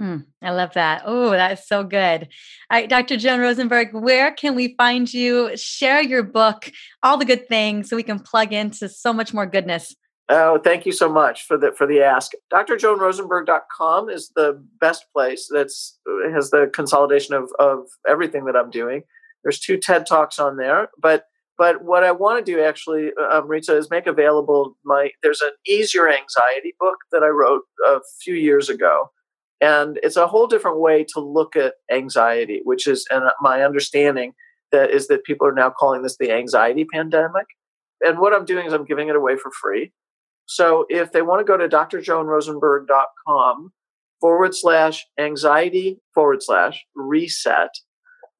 Mm, 0.00 0.26
I 0.42 0.50
love 0.50 0.74
that. 0.74 1.02
Oh, 1.06 1.30
that 1.30 1.52
is 1.58 1.66
so 1.66 1.82
good. 1.82 2.28
All 2.70 2.78
right, 2.78 2.88
Dr. 2.88 3.16
Joan 3.16 3.40
Rosenberg, 3.40 3.92
where 3.92 4.32
can 4.32 4.54
we 4.54 4.74
find 4.76 5.12
you? 5.12 5.56
Share 5.56 6.02
your 6.02 6.22
book, 6.22 6.70
all 7.02 7.16
the 7.16 7.24
good 7.24 7.48
things, 7.48 7.88
so 7.88 7.96
we 7.96 8.04
can 8.04 8.20
plug 8.20 8.52
into 8.52 8.88
so 8.88 9.12
much 9.12 9.34
more 9.34 9.46
goodness. 9.46 9.96
Oh, 10.28 10.58
thank 10.58 10.84
you 10.84 10.92
so 10.92 11.10
much 11.10 11.46
for 11.46 11.56
the 11.56 11.72
for 11.72 11.86
the 11.86 12.02
ask. 12.02 12.32
drjoanrosenberg.com 12.52 14.10
is 14.10 14.30
the 14.36 14.62
best 14.80 15.06
place. 15.12 15.48
That's 15.50 15.98
has 16.32 16.50
the 16.50 16.70
consolidation 16.72 17.34
of 17.34 17.50
of 17.58 17.86
everything 18.06 18.44
that 18.44 18.54
I'm 18.54 18.70
doing. 18.70 19.02
There's 19.42 19.58
two 19.58 19.78
TED 19.78 20.06
talks 20.06 20.38
on 20.38 20.58
there, 20.58 20.90
but 21.00 21.24
but 21.56 21.82
what 21.82 22.04
I 22.04 22.12
want 22.12 22.44
to 22.44 22.52
do 22.52 22.62
actually, 22.62 23.10
um, 23.32 23.48
Rita, 23.48 23.76
is 23.76 23.90
make 23.90 24.06
available 24.06 24.76
my. 24.84 25.10
There's 25.22 25.40
an 25.40 25.52
Ease 25.66 25.92
Your 25.92 26.08
Anxiety 26.08 26.74
book 26.78 26.98
that 27.10 27.22
I 27.24 27.28
wrote 27.28 27.62
a 27.86 28.00
few 28.22 28.34
years 28.34 28.68
ago 28.68 29.10
and 29.60 29.98
it's 30.02 30.16
a 30.16 30.26
whole 30.26 30.46
different 30.46 30.78
way 30.78 31.04
to 31.14 31.20
look 31.20 31.56
at 31.56 31.74
anxiety, 31.90 32.60
which 32.64 32.86
is, 32.86 33.06
and 33.10 33.24
uh, 33.24 33.32
my 33.40 33.62
understanding 33.62 34.34
that 34.70 34.90
is 34.90 35.08
that 35.08 35.24
people 35.24 35.46
are 35.46 35.52
now 35.52 35.70
calling 35.70 36.02
this 36.02 36.16
the 36.18 36.30
anxiety 36.30 36.84
pandemic. 36.84 37.46
And 38.00 38.18
what 38.18 38.32
I'm 38.32 38.44
doing 38.44 38.66
is 38.66 38.72
I'm 38.72 38.84
giving 38.84 39.08
it 39.08 39.16
away 39.16 39.36
for 39.36 39.50
free. 39.50 39.92
So 40.46 40.86
if 40.88 41.12
they 41.12 41.22
want 41.22 41.40
to 41.40 41.44
go 41.44 41.56
to 41.56 41.68
drjoanrosenberg.com 41.68 43.72
forward 44.20 44.54
slash 44.54 45.06
anxiety 45.18 46.00
forward 46.14 46.42
slash 46.42 46.84
reset, 46.94 47.70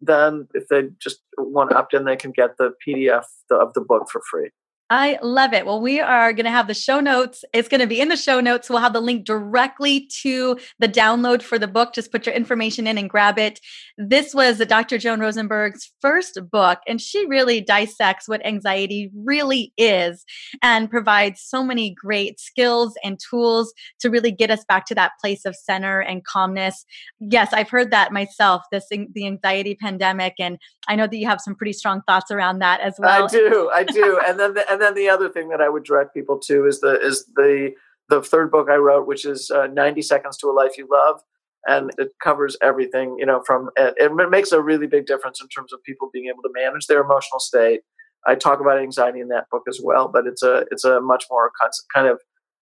then 0.00 0.46
if 0.54 0.68
they 0.68 0.84
just 1.00 1.20
want 1.36 1.70
to 1.70 1.76
opt 1.76 1.94
in, 1.94 2.04
they 2.04 2.16
can 2.16 2.30
get 2.30 2.56
the 2.56 2.72
PDF 2.86 3.24
of 3.50 3.74
the 3.74 3.80
book 3.80 4.08
for 4.10 4.22
free. 4.30 4.50
I 4.90 5.18
love 5.22 5.52
it. 5.52 5.66
Well, 5.66 5.82
we 5.82 6.00
are 6.00 6.32
going 6.32 6.46
to 6.46 6.50
have 6.50 6.66
the 6.66 6.72
show 6.72 6.98
notes. 6.98 7.44
It's 7.52 7.68
going 7.68 7.82
to 7.82 7.86
be 7.86 8.00
in 8.00 8.08
the 8.08 8.16
show 8.16 8.40
notes. 8.40 8.70
We'll 8.70 8.78
have 8.78 8.94
the 8.94 9.02
link 9.02 9.26
directly 9.26 10.08
to 10.22 10.58
the 10.78 10.88
download 10.88 11.42
for 11.42 11.58
the 11.58 11.68
book. 11.68 11.92
Just 11.92 12.10
put 12.10 12.24
your 12.24 12.34
information 12.34 12.86
in 12.86 12.96
and 12.96 13.10
grab 13.10 13.38
it. 13.38 13.60
This 13.98 14.34
was 14.34 14.58
Dr. 14.58 14.96
Joan 14.96 15.20
Rosenberg's 15.20 15.92
first 16.00 16.38
book, 16.50 16.78
and 16.86 17.00
she 17.00 17.26
really 17.26 17.60
dissects 17.60 18.28
what 18.28 18.44
anxiety 18.46 19.10
really 19.14 19.74
is 19.76 20.24
and 20.62 20.88
provides 20.88 21.42
so 21.42 21.62
many 21.62 21.90
great 21.90 22.40
skills 22.40 22.94
and 23.04 23.18
tools 23.18 23.74
to 24.00 24.08
really 24.08 24.30
get 24.30 24.50
us 24.50 24.64
back 24.68 24.86
to 24.86 24.94
that 24.94 25.12
place 25.20 25.44
of 25.44 25.54
center 25.54 26.00
and 26.00 26.24
calmness. 26.24 26.86
Yes, 27.20 27.52
I've 27.52 27.68
heard 27.68 27.90
that 27.90 28.10
myself, 28.10 28.62
this 28.72 28.86
the 28.88 29.26
anxiety 29.26 29.74
pandemic, 29.74 30.34
and 30.38 30.58
I 30.86 30.96
know 30.96 31.06
that 31.06 31.16
you 31.16 31.26
have 31.26 31.42
some 31.42 31.54
pretty 31.54 31.74
strong 31.74 32.00
thoughts 32.06 32.30
around 32.30 32.60
that 32.60 32.80
as 32.80 32.94
well. 32.98 33.24
I 33.24 33.26
do. 33.26 33.70
I 33.74 33.84
do. 33.84 34.18
and 34.26 34.40
then 34.40 34.54
the, 34.54 34.70
and 34.70 34.77
then 34.80 34.94
the 34.94 35.08
other 35.08 35.28
thing 35.28 35.48
that 35.48 35.60
I 35.60 35.68
would 35.68 35.84
direct 35.84 36.14
people 36.14 36.38
to 36.40 36.66
is 36.66 36.80
the 36.80 37.00
is 37.00 37.24
the 37.36 37.72
the 38.08 38.22
third 38.22 38.50
book 38.50 38.68
I 38.70 38.76
wrote, 38.76 39.06
which 39.06 39.26
is 39.26 39.50
uh, 39.50 39.66
90 39.66 40.00
Seconds 40.02 40.38
to 40.38 40.48
a 40.48 40.52
Life 40.52 40.78
You 40.78 40.88
Love. 40.90 41.20
And 41.66 41.90
it 41.98 42.12
covers 42.22 42.56
everything, 42.62 43.16
you 43.18 43.26
know, 43.26 43.42
from 43.44 43.68
it 43.76 44.30
makes 44.30 44.52
a 44.52 44.62
really 44.62 44.86
big 44.86 45.06
difference 45.06 45.40
in 45.42 45.48
terms 45.48 45.72
of 45.72 45.82
people 45.82 46.08
being 46.12 46.26
able 46.26 46.42
to 46.42 46.50
manage 46.54 46.86
their 46.86 47.02
emotional 47.02 47.40
state. 47.40 47.80
I 48.26 48.36
talk 48.36 48.60
about 48.60 48.78
anxiety 48.78 49.20
in 49.20 49.28
that 49.28 49.50
book 49.50 49.64
as 49.68 49.80
well, 49.82 50.08
but 50.08 50.26
it's 50.26 50.42
a 50.42 50.64
it's 50.70 50.84
a 50.84 51.00
much 51.00 51.26
more 51.30 51.50
kind 51.94 52.08
of 52.08 52.20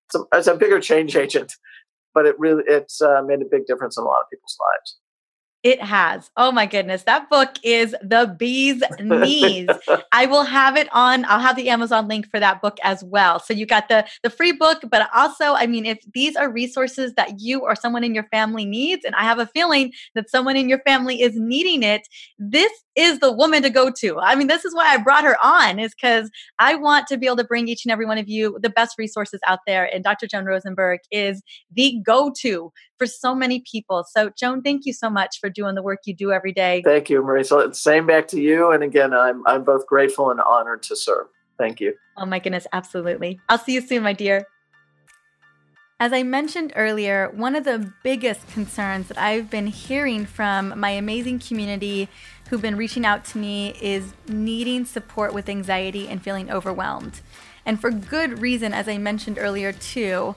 it's 0.08 0.14
a, 0.14 0.36
it's 0.36 0.46
a 0.46 0.56
bigger 0.56 0.80
change 0.80 1.14
agent, 1.14 1.52
but 2.14 2.26
it 2.26 2.36
really 2.38 2.64
it's 2.66 3.00
uh, 3.00 3.22
made 3.22 3.42
a 3.42 3.48
big 3.48 3.66
difference 3.66 3.96
in 3.96 4.02
a 4.02 4.06
lot 4.06 4.22
of 4.22 4.30
people's 4.30 4.56
lives 4.60 4.96
It 5.66 5.82
has. 5.82 6.30
Oh 6.36 6.52
my 6.52 6.64
goodness. 6.64 7.02
That 7.02 7.28
book 7.28 7.56
is 7.64 7.90
the 8.00 8.32
bee's 8.38 8.84
knees. 9.00 9.68
I 10.12 10.26
will 10.26 10.44
have 10.44 10.76
it 10.76 10.88
on, 10.92 11.24
I'll 11.24 11.40
have 11.40 11.56
the 11.56 11.70
Amazon 11.70 12.06
link 12.06 12.30
for 12.30 12.38
that 12.38 12.62
book 12.62 12.78
as 12.84 13.02
well. 13.02 13.40
So 13.40 13.52
you 13.52 13.66
got 13.66 13.88
the 13.88 14.06
the 14.22 14.30
free 14.30 14.52
book, 14.52 14.84
but 14.88 15.08
also, 15.12 15.54
I 15.54 15.66
mean, 15.66 15.84
if 15.84 15.98
these 16.14 16.36
are 16.36 16.48
resources 16.48 17.14
that 17.14 17.40
you 17.40 17.62
or 17.62 17.74
someone 17.74 18.04
in 18.04 18.14
your 18.14 18.28
family 18.30 18.64
needs, 18.64 19.04
and 19.04 19.16
I 19.16 19.24
have 19.24 19.40
a 19.40 19.46
feeling 19.46 19.92
that 20.14 20.30
someone 20.30 20.54
in 20.54 20.68
your 20.68 20.78
family 20.86 21.20
is 21.20 21.34
needing 21.34 21.82
it, 21.82 22.06
this 22.38 22.70
is 22.96 23.18
the 23.18 23.30
woman 23.30 23.62
to 23.62 23.70
go 23.70 23.90
to. 23.90 24.18
I 24.18 24.34
mean, 24.34 24.46
this 24.46 24.64
is 24.64 24.74
why 24.74 24.92
I 24.92 24.96
brought 24.96 25.24
her 25.24 25.36
on, 25.44 25.78
is 25.78 25.94
because 25.94 26.30
I 26.58 26.74
want 26.74 27.06
to 27.08 27.18
be 27.18 27.26
able 27.26 27.36
to 27.36 27.44
bring 27.44 27.68
each 27.68 27.84
and 27.84 27.92
every 27.92 28.06
one 28.06 28.18
of 28.18 28.28
you 28.28 28.58
the 28.62 28.70
best 28.70 28.96
resources 28.98 29.38
out 29.46 29.60
there. 29.66 29.84
And 29.94 30.02
Dr. 30.02 30.26
Joan 30.26 30.46
Rosenberg 30.46 31.00
is 31.10 31.42
the 31.70 32.00
go 32.04 32.32
to 32.40 32.72
for 32.98 33.06
so 33.06 33.34
many 33.34 33.62
people. 33.70 34.04
So, 34.10 34.30
Joan, 34.36 34.62
thank 34.62 34.86
you 34.86 34.92
so 34.92 35.10
much 35.10 35.38
for 35.40 35.50
doing 35.50 35.74
the 35.74 35.82
work 35.82 36.00
you 36.06 36.14
do 36.14 36.32
every 36.32 36.52
day. 36.52 36.82
Thank 36.84 37.10
you, 37.10 37.22
Marie. 37.22 37.44
So, 37.44 37.70
same 37.72 38.06
back 38.06 38.28
to 38.28 38.40
you. 38.40 38.72
And 38.72 38.82
again, 38.82 39.12
I'm, 39.12 39.46
I'm 39.46 39.62
both 39.62 39.86
grateful 39.86 40.30
and 40.30 40.40
honored 40.40 40.82
to 40.84 40.96
serve. 40.96 41.26
Thank 41.58 41.80
you. 41.80 41.94
Oh, 42.16 42.26
my 42.26 42.38
goodness. 42.38 42.66
Absolutely. 42.72 43.40
I'll 43.48 43.58
see 43.58 43.74
you 43.74 43.80
soon, 43.80 44.02
my 44.02 44.12
dear. 44.12 44.46
As 45.98 46.12
I 46.12 46.24
mentioned 46.24 46.74
earlier, 46.76 47.30
one 47.34 47.56
of 47.56 47.64
the 47.64 47.90
biggest 48.02 48.46
concerns 48.48 49.08
that 49.08 49.16
I've 49.16 49.48
been 49.48 49.66
hearing 49.66 50.26
from 50.26 50.78
my 50.78 50.90
amazing 50.90 51.38
community 51.38 52.10
who've 52.48 52.62
been 52.62 52.76
reaching 52.76 53.04
out 53.04 53.24
to 53.26 53.38
me 53.38 53.76
is 53.80 54.12
needing 54.28 54.84
support 54.84 55.34
with 55.34 55.48
anxiety 55.48 56.08
and 56.08 56.22
feeling 56.22 56.50
overwhelmed. 56.50 57.20
And 57.64 57.80
for 57.80 57.90
good 57.90 58.40
reason, 58.40 58.72
as 58.72 58.88
I 58.88 58.98
mentioned 58.98 59.38
earlier, 59.38 59.72
too. 59.72 60.36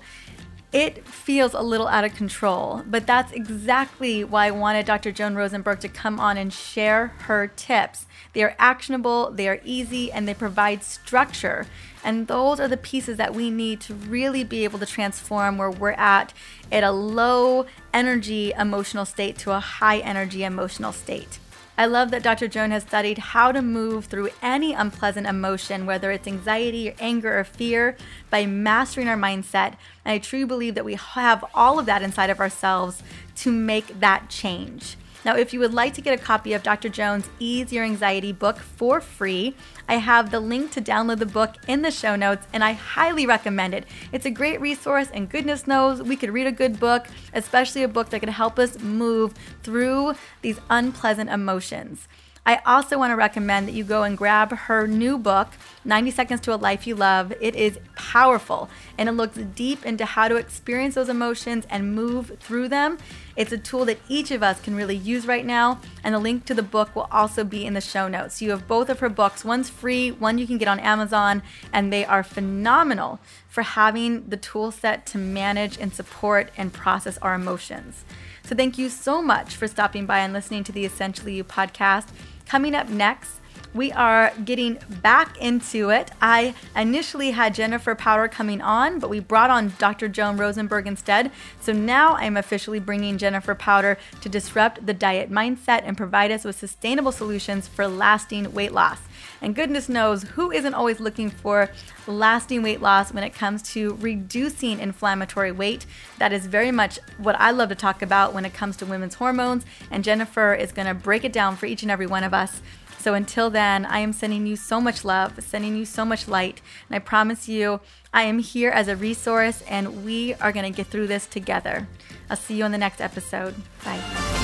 It 0.72 1.08
feels 1.08 1.56
a 1.56 1.62
little 1.64 1.88
out 1.88 2.04
of 2.04 2.14
control, 2.14 2.84
but 2.86 3.08
that's 3.08 3.32
exactly 3.32 4.24
why 4.24 4.46
I 4.46 4.52
wanted 4.52 4.86
Dr. 4.86 5.12
Joan 5.12 5.34
Rosenberg 5.34 5.80
to 5.80 5.90
come 5.90 6.20
on 6.20 6.38
and 6.38 6.54
share 6.54 7.08
her 7.22 7.48
tips. 7.48 8.06
They 8.34 8.44
are 8.44 8.56
actionable, 8.60 9.32
they 9.32 9.50
are 9.50 9.60
easy, 9.66 10.12
and 10.12 10.28
they 10.28 10.36
provide 10.36 10.84
structure. 10.84 11.66
And 12.04 12.28
those 12.28 12.60
are 12.60 12.68
the 12.68 12.78
pieces 12.78 13.18
that 13.18 13.34
we 13.34 13.50
need 13.50 13.82
to 13.82 13.96
really 13.96 14.44
be 14.44 14.64
able 14.64 14.78
to 14.78 14.86
transform 14.86 15.58
where 15.58 15.72
we're 15.72 15.92
at 15.92 16.34
at 16.72 16.84
a 16.84 16.92
low 16.92 17.66
energy 17.92 18.54
emotional 18.56 19.06
state 19.06 19.40
to 19.40 19.52
a 19.52 19.60
high 19.60 19.98
energy 19.98 20.44
emotional 20.44 20.92
state. 20.92 21.40
I 21.80 21.86
love 21.86 22.12
that 22.12 22.24
Dr. 22.24 22.50
Joan 22.50 22.72
has 22.72 22.84
studied 22.84 23.18
how 23.20 23.54
to 23.54 23.62
move 23.62 24.08
through 24.08 24.32
any 24.42 24.74
unpleasant 24.74 25.26
emotion, 25.26 25.86
whether 25.86 26.12
it's 26.12 26.28
anxiety, 26.28 26.90
or 26.90 26.94
anger, 27.00 27.40
or 27.40 27.46
fear, 27.46 27.96
by 28.30 28.46
mastering 28.46 29.08
our 29.08 29.16
mindset. 29.16 29.76
And 30.04 30.12
I 30.12 30.18
truly 30.18 30.44
believe 30.44 30.76
that 30.76 30.84
we 30.84 30.96
have 30.96 31.46
all 31.56 31.80
of 31.80 31.86
that 31.86 32.02
inside 32.02 32.30
of 32.30 32.42
ourselves 32.42 33.02
to 33.38 33.54
make 33.54 34.02
that 34.02 34.28
change. 34.28 34.98
Now, 35.26 35.36
if 35.36 35.54
you 35.54 35.60
would 35.60 35.74
like 35.74 35.94
to 35.96 36.02
get 36.02 36.18
a 36.18 36.24
copy 36.24 36.54
of 36.54 36.64
Dr. 36.64 36.88
Joan's 36.88 37.30
Ease 37.40 37.74
Your 37.74 37.84
Anxiety 37.84 38.32
book 38.32 38.58
for 38.58 39.02
free, 39.02 39.54
I 39.90 39.96
have 39.96 40.32
the 40.32 40.40
link 40.40 40.72
to 40.72 40.82
download 40.82 41.20
the 41.20 41.26
book 41.26 41.56
in 41.68 41.82
the 41.82 41.92
show 41.92 42.16
notes, 42.16 42.48
and 42.54 42.64
I 42.64 42.72
highly 42.72 43.26
recommend 43.26 43.74
it. 43.74 43.86
It's 44.14 44.26
a 44.26 44.32
great 44.32 44.62
resource, 44.62 45.10
and 45.14 45.30
goodness 45.30 45.68
knows 45.68 46.02
we 46.02 46.16
could 46.16 46.32
read 46.32 46.48
a 46.48 46.54
good 46.54 46.80
book, 46.80 47.08
especially 47.34 47.84
a 47.84 47.90
book 47.90 48.12
that 48.12 48.22
could 48.22 48.30
help 48.30 48.58
us 48.58 48.80
move 48.80 49.34
through 49.62 50.14
these 50.42 50.60
unpleasant 50.70 51.30
emotions. 51.30 52.08
I 52.50 52.62
also 52.66 52.98
want 52.98 53.12
to 53.12 53.16
recommend 53.16 53.68
that 53.68 53.74
you 53.74 53.84
go 53.84 54.02
and 54.02 54.18
grab 54.18 54.52
her 54.52 54.88
new 54.88 55.20
book, 55.20 55.50
90 55.86 56.10
Seconds 56.10 56.42
to 56.42 56.56
a 56.56 56.58
Life 56.58 56.88
You 56.88 56.96
Love. 56.96 57.32
It 57.40 57.54
is 57.54 57.78
powerful 57.96 58.72
and 58.98 59.08
it 59.08 59.12
looks 59.12 59.38
deep 59.38 59.86
into 59.86 60.04
how 60.04 60.28
to 60.28 60.36
experience 60.36 60.96
those 60.96 61.10
emotions 61.10 61.68
and 61.70 61.94
move 61.94 62.40
through 62.40 62.70
them. 62.70 62.98
It's 63.36 63.52
a 63.52 63.58
tool 63.60 63.86
that 63.86 64.00
each 64.10 64.32
of 64.32 64.42
us 64.42 64.60
can 64.60 64.74
really 64.74 64.96
use 64.96 65.28
right 65.28 65.46
now, 65.46 65.80
and 66.04 66.16
the 66.16 66.20
link 66.20 66.46
to 66.46 66.56
the 66.56 66.64
book 66.64 66.96
will 66.96 67.08
also 67.12 67.44
be 67.44 67.68
in 67.68 67.76
the 67.76 67.82
show 67.82 68.08
notes. 68.08 68.42
You 68.42 68.50
have 68.50 68.68
both 68.68 68.90
of 68.90 69.00
her 69.00 69.10
books. 69.10 69.46
One's 69.46 69.70
free, 69.70 70.12
one 70.12 70.40
you 70.40 70.48
can 70.48 70.58
get 70.58 70.68
on 70.68 70.80
Amazon, 70.80 71.44
and 71.72 71.94
they 71.94 72.04
are 72.04 72.24
phenomenal 72.24 73.20
for 73.48 73.62
having 73.62 74.28
the 74.28 74.38
tool 74.38 74.72
set 74.72 75.06
to 75.06 75.20
manage 75.20 75.78
and 75.78 75.94
support 75.94 76.50
and 76.58 76.74
process 76.74 77.20
our 77.20 77.36
emotions. 77.36 78.04
So, 78.44 78.56
thank 78.56 78.80
you 78.80 78.90
so 78.90 79.22
much 79.22 79.56
for 79.56 79.68
stopping 79.68 80.08
by 80.08 80.20
and 80.20 80.34
listening 80.34 80.64
to 80.64 80.72
the 80.72 80.84
Essentially 80.84 81.36
You 81.36 81.44
podcast. 81.44 82.08
Coming 82.50 82.74
up 82.74 82.90
next, 82.90 83.40
we 83.76 83.92
are 83.92 84.34
getting 84.44 84.80
back 85.04 85.38
into 85.38 85.92
it. 85.92 86.10
I 86.20 86.56
initially 86.76 87.30
had 87.30 87.54
Jennifer 87.54 87.94
Powter 87.94 88.30
coming 88.32 88.60
on, 88.60 88.98
but 88.98 89.12
we 89.12 89.20
brought 89.20 89.52
on 89.52 89.74
Dr. 89.78 90.08
Joan 90.08 90.36
Rosenberg 90.36 90.88
instead. 90.88 91.32
So 91.62 91.72
now 91.72 92.16
I'm 92.16 92.38
officially 92.38 92.80
bringing 92.80 93.20
Jennifer 93.20 93.54
Powter 93.54 93.98
to 94.22 94.30
disrupt 94.30 94.84
the 94.84 94.96
diet 94.96 95.30
mindset 95.30 95.84
and 95.84 95.96
provide 95.96 96.32
us 96.32 96.44
with 96.44 96.58
sustainable 96.58 97.12
solutions 97.12 97.68
for 97.68 97.88
lasting 97.88 98.52
weight 98.52 98.72
loss. 98.72 98.98
And 99.42 99.56
goodness 99.56 99.90
knows 99.90 100.24
who 100.24 100.52
isn't 100.52 100.74
always 100.74 101.00
looking 101.00 101.30
for 101.30 101.70
lasting 102.08 102.62
weight 102.62 102.82
loss 102.82 103.14
when 103.14 103.24
it 103.24 103.34
comes 103.34 103.62
to 103.74 103.98
reducing 104.00 104.80
inflammatory 104.80 105.52
weight. 105.52 105.86
That 106.18 106.34
is 106.34 106.46
very 106.46 106.72
much 106.72 107.00
what 107.18 107.40
I 107.40 107.52
love 107.52 107.70
to 107.70 107.76
talk 107.76 108.02
about 108.02 108.34
when 108.34 108.46
it 108.46 108.54
comes 108.54 108.78
to 108.78 108.86
women's 108.86 109.16
hormones. 109.16 109.66
And 109.90 110.04
Jennifer 110.04 110.54
is 110.54 110.72
going 110.72 110.88
to 110.88 110.94
break 110.94 111.24
it 111.24 111.34
down 111.34 111.56
for 111.56 111.66
each 111.66 111.82
and 111.82 111.92
every 111.92 112.08
one 112.08 112.24
of 112.24 112.34
us. 112.34 112.62
So 113.00 113.14
until 113.14 113.50
then, 113.50 113.86
I 113.86 114.00
am 114.00 114.12
sending 114.12 114.46
you 114.46 114.58
so 114.58 114.82
much 114.82 115.06
love, 115.06 115.42
sending 115.42 115.78
you 115.78 115.86
so 115.86 116.04
much 116.04 116.28
light. 116.28 116.62
And 116.90 116.96
I 116.98 117.00
promise 117.00 117.48
you, 117.48 117.80
I 118.14 118.24
am 118.24 118.40
here 118.40 118.72
as 118.72 118.90
a 118.90 118.96
resource 118.96 119.64
and 119.70 120.04
we 120.04 120.34
are 120.36 120.52
going 120.52 120.70
to 120.70 120.76
get 120.76 120.88
through 120.88 121.08
this 121.08 121.26
together. 121.26 121.88
I'll 122.30 122.38
see 122.38 122.56
you 122.58 122.66
on 122.66 122.72
the 122.72 122.78
next 122.78 123.00
episode. 123.00 123.56
Bye. 123.86 124.39